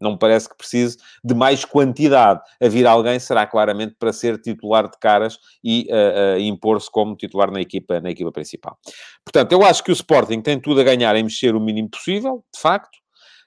Não 0.00 0.12
me 0.12 0.18
parece 0.18 0.48
que 0.48 0.56
precise 0.56 0.96
de 1.24 1.34
mais 1.34 1.64
quantidade. 1.64 2.40
A 2.62 2.68
vir 2.68 2.86
alguém 2.86 3.18
será 3.18 3.46
claramente 3.46 3.96
para 3.98 4.12
ser 4.12 4.40
titular 4.40 4.88
de 4.88 4.96
caras 4.98 5.38
e 5.62 5.88
uh, 5.90 6.36
uh, 6.36 6.40
impor-se 6.40 6.90
como 6.90 7.16
titular 7.16 7.50
na 7.50 7.60
equipa, 7.60 8.00
na 8.00 8.10
equipa 8.10 8.30
principal. 8.30 8.78
Portanto, 9.24 9.52
eu 9.52 9.64
acho 9.64 9.82
que 9.82 9.90
o 9.90 9.92
Sporting 9.92 10.40
tem 10.40 10.60
tudo 10.60 10.80
a 10.80 10.84
ganhar 10.84 11.16
em 11.16 11.24
mexer 11.24 11.54
o 11.54 11.60
mínimo 11.60 11.90
possível, 11.90 12.44
de 12.54 12.60
facto. 12.60 12.96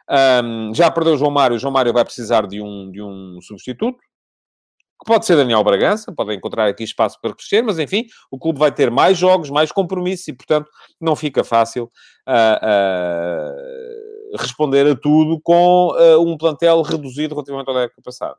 Um, 0.10 0.74
já 0.74 0.90
perdeu 0.92 1.14
o 1.14 1.18
João 1.18 1.32
Mário, 1.32 1.56
o 1.56 1.60
João 1.60 1.74
Mário 1.74 1.94
vai 1.94 2.04
precisar 2.04 2.48
de 2.48 2.62
um, 2.62 2.92
de 2.92 3.02
um 3.02 3.40
substituto, 3.42 4.00
que 5.02 5.06
pode 5.06 5.26
ser 5.26 5.36
Daniel 5.36 5.64
Bragança, 5.64 6.14
pode 6.14 6.36
encontrar 6.36 6.68
aqui 6.68 6.84
espaço 6.84 7.20
para 7.20 7.34
crescer, 7.34 7.64
mas 7.64 7.80
enfim, 7.80 8.06
o 8.30 8.38
clube 8.38 8.60
vai 8.60 8.72
ter 8.72 8.92
mais 8.92 9.18
jogos, 9.18 9.50
mais 9.50 9.72
compromissos 9.72 10.28
e, 10.28 10.34
portanto, 10.34 10.70
não 11.00 11.16
fica 11.16 11.44
fácil 11.44 11.86
uh, 12.28 12.58
uh, 14.34 14.38
responder 14.38 14.86
a 14.86 14.96
tudo 14.96 15.40
com 15.42 15.88
uh, 15.88 16.22
um 16.22 16.38
plantel 16.38 16.84
reduzido 16.84 17.34
relativamente 17.34 17.72
à 17.72 17.82
época 17.82 18.02
passada. 18.04 18.38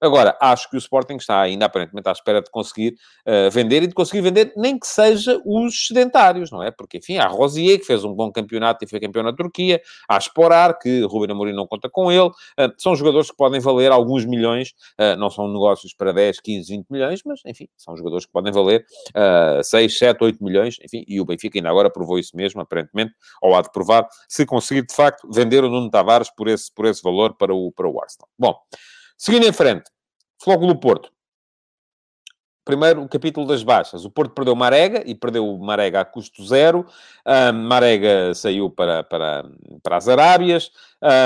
Agora, 0.00 0.36
acho 0.40 0.68
que 0.68 0.76
o 0.76 0.78
Sporting 0.78 1.16
está 1.16 1.40
ainda 1.40 1.66
aparentemente 1.66 2.08
à 2.08 2.12
espera 2.12 2.42
de 2.42 2.50
conseguir 2.50 2.94
uh, 3.26 3.50
vender 3.50 3.82
e 3.82 3.86
de 3.86 3.94
conseguir 3.94 4.20
vender 4.20 4.52
nem 4.56 4.78
que 4.78 4.86
seja 4.86 5.40
os 5.46 5.86
sedentários, 5.86 6.50
não 6.50 6.62
é? 6.62 6.70
Porque, 6.70 6.98
enfim, 6.98 7.16
há 7.16 7.26
Rosier, 7.26 7.78
que 7.78 7.86
fez 7.86 8.04
um 8.04 8.12
bom 8.12 8.30
campeonato 8.30 8.84
e 8.84 8.88
foi 8.88 9.00
campeão 9.00 9.22
na 9.22 9.32
Turquia, 9.32 9.80
há 10.08 10.18
Sporar, 10.18 10.78
que 10.78 11.02
Ruben 11.04 11.30
Amorim 11.30 11.52
não 11.54 11.66
conta 11.66 11.88
com 11.88 12.12
ele, 12.12 12.28
uh, 12.28 12.72
são 12.76 12.94
jogadores 12.94 13.30
que 13.30 13.36
podem 13.36 13.60
valer 13.60 13.92
alguns 13.92 14.26
milhões, 14.26 14.74
uh, 15.00 15.16
não 15.16 15.30
são 15.30 15.48
negócios 15.48 15.94
para 15.94 16.12
10, 16.12 16.40
15, 16.40 16.76
20 16.76 16.86
milhões, 16.90 17.20
mas, 17.24 17.40
enfim, 17.46 17.68
são 17.76 17.96
jogadores 17.96 18.26
que 18.26 18.32
podem 18.32 18.52
valer 18.52 18.84
uh, 19.10 19.62
6, 19.62 19.98
7, 19.98 20.22
8 20.22 20.44
milhões, 20.44 20.76
enfim, 20.84 21.04
e 21.08 21.20
o 21.20 21.24
Benfica 21.24 21.58
ainda 21.58 21.70
agora 21.70 21.88
provou 21.88 22.18
isso 22.18 22.36
mesmo, 22.36 22.60
aparentemente, 22.60 23.14
ou 23.40 23.54
há 23.54 23.62
de 23.62 23.70
provar, 23.72 24.06
se 24.28 24.44
conseguir, 24.44 24.84
de 24.86 24.94
facto, 24.94 25.26
vender 25.32 25.64
o 25.64 25.70
Nuno 25.70 25.90
Tavares 25.90 26.30
por 26.34 26.48
esse, 26.48 26.72
por 26.74 26.84
esse 26.84 27.02
valor 27.02 27.34
para 27.36 27.54
o, 27.54 27.72
para 27.72 27.88
o 27.88 28.02
Arsenal. 28.02 28.28
Bom, 28.38 28.54
seguindo 29.16 29.46
em 29.46 29.52
frente, 29.52 29.90
Flóculo 30.42 30.78
Porto. 30.78 31.14
Primeiro, 32.64 33.02
o 33.02 33.08
capítulo 33.08 33.46
das 33.46 33.62
baixas. 33.62 34.06
O 34.06 34.10
Porto 34.10 34.32
perdeu 34.32 34.56
Marega 34.56 35.02
e 35.04 35.14
perdeu 35.14 35.58
Marega 35.58 36.00
a 36.00 36.04
custo 36.04 36.42
zero. 36.46 36.86
Um, 37.26 37.52
Marega 37.68 38.32
saiu 38.34 38.70
para, 38.70 39.04
para, 39.04 39.44
para 39.82 39.96
as 39.98 40.08
Arábias. 40.08 40.70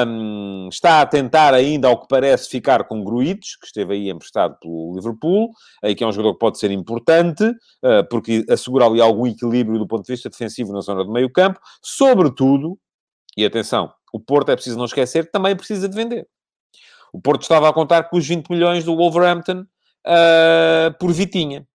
Um, 0.05 0.69
está 0.69 1.01
a 1.01 1.07
tentar 1.07 1.55
ainda, 1.55 1.87
ao 1.87 2.01
que 2.01 2.09
parece, 2.09 2.49
ficar 2.49 2.83
com 2.89 3.05
Gruites, 3.05 3.55
que 3.55 3.67
esteve 3.67 3.95
aí 3.95 4.11
emprestado 4.11 4.59
pelo 4.61 4.97
Liverpool, 4.97 5.51
aí 5.81 5.95
que 5.95 6.03
é 6.03 6.07
um 6.09 6.13
jogador 6.13 6.33
que 6.33 6.41
pode 6.41 6.59
ser 6.59 6.73
importante, 6.73 7.45
uh, 7.45 8.05
porque 8.11 8.45
assegura 8.51 8.87
ali 8.87 9.01
algum 9.01 9.25
equilíbrio 9.25 9.79
do 9.79 9.87
ponto 9.87 10.05
de 10.05 10.13
vista 10.13 10.29
defensivo 10.29 10.73
na 10.73 10.81
zona 10.81 11.05
do 11.05 11.13
meio 11.13 11.31
campo. 11.31 11.61
Sobretudo, 11.81 12.77
e 13.37 13.45
atenção, 13.45 13.93
o 14.13 14.19
Porto 14.19 14.51
é 14.51 14.57
preciso 14.57 14.77
não 14.77 14.87
esquecer, 14.87 15.31
também 15.31 15.55
precisa 15.55 15.89
de 15.89 15.95
vender. 15.95 16.27
O 17.13 17.21
Porto 17.21 17.43
estava 17.43 17.69
a 17.69 17.73
contar 17.73 18.05
com 18.05 18.17
os 18.17 18.27
20 18.27 18.49
milhões 18.49 18.85
do 18.85 18.97
Wolverhampton 18.97 19.65
uh, 20.07 20.99
por 20.99 21.13
Vitinha. 21.13 21.67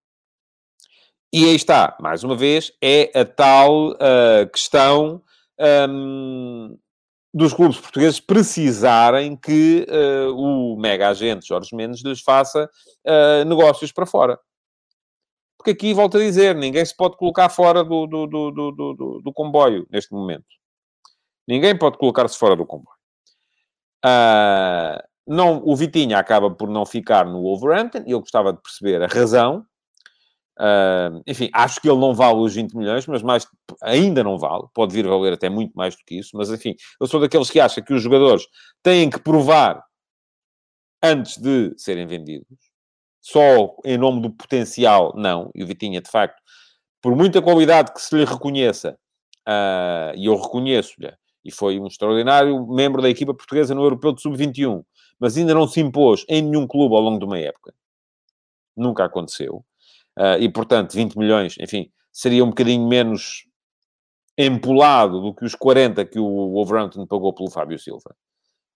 E 1.31 1.45
aí 1.45 1.55
está, 1.55 1.97
mais 1.99 2.23
uma 2.23 2.35
vez, 2.35 2.71
é 2.81 3.11
a 3.19 3.25
tal 3.25 3.91
uh, 3.91 4.49
questão 4.51 5.21
um, 5.89 6.77
dos 7.33 7.53
clubes 7.53 7.79
portugueses 7.79 8.19
precisarem 8.19 9.35
que 9.35 9.87
uh, 9.89 10.35
o 10.35 10.77
mega 10.77 11.09
agente 11.09 11.47
Jorge 11.47 11.75
Mendes 11.75 12.03
lhes 12.03 12.21
faça 12.21 12.69
negócios 13.45 13.91
para 13.91 14.05
fora. 14.05 14.39
Porque 15.57 15.71
aqui, 15.71 15.93
volto 15.93 16.17
a 16.17 16.19
dizer, 16.19 16.55
ninguém 16.55 16.85
se 16.85 16.95
pode 16.95 17.15
colocar 17.15 17.47
fora 17.49 17.83
do, 17.83 18.05
do, 18.05 18.27
do, 18.27 18.51
do, 18.51 18.71
do, 18.71 19.21
do 19.23 19.33
comboio 19.33 19.87
neste 19.89 20.13
momento. 20.13 20.45
Ninguém 21.47 21.77
pode 21.77 21.97
colocar-se 21.97 22.37
fora 22.37 22.55
do 22.55 22.65
comboio. 22.65 22.97
Uh, 24.05 25.01
não, 25.27 25.61
o 25.65 25.75
Vitinha 25.75 26.17
acaba 26.17 26.51
por 26.51 26.69
não 26.69 26.85
ficar 26.85 27.25
no 27.25 27.41
Wolverhampton, 27.41 28.03
e 28.05 28.11
eu 28.11 28.19
gostava 28.19 28.53
de 28.53 28.61
perceber 28.61 29.01
a 29.01 29.07
razão. 29.07 29.65
Uh, 30.59 31.23
enfim, 31.25 31.49
acho 31.53 31.81
que 31.81 31.89
ele 31.89 31.99
não 31.99 32.13
vale 32.13 32.39
os 32.39 32.53
20 32.53 32.73
milhões, 32.75 33.07
mas 33.07 33.23
mais, 33.23 33.47
ainda 33.81 34.23
não 34.23 34.37
vale. 34.37 34.65
Pode 34.73 34.93
vir 34.93 35.05
a 35.05 35.09
valer 35.09 35.33
até 35.33 35.49
muito 35.49 35.73
mais 35.73 35.95
do 35.95 36.01
que 36.05 36.19
isso. 36.19 36.31
Mas, 36.35 36.49
enfim, 36.51 36.75
eu 36.99 37.07
sou 37.07 37.19
daqueles 37.19 37.49
que 37.49 37.59
acham 37.59 37.83
que 37.83 37.93
os 37.93 38.01
jogadores 38.01 38.45
têm 38.83 39.09
que 39.09 39.19
provar 39.19 39.83
antes 41.01 41.37
de 41.37 41.73
serem 41.77 42.05
vendidos. 42.05 42.47
Só 43.21 43.75
em 43.85 43.97
nome 43.97 44.21
do 44.21 44.29
potencial, 44.29 45.13
não. 45.15 45.49
E 45.55 45.63
o 45.63 45.67
Vitinha, 45.67 46.01
de 46.01 46.11
facto, 46.11 46.41
por 47.01 47.15
muita 47.15 47.41
qualidade 47.41 47.93
que 47.93 48.01
se 48.01 48.15
lhe 48.15 48.25
reconheça, 48.25 48.97
uh, 49.47 50.15
e 50.15 50.25
eu 50.25 50.35
reconheço-lhe, 50.35 51.13
e 51.43 51.51
foi 51.51 51.79
um 51.79 51.87
extraordinário 51.87 52.65
membro 52.67 53.01
da 53.01 53.09
equipa 53.09 53.33
portuguesa 53.33 53.75
no 53.75 53.83
Europeu 53.83 54.13
de 54.13 54.21
Sub-21, 54.21 54.83
mas 55.23 55.37
ainda 55.37 55.53
não 55.53 55.65
se 55.65 55.79
impôs 55.79 56.25
em 56.27 56.41
nenhum 56.41 56.67
clube 56.67 56.93
ao 56.95 56.99
longo 56.99 57.17
de 57.17 57.23
uma 57.23 57.39
época. 57.39 57.73
Nunca 58.75 59.05
aconteceu. 59.05 59.63
Uh, 60.19 60.35
e, 60.37 60.49
portanto, 60.49 60.91
20 60.91 61.17
milhões, 61.17 61.55
enfim, 61.61 61.89
seria 62.11 62.43
um 62.43 62.49
bocadinho 62.49 62.85
menos 62.85 63.45
empolado 64.37 65.21
do 65.21 65.33
que 65.33 65.45
os 65.45 65.55
40 65.55 66.03
que 66.03 66.19
o 66.19 66.51
Wolverhampton 66.51 67.07
pagou 67.07 67.31
pelo 67.31 67.49
Fábio 67.49 67.79
Silva 67.79 68.13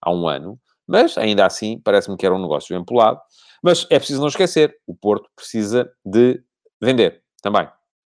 há 0.01 0.09
um 0.09 0.25
ano. 0.25 0.57
Mas, 0.87 1.17
ainda 1.17 1.45
assim, 1.45 1.81
parece-me 1.81 2.15
que 2.15 2.25
era 2.25 2.33
um 2.33 2.41
negócio 2.41 2.77
empolado. 2.77 3.19
Mas 3.61 3.85
é 3.89 3.99
preciso 3.99 4.21
não 4.21 4.29
esquecer, 4.29 4.73
o 4.87 4.95
Porto 4.95 5.29
precisa 5.35 5.91
de 6.05 6.41
vender 6.81 7.21
também, 7.41 7.67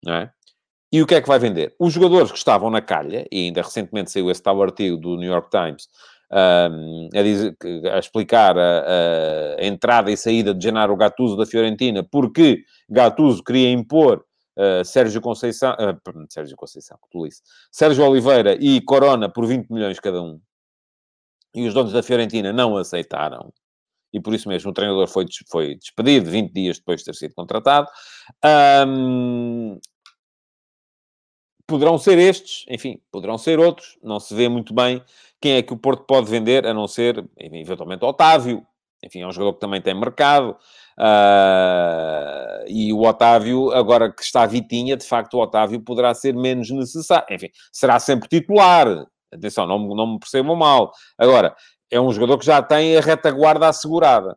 não 0.02 0.14
é? 0.14 0.32
E 0.90 1.02
o 1.02 1.06
que 1.06 1.16
é 1.16 1.20
que 1.20 1.28
vai 1.28 1.38
vender? 1.38 1.74
Os 1.78 1.92
jogadores 1.92 2.32
que 2.32 2.38
estavam 2.38 2.70
na 2.70 2.80
calha, 2.80 3.26
e 3.30 3.40
ainda 3.40 3.60
recentemente 3.60 4.10
saiu 4.10 4.30
esse 4.30 4.42
tal 4.42 4.62
artigo 4.62 4.96
do 4.96 5.18
New 5.18 5.30
York 5.30 5.50
Times, 5.50 5.86
a, 6.32 7.22
dizer, 7.22 7.56
a, 7.92 7.98
explicar 7.98 8.56
a, 8.58 8.84
a, 9.58 9.66
entrada 9.66 10.10
e 10.10 10.16
saída 10.16 10.54
de 10.54 10.64
Gennaro 10.64 10.96
Gattuso 10.96 11.36
da 11.36 11.44
Fiorentina, 11.44 12.02
porque 12.02 12.64
Gattuso 12.88 13.42
queria 13.44 13.70
impor 13.70 14.24
uh, 14.56 14.84
Sérgio 14.84 15.20
Conceição, 15.20 15.72
uh, 15.72 16.26
Sérgio 16.30 16.56
Conceição, 16.56 16.98
Sérgio 17.70 18.04
Oliveira 18.04 18.56
e 18.58 18.80
Corona 18.80 19.28
por 19.28 19.46
20 19.46 19.70
milhões 19.70 20.00
cada 20.00 20.22
um. 20.22 20.40
E 21.54 21.66
os 21.66 21.74
donos 21.74 21.92
da 21.92 22.02
Fiorentina 22.02 22.50
não 22.50 22.78
aceitaram. 22.78 23.52
E 24.10 24.20
por 24.20 24.34
isso 24.34 24.48
mesmo 24.48 24.70
o 24.70 24.74
treinador 24.74 25.06
foi, 25.08 25.26
foi 25.50 25.74
despedido 25.74 26.30
20 26.30 26.52
dias 26.52 26.78
depois 26.78 27.00
de 27.00 27.06
ter 27.06 27.14
sido 27.14 27.34
contratado. 27.34 27.88
Um, 28.86 29.78
poderão 31.72 31.96
ser 31.96 32.18
estes, 32.18 32.66
enfim, 32.68 33.00
poderão 33.10 33.38
ser 33.38 33.58
outros, 33.58 33.98
não 34.02 34.20
se 34.20 34.34
vê 34.34 34.46
muito 34.46 34.74
bem 34.74 35.02
quem 35.40 35.52
é 35.54 35.62
que 35.62 35.72
o 35.72 35.76
Porto 35.78 36.04
pode 36.04 36.30
vender, 36.30 36.66
a 36.66 36.74
não 36.74 36.86
ser, 36.86 37.24
eventualmente, 37.38 38.04
Otávio. 38.04 38.62
Enfim, 39.02 39.22
é 39.22 39.26
um 39.26 39.32
jogador 39.32 39.54
que 39.54 39.60
também 39.60 39.80
tem 39.80 39.98
mercado. 39.98 40.54
Uh, 40.98 42.68
e 42.68 42.92
o 42.92 43.00
Otávio, 43.00 43.72
agora 43.72 44.12
que 44.12 44.22
está 44.22 44.44
Vitinha, 44.44 44.98
de 44.98 45.06
facto, 45.06 45.34
o 45.34 45.40
Otávio 45.40 45.80
poderá 45.80 46.12
ser 46.12 46.34
menos 46.34 46.70
necessário. 46.70 47.26
Enfim, 47.30 47.48
será 47.72 47.98
sempre 47.98 48.28
titular. 48.28 49.06
Atenção, 49.32 49.66
não, 49.66 49.78
não 49.78 50.12
me 50.12 50.18
percebam 50.20 50.54
mal. 50.54 50.92
Agora, 51.16 51.56
é 51.90 51.98
um 51.98 52.12
jogador 52.12 52.36
que 52.36 52.44
já 52.44 52.62
tem 52.62 52.98
a 52.98 53.00
retaguarda 53.00 53.66
assegurada. 53.66 54.36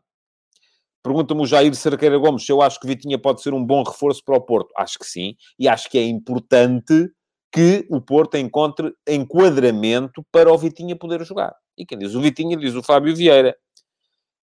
Pergunta-me 1.04 1.42
o 1.42 1.46
Jair 1.46 1.76
Cerqueira 1.76 2.18
Gomes 2.18 2.44
se 2.44 2.52
eu 2.52 2.64
acho 2.64 2.80
que 2.80 2.88
Vitinha 2.88 3.20
pode 3.20 3.44
ser 3.44 3.54
um 3.54 3.64
bom 3.64 3.84
reforço 3.84 4.24
para 4.26 4.38
o 4.38 4.42
Porto. 4.42 4.72
Acho 4.76 4.98
que 4.98 5.06
sim. 5.06 5.36
E 5.60 5.68
acho 5.68 5.88
que 5.88 6.00
é 6.00 6.04
importante 6.04 7.12
que 7.56 7.88
o 7.90 8.02
Porto 8.02 8.36
encontre 8.36 8.94
enquadramento 9.08 10.22
para 10.30 10.52
o 10.52 10.58
Vitinha 10.58 10.94
poder 10.94 11.24
jogar. 11.24 11.56
E 11.78 11.86
quem 11.86 11.98
diz 11.98 12.14
o 12.14 12.20
Vitinha 12.20 12.58
diz 12.58 12.76
o 12.76 12.84
Fábio 12.84 13.16
Vieira. 13.16 13.56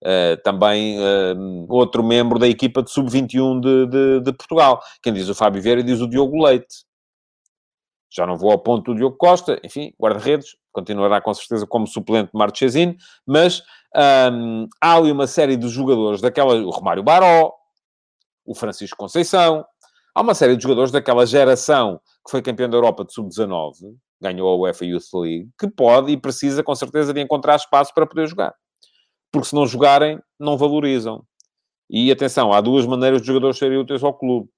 Uh, 0.03 0.41
também 0.43 0.99
uh, 0.99 1.67
outro 1.69 2.03
membro 2.03 2.39
da 2.39 2.49
equipa 2.49 2.83
de 2.83 2.91
sub-21 2.91 3.61
de, 3.61 3.87
de, 3.87 4.21
de, 4.21 4.33
Portugal. 4.33 4.81
Quem 5.03 5.13
diz 5.13 5.29
o 5.29 5.35
Fábio 5.35 5.61
Vieira 5.61 5.83
diz 5.83 6.01
o 6.01 6.09
Diogo 6.09 6.43
Leite. 6.43 6.87
Já 8.11 8.27
não 8.27 8.39
vou 8.39 8.51
ao 8.51 8.59
ponto 8.59 8.93
do 8.93 8.97
Diogo 8.97 9.17
Costa, 9.17 9.61
enfim, 9.63 9.93
guarda-redes, 10.01 10.57
continuará 10.73 11.21
com 11.21 11.33
certeza 11.35 11.67
como 11.67 11.87
suplente 11.87 12.33
de 12.33 12.39
Marchesino, 12.39 12.97
mas 13.27 13.63
um, 14.33 14.67
há 14.81 14.97
ali 14.97 15.13
uma 15.13 15.27
série 15.27 15.57
de 15.57 15.69
jogadores 15.69 16.21
daquela, 16.21 16.55
o 16.55 16.71
Romário 16.71 17.03
Baró, 17.03 17.53
o 18.45 18.55
Francisco 18.55 18.97
Conceição, 18.97 19.65
há 20.15 20.21
uma 20.21 20.35
série 20.35 20.57
de 20.57 20.63
jogadores 20.63 20.91
daquela 20.91 21.25
geração 21.25 22.01
que 22.25 22.31
foi 22.31 22.43
campeão 22.43 22.69
da 22.69 22.77
Europa 22.77 23.05
de 23.05 23.13
Sub-19, 23.13 23.97
ganhou 24.21 24.49
a 24.49 24.57
UEFA 24.57 24.85
Youth 24.85 25.13
League, 25.15 25.49
que 25.59 25.69
pode 25.69 26.13
e 26.13 26.17
precisa, 26.17 26.63
com 26.63 26.75
certeza, 26.75 27.13
de 27.13 27.21
encontrar 27.21 27.57
espaço 27.57 27.93
para 27.93 28.07
poder 28.07 28.29
jogar. 28.29 28.55
Porque 29.33 29.49
se 29.49 29.55
não 29.55 29.67
jogarem, 29.67 30.21
não 30.39 30.57
valorizam. 30.57 31.25
E 31.91 32.11
atenção, 32.11 32.53
há 32.53 32.61
duas 32.61 32.87
maneiras 32.87 33.21
de 33.21 33.27
jogadores 33.27 33.59
serem 33.59 33.79
úteis 33.79 34.03
ao 34.03 34.15
clube. 34.15 34.49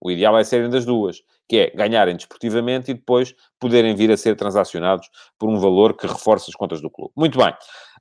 O 0.00 0.10
ideal 0.10 0.38
é 0.38 0.44
serem 0.44 0.70
das 0.70 0.84
duas, 0.84 1.22
que 1.48 1.56
é 1.56 1.70
ganharem 1.70 2.14
desportivamente 2.14 2.90
e 2.90 2.94
depois 2.94 3.34
poderem 3.58 3.94
vir 3.94 4.10
a 4.10 4.16
ser 4.16 4.36
transacionados 4.36 5.08
por 5.38 5.48
um 5.48 5.58
valor 5.58 5.96
que 5.96 6.06
reforce 6.06 6.50
as 6.50 6.54
contas 6.54 6.80
do 6.80 6.90
clube. 6.90 7.12
Muito 7.16 7.38
bem. 7.38 7.52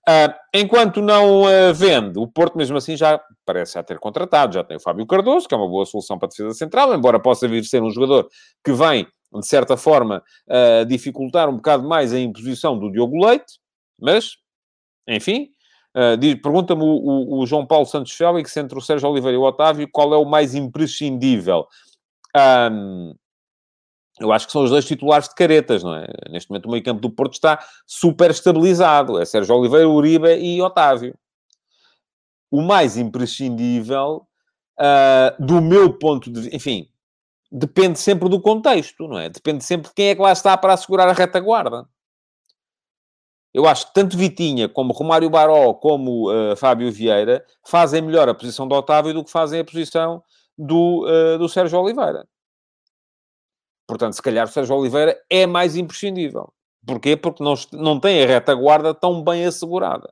Uh, 0.08 0.32
enquanto 0.54 1.02
não 1.02 1.44
uh, 1.44 1.74
vende, 1.74 2.20
o 2.20 2.28
Porto 2.28 2.56
mesmo 2.56 2.78
assim 2.78 2.96
já 2.96 3.20
parece 3.44 3.74
já 3.74 3.82
ter 3.82 3.98
contratado, 3.98 4.54
já 4.54 4.64
tem 4.64 4.78
o 4.78 4.80
Fábio 4.80 5.06
Cardoso, 5.08 5.48
que 5.48 5.56
é 5.56 5.58
uma 5.58 5.68
boa 5.68 5.84
solução 5.84 6.20
para 6.20 6.28
a 6.28 6.30
defesa 6.30 6.54
central, 6.54 6.94
embora 6.94 7.20
possa 7.20 7.48
vir 7.48 7.64
ser 7.66 7.82
um 7.82 7.90
jogador 7.90 8.30
que 8.64 8.72
vem, 8.72 9.08
de 9.34 9.48
certa 9.48 9.76
forma, 9.76 10.22
uh, 10.48 10.86
dificultar 10.86 11.50
um 11.50 11.56
bocado 11.56 11.88
mais 11.88 12.14
a 12.14 12.20
imposição 12.20 12.78
do 12.78 12.92
Diogo 12.92 13.18
Leite, 13.26 13.60
mas, 14.00 14.34
enfim, 15.08 15.50
uh, 15.98 16.42
pergunta-me 16.42 16.84
o, 16.84 16.86
o, 16.86 17.40
o, 17.40 17.46
João 17.48 17.66
Paulo 17.66 17.88
Santos 17.88 18.12
Félix, 18.12 18.56
entre 18.58 18.78
o 18.78 18.82
Sérgio 18.82 19.10
Oliveira 19.10 19.36
e 19.36 19.40
o 19.40 19.44
Otávio, 19.44 19.90
qual 19.92 20.14
é 20.14 20.18
o 20.18 20.26
mais 20.26 20.54
imprescindível? 20.54 21.66
Um, 22.72 23.16
eu 24.20 24.32
acho 24.32 24.46
que 24.46 24.52
são 24.52 24.64
os 24.64 24.70
dois 24.70 24.86
titulares 24.86 25.28
de 25.28 25.36
caretas, 25.36 25.84
não 25.84 25.96
é? 25.96 26.08
Neste 26.30 26.50
momento 26.50 26.68
o 26.68 26.72
meio 26.72 26.84
campo 26.84 27.02
do 27.02 27.10
Porto 27.10 27.34
está 27.34 27.60
super 27.86 28.32
estabilizado. 28.32 29.20
É 29.20 29.26
Sérgio 29.26 29.56
Oliveira, 29.56 29.90
Uribe 29.90 30.36
e 30.38 30.62
Otávio. 30.62 31.14
O 32.50 32.62
mais 32.62 32.96
imprescindível, 32.96 34.26
uh, 34.80 35.46
do 35.46 35.62
meu 35.62 35.92
ponto 35.92 36.32
de 36.32 36.42
vista... 36.42 36.56
Enfim, 36.56 36.88
depende 37.52 38.00
sempre 38.00 38.30
do 38.30 38.40
contexto, 38.40 39.08
não 39.08 39.20
é? 39.20 39.30
Depende 39.30 39.64
sempre 39.64 39.90
de 39.90 39.94
quem 39.94 40.08
é 40.10 40.16
que 40.16 40.22
lá 40.22 40.32
está 40.32 40.56
para 40.58 40.74
assegurar 40.74 41.10
a 41.10 41.14
retaguarda. 41.14 41.86
Eu 43.54 43.66
acho 43.66 43.88
que 43.88 43.94
tanto 43.94 44.18
Vitinha, 44.18 44.70
como 44.70 44.94
Romário 44.94 45.30
Baró, 45.30 45.74
como 45.74 46.32
uh, 46.32 46.56
Fábio 46.56 46.92
Vieira, 46.92 47.46
fazem 47.66 48.02
melhor 48.02 48.30
a 48.30 48.34
posição 48.34 48.68
do 48.68 48.76
Otávio 48.76 49.14
do 49.14 49.24
que 49.24 49.32
fazem 49.32 49.60
a 49.60 49.66
posição 49.66 50.24
do, 50.58 51.06
uh, 51.06 51.38
do 51.38 51.50
Sérgio 51.50 51.80
Oliveira. 51.80 52.26
Portanto, 53.88 54.14
se 54.14 54.22
calhar 54.22 54.46
o 54.46 54.52
Sérgio 54.52 54.76
Oliveira 54.76 55.20
é 55.30 55.46
mais 55.46 55.76
imprescindível. 55.76 56.52
Porquê? 56.86 57.16
Porque 57.16 57.44
não, 57.44 57.56
não 57.74 58.00
tem 58.00 58.24
a 58.24 58.28
retaguarda 58.28 58.94
tão 58.94 59.24
bem 59.24 59.46
assegurada. 59.46 60.12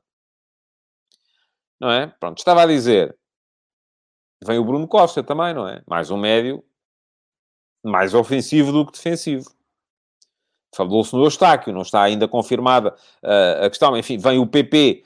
Não 1.80 1.90
é? 1.90 2.06
Pronto, 2.18 2.38
estava 2.38 2.62
a 2.62 2.66
dizer. 2.66 3.16
Vem 4.44 4.58
o 4.58 4.64
Bruno 4.64 4.86
Costa 4.86 5.22
também, 5.22 5.54
não 5.54 5.66
é? 5.66 5.82
Mais 5.86 6.10
um 6.10 6.16
médio 6.16 6.64
mais 7.84 8.14
ofensivo 8.14 8.72
do 8.72 8.86
que 8.86 8.92
defensivo. 8.92 9.50
Falou-se 10.74 11.14
no 11.14 11.22
Eustáquio, 11.22 11.72
não 11.72 11.82
está 11.82 12.02
ainda 12.02 12.26
confirmada 12.26 12.94
uh, 13.22 13.66
a 13.66 13.68
questão. 13.68 13.96
Enfim, 13.96 14.18
vem 14.18 14.38
o 14.38 14.46
PP 14.46 15.04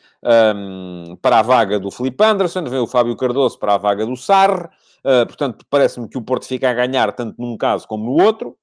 um, 0.56 1.16
para 1.20 1.40
a 1.40 1.42
vaga 1.42 1.78
do 1.78 1.90
Felipe 1.90 2.24
Anderson, 2.24 2.64
vem 2.64 2.78
o 2.78 2.86
Fábio 2.86 3.16
Cardoso 3.16 3.58
para 3.58 3.74
a 3.74 3.78
vaga 3.78 4.06
do 4.06 4.16
Sarre. 4.16 4.68
Uh, 5.00 5.26
portanto, 5.26 5.64
parece-me 5.70 6.08
que 6.08 6.18
o 6.18 6.22
Porto 6.22 6.46
fica 6.46 6.70
a 6.70 6.74
ganhar 6.74 7.12
tanto 7.12 7.40
num 7.40 7.56
caso 7.56 7.86
como 7.86 8.04
no 8.04 8.24
outro. 8.24 8.56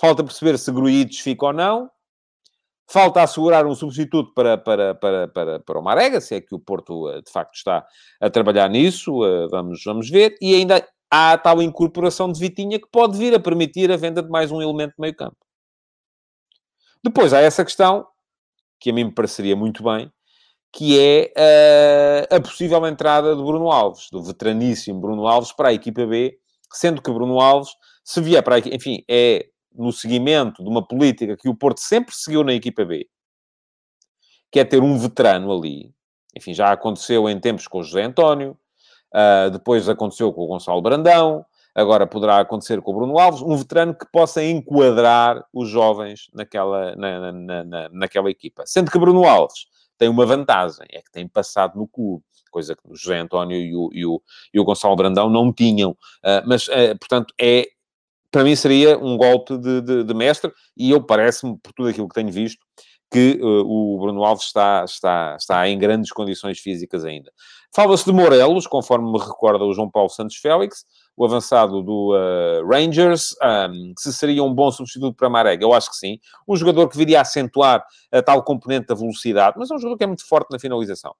Falta 0.00 0.22
perceber 0.22 0.58
se 0.58 0.70
Gruites 0.70 1.20
fica 1.20 1.46
ou 1.46 1.52
não. 1.52 1.90
Falta 2.90 3.22
assegurar 3.22 3.66
um 3.66 3.74
substituto 3.74 4.32
para, 4.32 4.56
para, 4.56 4.94
para, 4.94 5.28
para, 5.28 5.60
para 5.60 5.78
o 5.78 5.82
Marega, 5.82 6.20
se 6.20 6.36
é 6.36 6.40
que 6.40 6.54
o 6.54 6.58
Porto 6.58 7.08
uh, 7.08 7.22
de 7.22 7.30
facto 7.30 7.54
está 7.54 7.86
a 8.20 8.30
trabalhar 8.30 8.68
nisso. 8.68 9.22
Uh, 9.22 9.48
vamos, 9.48 9.82
vamos 9.84 10.08
ver. 10.08 10.36
E 10.40 10.54
ainda 10.54 10.86
há 11.10 11.32
a 11.32 11.38
tal 11.38 11.60
incorporação 11.62 12.30
de 12.30 12.38
Vitinha 12.38 12.78
que 12.78 12.88
pode 12.90 13.18
vir 13.18 13.34
a 13.34 13.40
permitir 13.40 13.90
a 13.90 13.96
venda 13.96 14.22
de 14.22 14.28
mais 14.28 14.50
um 14.50 14.62
elemento 14.62 14.90
de 14.90 15.00
meio 15.00 15.16
campo. 15.16 15.36
Depois 17.02 17.32
há 17.32 17.40
essa 17.40 17.64
questão, 17.64 18.06
que 18.80 18.90
a 18.90 18.92
mim 18.92 19.04
me 19.04 19.12
pareceria 19.12 19.56
muito 19.56 19.82
bem, 19.82 20.12
que 20.78 20.96
é 20.96 21.32
uh, 22.30 22.36
a 22.36 22.40
possível 22.40 22.86
entrada 22.86 23.34
de 23.34 23.42
Bruno 23.42 23.68
Alves, 23.68 24.06
do 24.12 24.22
veteraníssimo 24.22 25.00
Bruno 25.00 25.26
Alves, 25.26 25.50
para 25.50 25.70
a 25.70 25.72
equipa 25.72 26.06
B, 26.06 26.38
Sendo 26.72 27.02
que 27.02 27.10
Bruno 27.10 27.40
Alves, 27.40 27.70
se 28.04 28.20
vier 28.20 28.44
para 28.44 28.56
aqui, 28.56 28.72
enfim, 28.72 29.02
é 29.10 29.46
no 29.74 29.90
seguimento 29.90 30.62
de 30.62 30.68
uma 30.68 30.86
política 30.86 31.36
que 31.36 31.48
o 31.48 31.54
Porto 31.54 31.80
sempre 31.80 32.14
seguiu 32.14 32.44
na 32.44 32.52
equipa 32.52 32.84
B, 32.84 33.08
que 34.52 34.60
é 34.60 34.64
ter 34.64 34.80
um 34.80 34.96
veterano 34.96 35.50
ali. 35.50 35.92
Enfim, 36.36 36.54
já 36.54 36.70
aconteceu 36.70 37.28
em 37.28 37.40
tempos 37.40 37.66
com 37.66 37.80
o 37.80 37.82
José 37.82 38.04
António, 38.04 38.56
uh, 39.12 39.50
depois 39.50 39.88
aconteceu 39.88 40.32
com 40.32 40.42
o 40.42 40.46
Gonçalo 40.46 40.80
Brandão, 40.80 41.44
agora 41.74 42.06
poderá 42.06 42.38
acontecer 42.38 42.80
com 42.82 42.92
o 42.92 42.94
Bruno 42.94 43.18
Alves, 43.18 43.42
um 43.42 43.56
veterano 43.56 43.96
que 43.98 44.06
possa 44.12 44.44
enquadrar 44.44 45.44
os 45.52 45.68
jovens 45.68 46.28
naquela, 46.32 46.94
na, 46.94 47.32
na, 47.32 47.64
na, 47.64 47.88
naquela 47.88 48.30
equipa. 48.30 48.62
Sendo 48.64 48.92
que 48.92 48.98
Bruno 48.98 49.24
Alves 49.24 49.66
tem 49.98 50.08
uma 50.08 50.24
vantagem, 50.24 50.86
é 50.90 51.02
que 51.02 51.10
tem 51.10 51.26
passado 51.26 51.76
no 51.76 51.86
clube, 51.86 52.24
coisa 52.50 52.74
que 52.74 52.82
o 52.84 52.94
José 52.94 53.18
António 53.18 53.56
e 53.58 53.76
o, 53.76 53.90
e 53.92 54.06
o, 54.06 54.22
e 54.54 54.60
o 54.60 54.64
Gonçalo 54.64 54.96
Brandão 54.96 55.28
não 55.28 55.52
tinham. 55.52 55.90
Uh, 55.90 56.42
mas, 56.46 56.68
uh, 56.68 56.96
portanto, 56.98 57.34
é, 57.38 57.66
para 58.30 58.44
mim 58.44 58.56
seria 58.56 58.98
um 58.98 59.16
golpe 59.16 59.58
de, 59.58 59.80
de, 59.80 60.04
de 60.04 60.14
mestre, 60.14 60.52
e 60.76 60.90
eu 60.90 61.02
parece-me, 61.02 61.58
por 61.58 61.72
tudo 61.72 61.88
aquilo 61.88 62.08
que 62.08 62.14
tenho 62.14 62.32
visto, 62.32 62.64
que 63.10 63.38
uh, 63.42 63.66
o 63.66 63.98
Bruno 63.98 64.22
Alves 64.24 64.46
está, 64.46 64.84
está, 64.84 65.36
está 65.38 65.68
em 65.68 65.78
grandes 65.78 66.12
condições 66.12 66.58
físicas 66.58 67.04
ainda. 67.04 67.32
Fala-se 67.74 68.04
de 68.04 68.12
Morelos, 68.12 68.66
conforme 68.66 69.10
me 69.10 69.18
recorda 69.18 69.64
o 69.64 69.72
João 69.72 69.90
Paulo 69.90 70.10
Santos 70.10 70.36
Félix, 70.36 70.84
o 71.18 71.24
avançado 71.24 71.82
do 71.82 72.14
uh, 72.14 72.64
Rangers, 72.64 73.34
um, 73.42 73.92
se 73.98 74.12
seria 74.12 74.42
um 74.44 74.54
bom 74.54 74.70
substituto 74.70 75.16
para 75.16 75.28
Marega. 75.28 75.64
Eu 75.64 75.74
acho 75.74 75.90
que 75.90 75.96
sim. 75.96 76.20
Um 76.46 76.54
jogador 76.54 76.88
que 76.88 76.96
viria 76.96 77.18
a 77.18 77.22
acentuar 77.22 77.84
a 78.12 78.22
tal 78.22 78.42
componente 78.44 78.86
da 78.86 78.94
velocidade, 78.94 79.56
mas 79.58 79.68
é 79.68 79.74
um 79.74 79.78
jogador 79.78 79.98
que 79.98 80.04
é 80.04 80.06
muito 80.06 80.24
forte 80.24 80.52
na 80.52 80.60
finalização. 80.60 81.12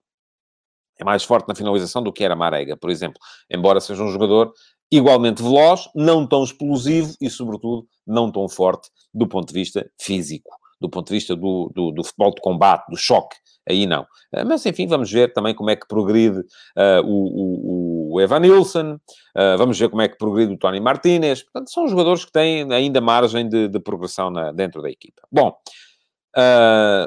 É 1.01 1.05
mais 1.05 1.25
forte 1.25 1.49
na 1.49 1.55
finalização 1.55 2.01
do 2.01 2.13
que 2.13 2.23
era 2.23 2.37
Marega, 2.37 2.77
por 2.77 2.91
exemplo. 2.91 3.19
Embora 3.51 3.81
seja 3.81 4.03
um 4.03 4.09
jogador 4.09 4.53
igualmente 4.91 5.43
veloz, 5.43 5.89
não 5.95 6.25
tão 6.25 6.45
explosivo 6.45 7.15
e, 7.21 7.29
sobretudo, 7.29 7.85
não 8.07 8.31
tão 8.31 8.49
forte 8.49 8.89
do 9.13 9.27
ponto 9.27 9.49
de 9.49 9.55
vista 9.55 9.91
físico 10.01 10.51
do 10.81 10.89
ponto 10.89 11.09
de 11.09 11.15
vista 11.15 11.35
do, 11.35 11.71
do, 11.75 11.91
do, 11.91 12.05
futebol 12.05 12.33
de 12.35 12.41
combate, 12.41 12.89
do 12.89 12.97
choque, 12.97 13.37
aí 13.69 13.87
não. 13.87 14.03
Uh, 14.35 14.47
mas, 14.47 14.65
enfim, 14.65 14.87
vamos 14.87 15.11
ver 15.11 15.33
também 15.33 15.55
como 15.55 15.71
é 15.71 15.77
que 15.77 15.87
progride 15.87 16.39
uh, 16.39 17.03
o, 17.05 17.11
o, 17.11 17.78
o, 18.13 18.21
Evan 18.21 18.41
Nilsson, 18.41 18.95
uh, 18.95 19.59
vamos 19.59 19.79
ver 19.79 19.89
como 19.89 20.03
é 20.03 20.09
que 20.09 20.19
progride 20.19 20.53
o 20.53 20.59
Tony 20.59 20.81
Martinez. 20.81 21.43
Portanto, 21.43 21.71
são 21.71 21.89
jogadores 21.89 22.25
que 22.25 22.33
têm 22.33 22.73
ainda 22.73 23.01
margem 23.01 23.49
de, 23.49 23.69
de 23.69 23.81
progressão 23.81 24.31
na, 24.31 24.53
dentro 24.53 24.83
da 24.83 24.91
equipa. 24.91 25.23
Bom, 25.31 25.57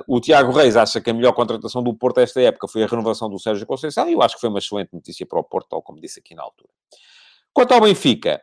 o 0.08 0.20
Tiago 0.20 0.52
Reis 0.52 0.76
acha 0.76 1.00
que 1.00 1.10
a 1.10 1.14
melhor 1.14 1.32
contratação 1.34 1.82
do 1.82 1.94
Porto 1.94 2.20
esta 2.20 2.42
época 2.42 2.68
foi 2.68 2.84
a 2.84 2.88
renovação 2.88 3.30
do 3.30 3.40
Sérgio 3.40 3.66
Conceição 3.66 4.10
e 4.10 4.14
eu 4.14 4.22
acho 4.22 4.36
que 4.36 4.42
foi 4.42 4.50
uma 4.50 4.60
excelente 4.60 4.90
notícia 4.92 5.26
para 5.26 5.40
o 5.40 5.44
Porto, 5.44 5.70
tal 5.70 5.82
como 5.82 6.02
disse 6.02 6.20
aqui 6.20 6.36
na 6.36 6.44
altura. 6.44 6.70
Quanto 7.54 7.74
ao 7.74 7.82
Benfica, 7.82 8.42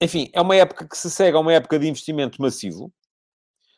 enfim, 0.00 0.28
é 0.32 0.40
uma 0.40 0.56
época 0.56 0.86
que 0.88 0.96
se 0.96 1.10
segue 1.10 1.36
a 1.36 1.40
uma 1.40 1.52
época 1.52 1.78
de 1.78 1.88
investimento 1.88 2.40
massivo. 2.40 2.92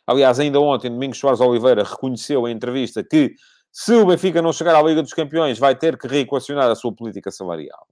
Aliás, 0.07 0.39
ainda 0.39 0.61
ontem, 0.61 0.91
Domingos 0.91 1.19
Soares 1.19 1.41
Oliveira 1.41 1.83
reconheceu 1.83 2.47
em 2.47 2.53
entrevista 2.53 3.03
que 3.03 3.35
se 3.77 3.93
o 3.93 4.07
Benfica 4.07 4.41
não 4.41 4.53
chegar 4.53 4.77
à 4.77 4.81
Liga 4.81 5.03
dos 5.03 5.13
Campeões, 5.13 5.59
vai 5.59 5.75
ter 5.75 5.99
que 5.99 6.07
reequacionar 6.07 6.71
a 6.71 6.77
sua 6.77 6.95
política 6.95 7.33
salarial. 7.33 7.89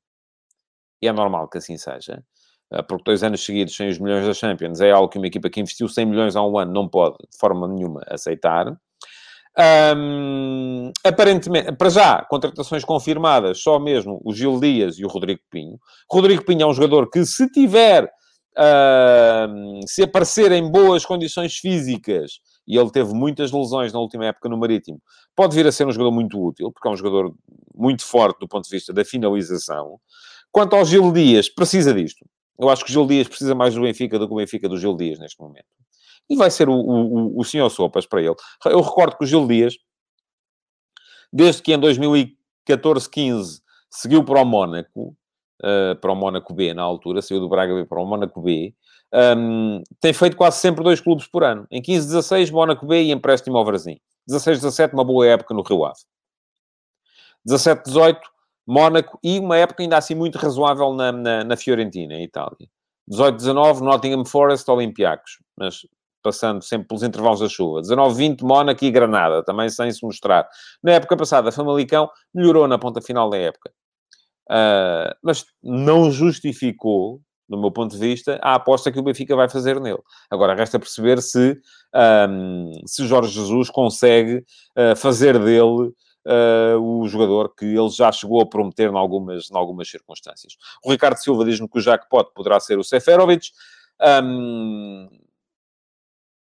E 1.03 1.09
é 1.09 1.13
normal 1.13 1.49
que 1.49 1.59
assim 1.59 1.77
seja. 1.77 2.23
Ah, 2.71 2.85
porque 2.85 3.03
dois 3.03 3.25
anos 3.25 3.45
seguidos 3.45 3.75
sem 3.75 3.89
os 3.89 3.99
milhões 3.99 4.25
da 4.25 4.33
Champions 4.33 4.81
é 4.81 4.93
algo 4.93 5.09
que 5.09 5.19
uma 5.19 5.27
equipa 5.27 5.51
que 5.51 5.61
investiu 5.61 5.89
100 5.89 6.07
milhões 6.07 6.37
há 6.37 6.43
um 6.47 6.57
ano 6.57 6.73
não 6.73 6.89
pode, 6.89 7.17
de 7.29 7.37
forma 7.37 7.67
nenhuma, 7.67 8.01
aceitar. 8.07 8.73
Um, 9.97 10.93
aparentemente, 11.05 11.73
para 11.73 11.91
já, 11.91 12.25
contratações 12.27 12.85
confirmadas, 12.85 13.61
só 13.61 13.81
mesmo 13.81 14.23
o 14.25 14.33
Gil 14.33 14.61
Dias 14.61 15.01
e 15.01 15.05
o 15.05 15.09
Rodrigo 15.09 15.41
Pinho. 15.51 15.81
Rodrigo 16.09 16.45
Pinho 16.45 16.63
é 16.63 16.67
um 16.67 16.73
jogador 16.73 17.11
que, 17.11 17.27
se 17.27 17.51
tiver 17.51 18.09
Uh, 18.55 19.81
se 19.87 20.03
aparecer 20.03 20.53
em 20.53 20.71
boas 20.71 21.07
condições 21.07 21.57
físicas, 21.57 22.33
e 22.67 22.79
ele 22.79 22.91
teve 22.91 23.13
muitas 23.13 23.51
lesões 23.51 23.93
na 23.93 23.99
última 23.99 24.27
época 24.27 24.49
no 24.49 24.57
Marítimo, 24.57 25.01
pode 25.35 25.55
vir 25.55 25.67
a 25.67 25.73
ser 25.73 25.87
um 25.87 25.93
jogador 25.93 26.13
muito 26.13 26.41
útil, 26.41 26.71
porque 26.73 26.89
é 26.89 26.91
um 26.91 26.97
jogador 26.97 27.35
muito 27.75 28.05
forte 28.05 28.39
do 28.41 28.49
ponto 28.49 28.65
de 28.65 28.71
vista 28.71 28.93
da 28.93 29.05
finalização. 29.05 29.99
Quanto 30.51 30.77
ao 30.77 30.85
Gil 30.85 31.13
Dias, 31.13 31.49
precisa 31.49 31.93
disto. 31.93 32.25
Eu 32.59 32.69
acho 32.69 32.85
que 32.85 32.91
o 32.91 32.93
Gil 32.93 33.07
Dias 33.07 33.27
precisa 33.27 33.55
mais 33.55 33.75
do 33.75 33.81
Benfica 33.81 34.19
do 34.19 34.29
que 34.29 34.35
o 34.35 34.37
Benfica 34.37 34.69
do 34.69 34.79
Gil 34.79 34.97
Dias 34.97 35.19
neste 35.19 35.41
momento. 35.41 35.67
E 36.29 36.37
vai 36.37 36.51
ser 36.51 36.69
o, 36.69 36.75
o, 36.75 37.41
o 37.41 37.45
senhor 37.45 37.69
Sopas 37.71 38.07
para 38.07 38.21
ele. 38.21 38.35
Eu 38.67 38.81
recordo 38.81 39.17
que 39.17 39.25
o 39.25 39.27
Gil 39.27 39.47
Dias, 39.47 39.75
desde 41.33 41.63
que 41.63 41.73
em 41.73 41.79
2014, 41.79 43.11
15 43.11 43.63
seguiu 43.91 44.25
para 44.25 44.41
o 44.41 44.45
Mónaco, 44.45 45.17
uh, 45.63 45.97
para 46.01 46.13
o 46.13 46.17
Mónaco 46.17 46.55
B 46.55 46.73
na 46.73 46.83
altura, 46.83 47.21
saiu 47.23 47.41
do 47.41 47.49
Braga 47.49 47.75
B 47.75 47.85
para 47.85 48.01
o 48.01 48.07
Mónaco 48.07 48.41
B, 48.41 48.75
um, 49.15 49.83
tem 50.01 50.13
feito 50.13 50.37
quase 50.37 50.59
sempre 50.59 50.83
dois 50.83 51.01
clubes 51.01 51.27
por 51.27 51.45
ano. 51.45 51.67
Em 51.71 51.83
15, 51.83 52.07
16, 52.07 52.51
Mónaco 52.51 52.87
B 52.87 53.03
e 53.03 53.13
empréstimo 53.13 53.57
ao 53.57 53.65
Varzim. 53.65 53.99
16, 54.27 54.61
17, 54.61 54.95
uma 54.95 55.05
boa 55.05 55.27
época 55.27 55.53
no 55.55 55.63
Rio 55.63 55.85
Ave. 55.85 56.01
17, 57.45 57.85
18, 57.85 58.21
Mónaco 58.67 59.19
e 59.23 59.39
uma 59.39 59.57
época 59.57 59.83
ainda 59.83 59.99
assim 59.99 60.15
muito 60.15 60.39
razoável 60.39 60.93
na, 60.95 61.13
na, 61.13 61.45
na 61.45 61.57
Fiorentina, 61.57 62.15
em 62.15 62.25
Itália. 62.25 62.69
18, 63.09 63.37
19, 63.37 63.83
Nottingham 63.83 64.25
Forest, 64.25 64.71
Olympiacos. 64.71 65.39
Mas 65.57 65.83
passando 66.23 66.63
sempre 66.63 66.89
pelos 66.89 67.03
intervalos 67.03 67.41
da 67.41 67.49
chuva. 67.49 67.81
19, 67.81 68.15
20, 68.15 68.43
Mónaco 68.43 68.85
e 68.85 68.91
Granada, 68.91 69.43
também 69.45 69.69
sem 69.69 69.91
se 69.91 70.05
mostrar. 70.05 70.49
Na 70.83 70.93
época 70.93 71.17
passada, 71.17 71.51
Famalicão 71.51 72.09
melhorou 72.33 72.69
na 72.69 72.79
ponta 72.79 73.01
final 73.01 73.29
da 73.29 73.37
época. 73.37 73.73
Uh, 74.49 75.13
mas 75.23 75.45
não 75.63 76.11
justificou, 76.11 77.21
do 77.53 77.61
meu 77.61 77.71
ponto 77.71 77.93
de 77.93 77.99
vista, 77.99 78.39
a 78.43 78.55
aposta 78.55 78.91
que 78.91 78.99
o 78.99 79.03
Benfica 79.03 79.37
vai 79.37 79.49
fazer 79.49 79.79
nele. 79.81 80.01
Agora, 80.31 80.55
resta 80.55 80.79
perceber 80.79 81.21
se, 81.21 81.61
um, 82.29 82.73
se 82.87 83.07
Jorge 83.07 83.33
Jesus 83.33 83.71
consegue 83.71 84.45
uh, 84.77 84.97
fazer 84.97 85.39
dele 85.39 85.93
uh, 86.27 86.79
o 86.81 87.07
jogador 87.07 87.55
que 87.55 87.67
ele 87.67 87.91
já 87.91 88.11
chegou 88.11 88.41
a 88.41 88.47
prometer 88.47 88.91
em 88.91 88.97
algumas, 88.97 89.51
em 89.51 89.57
algumas 89.57 89.89
circunstâncias. 89.89 90.57
O 90.83 90.91
Ricardo 90.91 91.19
Silva 91.19 91.45
diz-me 91.45 91.69
que 91.69 91.79
o 91.79 91.83
jackpot 91.83 92.33
poderá 92.35 92.59
ser 92.59 92.79
o 92.79 92.85
Seferovic. 92.85 93.51
Um, 94.25 95.09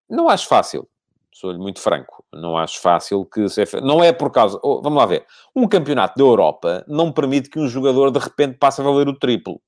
não 0.10 0.30
acho 0.30 0.48
fácil 0.48 0.88
sou-lhe 1.34 1.58
muito 1.58 1.80
franco, 1.80 2.24
não 2.32 2.58
acho 2.58 2.80
fácil 2.80 3.26
que 3.26 3.48
se... 3.50 3.64
Não 3.82 4.04
é 4.04 4.12
por 4.12 4.32
causa... 4.32 4.60
Oh, 4.62 4.82
vamos 4.82 5.00
lá 5.00 5.06
ver. 5.06 5.26
Um 5.56 5.68
campeonato 5.68 6.16
da 6.18 6.24
Europa 6.24 6.84
não 6.88 7.12
permite 7.12 7.50
que 7.50 7.60
um 7.60 7.68
jogador 7.68 8.12
de 8.12 8.20
repente 8.20 8.58
passe 8.58 8.82
a 8.82 8.84
valer 8.84 9.08
o 9.08 9.18
triplo. 9.18 9.60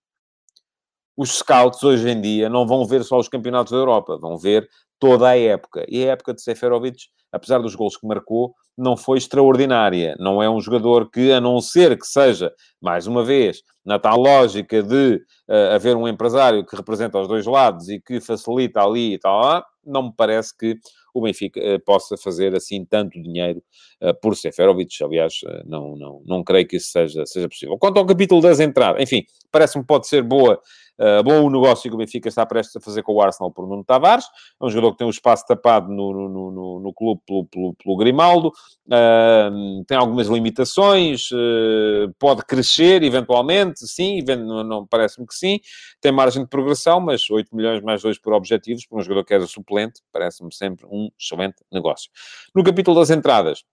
Os 1.15 1.37
scouts 1.37 1.83
hoje 1.83 2.09
em 2.09 2.19
dia 2.19 2.49
não 2.49 2.65
vão 2.65 2.85
ver 2.85 3.03
só 3.03 3.19
os 3.19 3.29
campeonatos 3.29 3.71
da 3.71 3.77
Europa, 3.77 4.17
vão 4.17 4.37
ver 4.37 4.67
toda 4.99 5.27
a 5.27 5.37
época. 5.37 5.85
E 5.87 6.03
a 6.03 6.11
época 6.11 6.33
de 6.33 6.41
Seferovic, 6.41 6.97
apesar 7.31 7.59
dos 7.59 7.75
gols 7.75 7.97
que 7.97 8.07
marcou, 8.07 8.53
não 8.77 8.97
foi 8.97 9.17
extraordinária. 9.17 10.15
Não 10.17 10.41
é 10.41 10.49
um 10.49 10.59
jogador 10.59 11.09
que, 11.09 11.31
a 11.31 11.39
não 11.39 11.61
ser 11.61 11.97
que 11.97 12.07
seja, 12.07 12.51
mais 12.81 13.05
uma 13.05 13.23
vez, 13.23 13.61
na 13.85 13.99
tal 13.99 14.17
lógica 14.17 14.81
de 14.81 15.21
uh, 15.47 15.75
haver 15.75 15.95
um 15.95 16.07
empresário 16.07 16.65
que 16.65 16.75
representa 16.75 17.19
os 17.19 17.27
dois 17.27 17.45
lados 17.45 17.89
e 17.89 17.99
que 17.99 18.19
facilita 18.19 18.81
ali 18.81 19.13
e 19.13 19.19
tal, 19.19 19.63
não 19.85 20.03
me 20.03 20.13
parece 20.15 20.57
que 20.57 20.77
o 21.13 21.21
Benfica 21.21 21.59
uh, 21.59 21.79
possa 21.85 22.17
fazer 22.17 22.55
assim 22.55 22.83
tanto 22.83 23.21
dinheiro 23.21 23.61
uh, 24.01 24.19
por 24.21 24.35
Seferovic. 24.35 25.03
Aliás, 25.03 25.35
não, 25.65 25.95
não, 25.95 26.21
não 26.25 26.43
creio 26.43 26.67
que 26.67 26.77
isso 26.77 26.89
seja, 26.89 27.25
seja 27.25 27.47
possível. 27.47 27.77
Quanto 27.77 27.97
ao 27.97 28.05
capítulo 28.05 28.41
das 28.41 28.59
entradas, 28.59 29.01
enfim, 29.03 29.23
parece-me 29.51 29.85
pode 29.85 30.07
ser 30.07 30.23
boa 30.23 30.59
Uh, 30.99 31.23
bom 31.23 31.45
o 31.45 31.49
negócio 31.49 31.89
que 31.89 31.95
o 31.95 31.97
Benfica 31.97 32.29
está 32.29 32.45
prestes 32.45 32.75
a 32.75 32.79
fazer 32.79 33.01
com 33.01 33.13
o 33.13 33.21
Arsenal 33.21 33.51
por 33.51 33.67
Nuno 33.67 33.83
Tavares. 33.83 34.25
É 34.61 34.65
um 34.65 34.69
jogador 34.69 34.91
que 34.91 34.99
tem 34.99 35.07
um 35.07 35.09
espaço 35.09 35.45
tapado 35.47 35.91
no, 35.91 36.13
no, 36.13 36.51
no, 36.51 36.79
no 36.79 36.93
clube 36.93 37.21
pelo, 37.25 37.45
pelo, 37.45 37.73
pelo 37.73 37.97
Grimaldo. 37.97 38.49
Uh, 38.87 39.83
tem 39.87 39.97
algumas 39.97 40.27
limitações. 40.27 41.31
Uh, 41.31 42.13
pode 42.19 42.45
crescer, 42.45 43.03
eventualmente. 43.03 43.87
Sim, 43.87 44.23
não, 44.37 44.63
não 44.63 44.87
parece-me 44.87 45.25
que 45.25 45.35
sim. 45.35 45.59
Tem 45.99 46.11
margem 46.11 46.43
de 46.43 46.49
progressão, 46.49 46.99
mas 46.99 47.29
8 47.29 47.55
milhões 47.55 47.81
mais 47.81 48.01
2 48.01 48.19
por 48.19 48.33
objetivos, 48.33 48.85
para 48.85 48.99
um 48.99 49.01
jogador 49.01 49.23
que 49.23 49.33
era 49.33 49.47
suplente, 49.47 50.01
parece-me 50.11 50.53
sempre 50.53 50.85
um 50.85 51.09
excelente 51.19 51.55
negócio. 51.71 52.09
No 52.55 52.63
capítulo 52.63 52.99
das 52.99 53.09
entradas, 53.09 53.63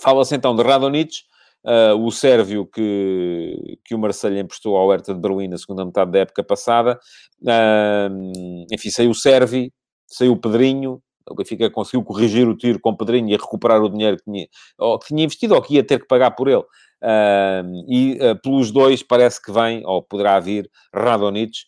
fala-se 0.00 0.34
então 0.34 0.54
de 0.54 0.62
Radonich, 0.62 1.24
Uh, 1.62 1.94
o 2.06 2.10
Sérvio 2.10 2.64
que, 2.64 3.78
que 3.84 3.94
o 3.94 3.98
Marseille 3.98 4.40
emprestou 4.40 4.76
ao 4.76 4.90
Hertha 4.90 5.12
de 5.12 5.20
Berlim 5.20 5.48
na 5.48 5.58
segunda 5.58 5.84
metade 5.84 6.10
da 6.10 6.20
época 6.20 6.42
passada. 6.42 6.98
Uh, 7.42 8.64
enfim, 8.72 8.90
saiu 8.90 9.10
o 9.10 9.14
Servi, 9.14 9.72
saiu 10.06 10.32
o 10.32 10.40
Pedrinho. 10.40 11.02
O 11.28 11.34
Benfica 11.34 11.70
conseguiu 11.70 12.02
corrigir 12.02 12.48
o 12.48 12.56
tiro 12.56 12.80
com 12.80 12.90
o 12.90 12.96
Pedrinho 12.96 13.28
e 13.28 13.36
recuperar 13.36 13.82
o 13.82 13.90
dinheiro 13.90 14.16
que 14.16 14.24
tinha, 14.24 14.48
ou 14.78 14.98
que 14.98 15.08
tinha 15.08 15.22
investido 15.22 15.54
ou 15.54 15.62
que 15.62 15.74
ia 15.74 15.84
ter 15.84 16.00
que 16.00 16.06
pagar 16.06 16.30
por 16.32 16.48
ele. 16.48 16.64
Uh, 17.02 17.84
e 17.88 18.18
pelos 18.42 18.72
dois 18.72 19.02
parece 19.02 19.40
que 19.40 19.52
vem, 19.52 19.82
ou 19.84 20.02
poderá 20.02 20.40
vir, 20.40 20.68
Radonich, 20.94 21.66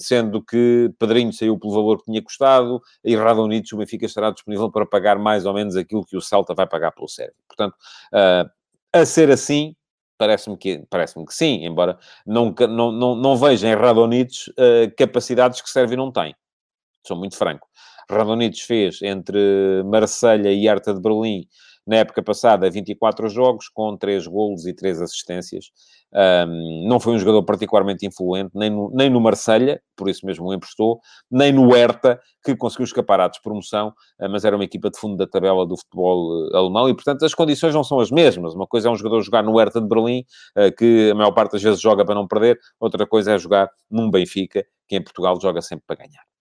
sendo 0.00 0.44
que 0.44 0.92
Pedrinho 0.98 1.32
saiu 1.32 1.58
pelo 1.58 1.72
valor 1.72 1.98
que 1.98 2.04
tinha 2.04 2.22
custado 2.22 2.80
e 3.02 3.16
Radonich 3.16 3.74
o 3.74 3.78
Benfica 3.78 4.04
estará 4.04 4.30
disponível 4.30 4.70
para 4.70 4.84
pagar 4.84 5.18
mais 5.18 5.46
ou 5.46 5.54
menos 5.54 5.74
aquilo 5.76 6.04
que 6.04 6.16
o 6.16 6.20
Celta 6.20 6.54
vai 6.54 6.66
pagar 6.66 6.92
pelo 6.92 7.08
Sérvio. 7.08 7.34
Portanto, 7.48 7.74
uh, 8.12 8.48
a 8.92 9.04
ser 9.04 9.30
assim, 9.30 9.74
Parece-me 10.22 10.56
que, 10.56 10.84
parece 10.88 11.14
que 11.14 11.34
sim, 11.34 11.64
embora 11.64 11.98
não, 12.24 12.54
não, 12.68 12.92
não, 12.92 13.16
não 13.16 13.36
veja 13.36 13.66
em 13.66 13.74
Radonic 13.74 14.50
uh, 14.50 14.94
capacidades 14.96 15.60
que 15.60 15.68
serve 15.68 15.94
e 15.94 15.96
não 15.96 16.12
tem. 16.12 16.32
Sou 17.04 17.16
muito 17.16 17.36
franco. 17.36 17.66
Radonic 18.08 18.62
fez 18.62 19.02
entre 19.02 19.82
Marselha 19.84 20.52
e 20.52 20.62
Hertha 20.62 20.94
de 20.94 21.00
Berlim 21.00 21.48
na 21.86 21.96
época 21.96 22.22
passada 22.22 22.70
24 22.70 23.28
jogos, 23.28 23.68
com 23.68 23.96
3 23.96 24.26
golos 24.26 24.66
e 24.66 24.74
3 24.74 25.02
assistências. 25.02 25.66
Um, 26.12 26.86
não 26.88 27.00
foi 27.00 27.14
um 27.14 27.18
jogador 27.18 27.42
particularmente 27.42 28.06
influente, 28.06 28.50
nem 28.54 28.68
no, 28.68 28.90
nem 28.92 29.08
no 29.08 29.20
Marselha, 29.20 29.80
por 29.96 30.08
isso 30.10 30.26
mesmo 30.26 30.46
o 30.46 30.52
emprestou, 30.52 31.00
nem 31.30 31.52
no 31.52 31.70
Hertha, 31.70 32.20
que 32.44 32.54
conseguiu 32.54 32.84
escapar 32.84 33.18
à 33.20 33.28
despromoção, 33.28 33.88
uh, 34.20 34.28
mas 34.30 34.44
era 34.44 34.54
uma 34.54 34.64
equipa 34.64 34.90
de 34.90 34.98
fundo 34.98 35.16
da 35.16 35.26
tabela 35.26 35.66
do 35.66 35.76
futebol 35.76 36.48
uh, 36.48 36.56
alemão 36.56 36.88
e, 36.88 36.94
portanto, 36.94 37.24
as 37.24 37.34
condições 37.34 37.74
não 37.74 37.82
são 37.82 37.98
as 37.98 38.10
mesmas. 38.10 38.54
Uma 38.54 38.66
coisa 38.66 38.88
é 38.88 38.90
um 38.90 38.96
jogador 38.96 39.22
jogar 39.22 39.42
no 39.42 39.56
Hertha 39.56 39.80
de 39.80 39.88
Berlim, 39.88 40.24
uh, 40.56 40.74
que 40.76 41.10
a 41.10 41.14
maior 41.14 41.32
parte 41.32 41.52
das 41.52 41.62
vezes 41.62 41.80
joga 41.80 42.04
para 42.04 42.14
não 42.14 42.28
perder, 42.28 42.58
outra 42.78 43.06
coisa 43.06 43.32
é 43.32 43.38
jogar 43.38 43.70
num 43.90 44.10
Benfica, 44.10 44.64
que 44.86 44.96
em 44.96 45.02
Portugal 45.02 45.40
joga 45.40 45.62
sempre 45.62 45.84
para 45.86 45.96
ganhar. 45.96 46.31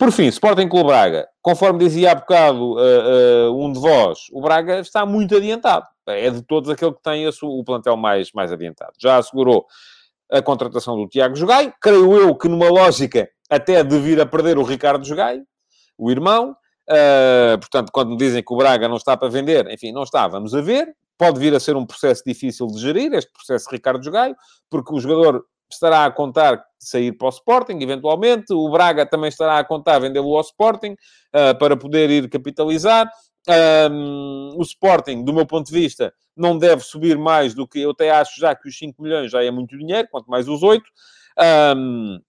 Por 0.00 0.12
fim, 0.12 0.28
Sporting 0.28 0.66
Clube 0.66 0.86
Braga. 0.86 1.28
Conforme 1.42 1.80
dizia 1.80 2.12
há 2.12 2.14
bocado 2.14 2.72
uh, 2.72 3.50
uh, 3.50 3.62
um 3.62 3.70
de 3.70 3.78
vós, 3.78 4.30
o 4.32 4.40
Braga 4.40 4.80
está 4.80 5.04
muito 5.04 5.36
adiantado. 5.36 5.86
É 6.06 6.30
de 6.30 6.40
todos 6.40 6.70
aquele 6.70 6.94
que 6.94 7.02
tem 7.02 7.28
o 7.28 7.62
plantel 7.62 7.98
mais, 7.98 8.32
mais 8.32 8.50
adiantado. 8.50 8.92
Já 8.98 9.18
assegurou 9.18 9.66
a 10.32 10.40
contratação 10.40 10.96
do 10.96 11.06
Tiago 11.06 11.36
Jogaio. 11.36 11.74
Creio 11.82 12.16
eu 12.16 12.34
que 12.34 12.48
numa 12.48 12.70
lógica 12.70 13.28
até 13.50 13.84
de 13.84 13.98
vir 13.98 14.18
a 14.18 14.24
perder 14.24 14.56
o 14.56 14.62
Ricardo 14.62 15.04
Jogaio, 15.04 15.44
o 15.98 16.10
irmão. 16.10 16.56
Uh, 16.88 17.58
portanto, 17.58 17.90
quando 17.92 18.12
me 18.12 18.16
dizem 18.16 18.42
que 18.42 18.54
o 18.54 18.56
Braga 18.56 18.88
não 18.88 18.96
está 18.96 19.18
para 19.18 19.28
vender, 19.28 19.70
enfim, 19.70 19.92
não 19.92 20.04
está, 20.04 20.26
vamos 20.26 20.54
a 20.54 20.62
ver. 20.62 20.94
Pode 21.18 21.38
vir 21.38 21.54
a 21.54 21.60
ser 21.60 21.76
um 21.76 21.84
processo 21.84 22.22
difícil 22.24 22.68
de 22.68 22.80
gerir, 22.80 23.12
este 23.12 23.30
processo 23.30 23.68
de 23.68 23.76
Ricardo 23.76 24.02
Jogaio, 24.02 24.34
porque 24.70 24.94
o 24.94 24.98
jogador 24.98 25.44
estará 25.74 26.04
a 26.04 26.10
contar 26.10 26.62
sair 26.78 27.12
para 27.12 27.26
o 27.26 27.30
Sporting, 27.30 27.78
eventualmente. 27.80 28.52
O 28.52 28.70
Braga 28.70 29.04
também 29.06 29.28
estará 29.28 29.58
a 29.58 29.64
contar 29.64 29.98
vendê-lo 29.98 30.34
ao 30.34 30.40
Sporting 30.40 30.92
uh, 30.92 31.58
para 31.58 31.76
poder 31.76 32.10
ir 32.10 32.28
capitalizar. 32.28 33.10
Um, 33.90 34.54
o 34.56 34.62
Sporting, 34.62 35.24
do 35.24 35.32
meu 35.32 35.46
ponto 35.46 35.66
de 35.66 35.72
vista, 35.72 36.12
não 36.36 36.58
deve 36.58 36.82
subir 36.82 37.16
mais 37.18 37.54
do 37.54 37.66
que 37.66 37.80
eu 37.80 37.90
até 37.90 38.10
acho 38.10 38.38
já 38.38 38.54
que 38.54 38.68
os 38.68 38.76
5 38.78 39.02
milhões 39.02 39.30
já 39.30 39.42
é 39.42 39.50
muito 39.50 39.76
dinheiro, 39.76 40.08
quanto 40.10 40.30
mais 40.30 40.48
os 40.48 40.62
8. 40.62 40.84
Um, 41.76 42.20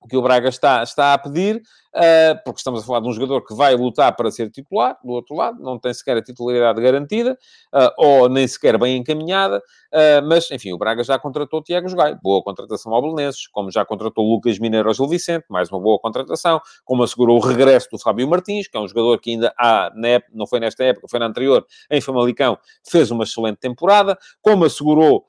o 0.00 0.06
que 0.06 0.16
o 0.16 0.22
Braga 0.22 0.48
está, 0.48 0.82
está 0.82 1.12
a 1.12 1.18
pedir, 1.18 1.56
uh, 1.56 2.38
porque 2.44 2.58
estamos 2.58 2.82
a 2.82 2.86
falar 2.86 3.00
de 3.00 3.08
um 3.08 3.12
jogador 3.12 3.44
que 3.44 3.54
vai 3.54 3.74
lutar 3.74 4.14
para 4.14 4.30
ser 4.30 4.50
titular, 4.50 4.96
do 5.02 5.10
outro 5.10 5.34
lado, 5.34 5.60
não 5.60 5.78
tem 5.78 5.92
sequer 5.92 6.16
a 6.16 6.22
titularidade 6.22 6.80
garantida, 6.80 7.36
uh, 7.74 7.90
ou 7.96 8.28
nem 8.28 8.46
sequer 8.46 8.78
bem 8.78 8.96
encaminhada, 8.96 9.58
uh, 9.58 10.26
mas, 10.26 10.50
enfim, 10.50 10.72
o 10.72 10.78
Braga 10.78 11.02
já 11.02 11.18
contratou 11.18 11.62
Tiago 11.62 11.88
Jogai, 11.88 12.16
boa 12.22 12.42
contratação 12.42 12.94
ao 12.94 13.02
Belenenses, 13.02 13.48
como 13.48 13.70
já 13.70 13.84
contratou 13.84 14.24
Lucas 14.24 14.58
Mineiro 14.58 14.88
ao 14.88 14.94
Gil 14.94 15.08
Vicente, 15.08 15.46
mais 15.48 15.70
uma 15.70 15.80
boa 15.80 15.98
contratação, 15.98 16.60
como 16.84 17.02
assegurou 17.02 17.36
o 17.36 17.40
regresso 17.40 17.88
do 17.90 17.98
Fábio 17.98 18.28
Martins, 18.28 18.68
que 18.68 18.76
é 18.76 18.80
um 18.80 18.86
jogador 18.86 19.18
que 19.18 19.30
ainda 19.30 19.52
há, 19.58 19.90
época, 20.04 20.32
não 20.32 20.46
foi 20.46 20.60
nesta 20.60 20.84
época, 20.84 21.08
foi 21.08 21.18
na 21.18 21.26
anterior, 21.26 21.66
em 21.90 22.00
Famalicão, 22.00 22.56
fez 22.88 23.10
uma 23.10 23.24
excelente 23.24 23.58
temporada, 23.58 24.16
como 24.40 24.64
assegurou 24.64 25.24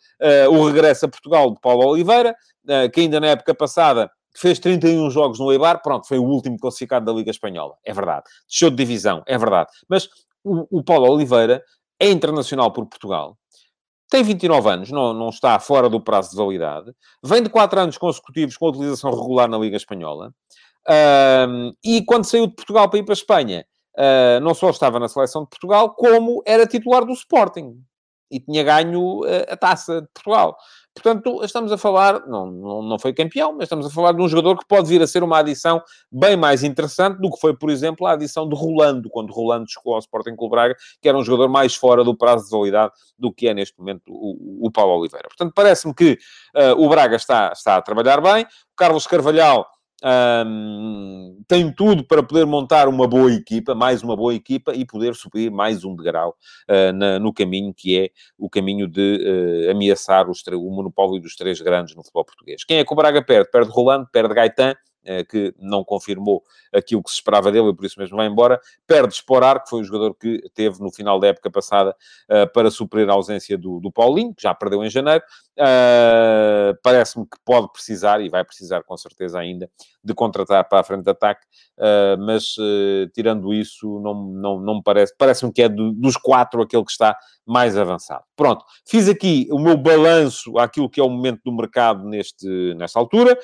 o 0.52 0.66
regresso 0.66 1.06
a 1.06 1.10
Portugal 1.10 1.52
de 1.54 1.60
Paulo 1.60 1.88
Oliveira, 1.88 2.36
que 2.94 3.02
ainda 3.02 3.20
na 3.20 3.28
época 3.28 3.54
passada 3.56 4.12
fez 4.36 4.60
31 4.60 5.10
jogos 5.10 5.40
no 5.40 5.52
Eibar, 5.52 5.82
pronto, 5.82 6.08
foi 6.08 6.18
o 6.18 6.24
último 6.24 6.58
classificado 6.58 7.06
da 7.06 7.12
Liga 7.12 7.32
Espanhola. 7.32 7.76
É 7.84 7.94
verdade. 7.94 8.26
Deixou 8.48 8.70
de 8.70 8.76
divisão, 8.76 9.24
é 9.26 9.38
verdade. 9.38 9.70
Mas 9.88 10.08
o, 10.44 10.80
o 10.80 10.84
Paulo 10.84 11.12
Oliveira 11.12 11.64
é 12.00 12.10
internacional 12.10 12.72
por 12.72 12.86
Portugal. 12.86 13.38
Tem 14.10 14.24
29 14.24 14.70
anos, 14.70 14.92
não, 14.92 15.14
não 15.14 15.30
está 15.30 15.60
fora 15.60 15.88
do 15.88 16.02
prazo 16.02 16.32
de 16.32 16.38
validade. 16.38 16.92
Vem 17.24 17.44
de 17.44 17.50
4 17.50 17.80
anos 17.80 17.98
consecutivos 17.98 18.58
com 18.58 18.68
utilização 18.68 19.12
regular 19.12 19.48
na 19.48 19.58
Liga 19.58 19.78
Espanhola. 19.78 20.34
Um, 21.48 21.74
e 21.84 22.04
quando 22.04 22.26
saiu 22.26 22.48
de 22.48 22.56
Portugal 22.56 22.90
para 22.90 23.00
ir 23.00 23.04
para 23.04 23.12
a 23.12 23.14
Espanha, 23.14 23.66
uh, 23.96 24.40
não 24.42 24.56
só 24.56 24.72
estava 24.72 25.00
na 25.00 25.08
seleção 25.08 25.44
de 25.44 25.50
Portugal, 25.50 25.94
como 25.94 26.42
era 26.46 26.66
titular 26.66 27.06
do 27.06 27.14
Sporting. 27.14 27.80
E 28.32 28.40
tinha 28.40 28.64
ganho 28.64 29.22
uh, 29.22 29.46
a 29.48 29.58
taça 29.58 30.02
de 30.02 30.08
Portugal. 30.14 30.56
Portanto, 30.94 31.44
estamos 31.44 31.72
a 31.72 31.78
falar, 31.78 32.28
não, 32.28 32.48
não, 32.48 32.82
não 32.82 33.00
foi 33.00 33.14
campeão, 33.14 33.54
mas 33.54 33.64
estamos 33.64 33.86
a 33.86 33.90
falar 33.90 34.12
de 34.12 34.22
um 34.22 34.28
jogador 34.28 34.58
que 34.58 34.68
pode 34.68 34.90
vir 34.90 35.02
a 35.02 35.08
ser 35.08 35.24
uma 35.24 35.40
adição 35.40 35.82
bem 36.12 36.36
mais 36.36 36.64
interessante 36.64 37.22
do 37.22 37.32
que 37.32 37.40
foi, 37.40 37.56
por 37.56 37.70
exemplo, 37.70 38.06
a 38.06 38.14
adição 38.14 38.50
de 38.50 38.56
Rolando, 38.56 39.10
quando 39.10 39.32
Rolando 39.32 39.70
chegou 39.70 39.94
ao 39.94 40.00
Sporting 40.00 40.36
Clube 40.36 40.52
Braga, 40.52 40.76
que 41.02 41.08
era 41.08 41.18
um 41.18 41.24
jogador 41.24 41.48
mais 41.48 41.76
fora 41.76 42.04
do 42.04 42.16
prazo 42.16 42.46
de 42.46 42.52
validade 42.52 42.92
do 43.18 43.32
que 43.32 43.48
é 43.48 43.54
neste 43.54 43.80
momento 43.80 44.04
o, 44.10 44.68
o 44.68 44.72
Paulo 44.72 45.00
Oliveira. 45.00 45.28
Portanto, 45.30 45.54
parece-me 45.56 45.94
que 45.94 46.18
uh, 46.56 46.84
o 46.84 46.90
Braga 46.90 47.16
está, 47.16 47.52
está 47.54 47.78
a 47.78 47.82
trabalhar 47.82 48.20
bem. 48.20 48.44
O 48.44 48.76
Carlos 48.76 49.08
Carvalhal 49.08 49.66
um, 50.04 51.42
tem 51.48 51.72
tudo 51.72 52.04
para 52.04 52.24
poder 52.24 52.46
montar 52.46 52.88
uma 52.88 53.08
boa 53.08 53.32
equipa, 53.32 53.76
mais 53.76 54.02
uma 54.02 54.16
boa 54.16 54.34
equipa 54.34 54.74
e 54.74 54.86
poder 54.86 55.14
subir 55.16 55.52
mais 55.52 55.84
um 55.84 55.96
degrau 55.96 56.36
uh, 56.70 56.94
na, 56.94 57.20
no 57.20 57.34
caminho 57.34 57.74
que 57.74 58.00
é 58.00 58.10
o 58.38 58.50
caminho 58.50 58.88
de 58.88 59.68
uh, 59.68 59.72
ameaçar 59.72 60.30
os, 60.30 60.42
o 60.48 60.70
monopólio 60.70 61.22
dos 61.22 61.36
três 61.36 61.60
grandes 61.60 61.96
no 61.96 62.04
futebol 62.04 62.26
português. 62.26 62.64
Quem 62.64 62.78
é 62.78 62.86
que 62.86 62.94
o 62.94 62.96
Braga 62.96 63.22
perde? 63.22 63.52
Perde 63.52 63.70
Rolando, 63.72 64.08
perde 64.12 64.34
Gaetan, 64.34 64.72
uh, 64.72 65.26
que 65.30 65.54
não 65.60 65.84
confirmou 65.84 66.44
aquilo 66.74 67.04
que 67.04 67.10
se 67.10 67.16
esperava 67.16 67.52
dele 67.52 67.70
e 67.70 67.76
por 67.76 67.86
isso 67.86 68.00
mesmo 68.00 68.16
vai 68.16 68.28
embora. 68.28 68.62
Perde 68.88 69.14
Sporar, 69.14 69.62
que 69.62 69.70
foi 69.70 69.82
o 69.82 69.84
jogador 69.84 70.16
que 70.16 70.42
teve 70.54 70.80
no 70.80 70.92
final 70.92 71.20
da 71.20 71.28
época 71.28 71.52
passada 71.52 71.96
para 72.54 72.70
suprir 72.70 73.10
a 73.10 73.14
ausência 73.14 73.58
do, 73.58 73.80
do 73.80 73.92
Paulinho, 73.92 74.34
que 74.34 74.44
já 74.44 74.54
perdeu 74.54 74.84
em 74.84 74.90
janeiro. 74.90 75.24
Uh, 75.60 76.78
Parece-me 76.82 77.26
que 77.26 77.38
pode 77.44 77.70
precisar, 77.72 78.22
e 78.22 78.30
vai 78.30 78.46
precisar 78.46 78.82
com 78.84 78.96
certeza 78.96 79.38
ainda, 79.38 79.70
de 80.02 80.14
contratar 80.14 80.68
para 80.70 80.80
a 80.80 80.84
frente 80.84 81.04
de 81.04 81.12
ataque, 81.12 81.46
uh, 81.78 82.18
mas 82.18 82.58
uh, 82.58 83.10
tirando 83.14 83.54
isso, 83.54 84.00
não, 84.00 84.14
não, 84.32 84.60
não 84.62 84.76
me 84.76 84.84
parece. 84.84 85.14
Parece-me 85.18 85.52
que 85.52 85.62
é 85.62 85.68
do, 85.68 85.92
dos 85.92 86.16
quatro 86.16 86.62
aquele 86.62 86.86
que 86.86 86.92
está 86.92 87.18
mais 87.46 87.78
avançado. 87.78 88.24
Pronto, 88.36 88.64
fiz 88.88 89.10
aqui 89.10 89.48
o 89.52 89.60
meu 89.60 89.76
balanço 89.76 90.58
àquilo 90.58 90.90
que 90.90 91.02
é 91.02 91.04
o 91.04 91.10
momento 91.10 91.42
do 91.44 91.52
mercado 91.52 92.08
neste, 92.08 92.74
nesta 92.76 93.00
altura. 93.00 93.38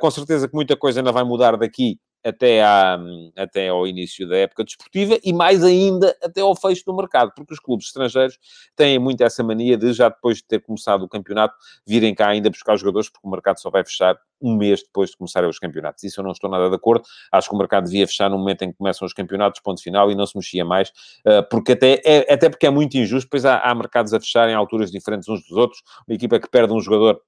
com 0.00 0.10
certeza 0.10 0.48
que 0.48 0.54
muita 0.54 0.76
coisa 0.76 1.00
ainda 1.00 1.12
vai 1.12 1.24
mudar 1.24 1.56
daqui 1.56 1.98
até, 2.24 2.62
à, 2.62 2.98
até 3.36 3.68
ao 3.68 3.86
início 3.86 4.26
da 4.26 4.36
época 4.36 4.64
desportiva 4.64 5.18
e 5.22 5.32
mais 5.32 5.62
ainda 5.62 6.16
até 6.22 6.40
ao 6.40 6.56
fecho 6.56 6.84
do 6.86 6.96
mercado, 6.96 7.32
porque 7.36 7.52
os 7.52 7.60
clubes 7.60 7.86
estrangeiros 7.86 8.38
têm 8.74 8.98
muito 8.98 9.22
essa 9.22 9.42
mania 9.42 9.76
de, 9.76 9.92
já 9.92 10.08
depois 10.08 10.38
de 10.38 10.44
ter 10.44 10.60
começado 10.60 11.02
o 11.02 11.08
campeonato, 11.08 11.54
virem 11.86 12.14
cá 12.14 12.28
ainda 12.28 12.48
buscar 12.48 12.76
jogadores, 12.76 13.08
porque 13.10 13.26
o 13.26 13.30
mercado 13.30 13.60
só 13.60 13.70
vai 13.70 13.84
fechar 13.84 14.16
um 14.40 14.56
mês 14.56 14.82
depois 14.82 15.10
de 15.10 15.16
começarem 15.16 15.48
os 15.48 15.58
campeonatos. 15.58 16.04
Isso 16.04 16.20
eu 16.20 16.24
não 16.24 16.32
estou 16.32 16.50
nada 16.50 16.68
de 16.68 16.76
acordo. 16.76 17.04
Acho 17.32 17.48
que 17.48 17.54
o 17.54 17.58
mercado 17.58 17.84
devia 17.84 18.06
fechar 18.06 18.28
no 18.28 18.36
momento 18.36 18.62
em 18.62 18.70
que 18.70 18.76
começam 18.76 19.06
os 19.06 19.12
campeonatos, 19.12 19.60
ponto 19.60 19.82
final, 19.82 20.10
e 20.10 20.14
não 20.14 20.26
se 20.26 20.36
mexia 20.36 20.64
mais, 20.64 20.92
eh, 21.26 21.42
porque 21.42 21.72
até, 21.72 22.00
é, 22.04 22.32
até 22.32 22.50
porque 22.50 22.66
é 22.66 22.70
muito 22.70 22.96
injusto, 22.96 23.28
pois 23.30 23.44
há, 23.44 23.58
há 23.58 23.74
mercados 23.74 24.12
a 24.12 24.20
fechar 24.20 24.48
em 24.48 24.54
alturas 24.54 24.90
diferentes 24.90 25.28
uns 25.28 25.42
dos 25.42 25.56
outros. 25.56 25.82
Uma 26.06 26.14
equipa 26.14 26.38
que 26.38 26.48
perde 26.48 26.72
um 26.72 26.80
jogador 26.80 27.20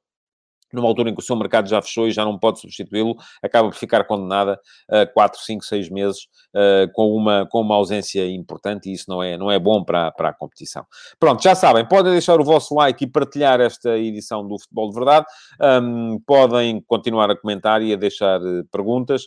numa 0.72 0.88
altura 0.88 1.10
em 1.10 1.14
que 1.14 1.20
o 1.20 1.24
seu 1.24 1.36
mercado 1.36 1.68
já 1.68 1.80
fechou 1.80 2.06
e 2.06 2.12
já 2.12 2.24
não 2.24 2.38
pode 2.38 2.60
substituí-lo, 2.60 3.16
acaba 3.42 3.68
por 3.68 3.76
ficar 3.76 4.04
condenada 4.04 4.58
a 4.90 5.06
4, 5.06 5.40
5, 5.40 5.64
6 5.64 5.90
meses 5.90 6.22
uh, 6.54 6.90
com, 6.92 7.14
uma, 7.14 7.46
com 7.46 7.60
uma 7.60 7.74
ausência 7.74 8.28
importante 8.28 8.88
e 8.88 8.92
isso 8.92 9.04
não 9.08 9.22
é, 9.22 9.36
não 9.36 9.50
é 9.50 9.58
bom 9.58 9.84
para, 9.84 10.10
para 10.12 10.30
a 10.30 10.32
competição. 10.32 10.84
Pronto, 11.18 11.42
já 11.42 11.54
sabem, 11.54 11.86
podem 11.86 12.12
deixar 12.12 12.40
o 12.40 12.44
vosso 12.44 12.74
like 12.74 13.04
e 13.04 13.06
partilhar 13.06 13.60
esta 13.60 13.96
edição 13.96 14.46
do 14.46 14.58
Futebol 14.58 14.88
de 14.90 14.94
Verdade, 14.94 15.26
um, 15.82 16.20
podem 16.26 16.80
continuar 16.86 17.30
a 17.30 17.36
comentar 17.36 17.82
e 17.82 17.92
a 17.92 17.96
deixar 17.96 18.40
eh, 18.40 18.62
perguntas 18.70 19.26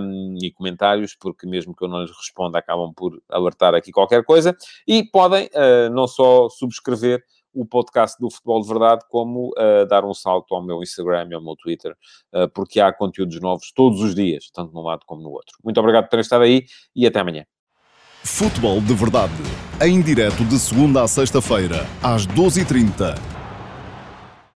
um, 0.00 0.36
e 0.42 0.50
comentários, 0.52 1.16
porque 1.18 1.46
mesmo 1.46 1.74
que 1.74 1.84
eu 1.84 1.88
não 1.88 2.02
lhes 2.02 2.10
responda, 2.10 2.58
acabam 2.58 2.92
por 2.94 3.20
alertar 3.28 3.74
aqui 3.74 3.92
qualquer 3.92 4.24
coisa, 4.24 4.56
e 4.86 5.04
podem 5.04 5.46
uh, 5.46 5.90
não 5.92 6.06
só 6.06 6.48
subscrever 6.48 7.22
o 7.52 7.64
podcast 7.64 8.16
do 8.20 8.30
Futebol 8.30 8.60
de 8.62 8.68
Verdade, 8.68 9.04
como 9.08 9.50
uh, 9.50 9.86
dar 9.86 10.04
um 10.04 10.14
salto 10.14 10.54
ao 10.54 10.62
meu 10.62 10.82
Instagram 10.82 11.28
e 11.30 11.34
ao 11.34 11.42
meu 11.42 11.56
Twitter, 11.56 11.92
uh, 12.34 12.48
porque 12.54 12.80
há 12.80 12.92
conteúdos 12.92 13.40
novos 13.40 13.72
todos 13.72 14.00
os 14.00 14.14
dias, 14.14 14.50
tanto 14.52 14.72
num 14.72 14.82
lado 14.82 15.02
como 15.06 15.22
no 15.22 15.30
outro. 15.30 15.56
Muito 15.64 15.78
obrigado 15.78 16.04
por 16.04 16.10
terem 16.10 16.22
estado 16.22 16.44
aí 16.44 16.64
e 16.94 17.06
até 17.06 17.20
amanhã. 17.20 17.44
Futebol 18.24 18.80
de 18.80 18.94
Verdade, 18.94 19.32
em 19.80 20.02
direto 20.02 20.44
de 20.44 20.58
segunda 20.58 21.02
a 21.02 21.08
sexta-feira, 21.08 21.86
às 22.02 22.26
12h30 22.26 23.37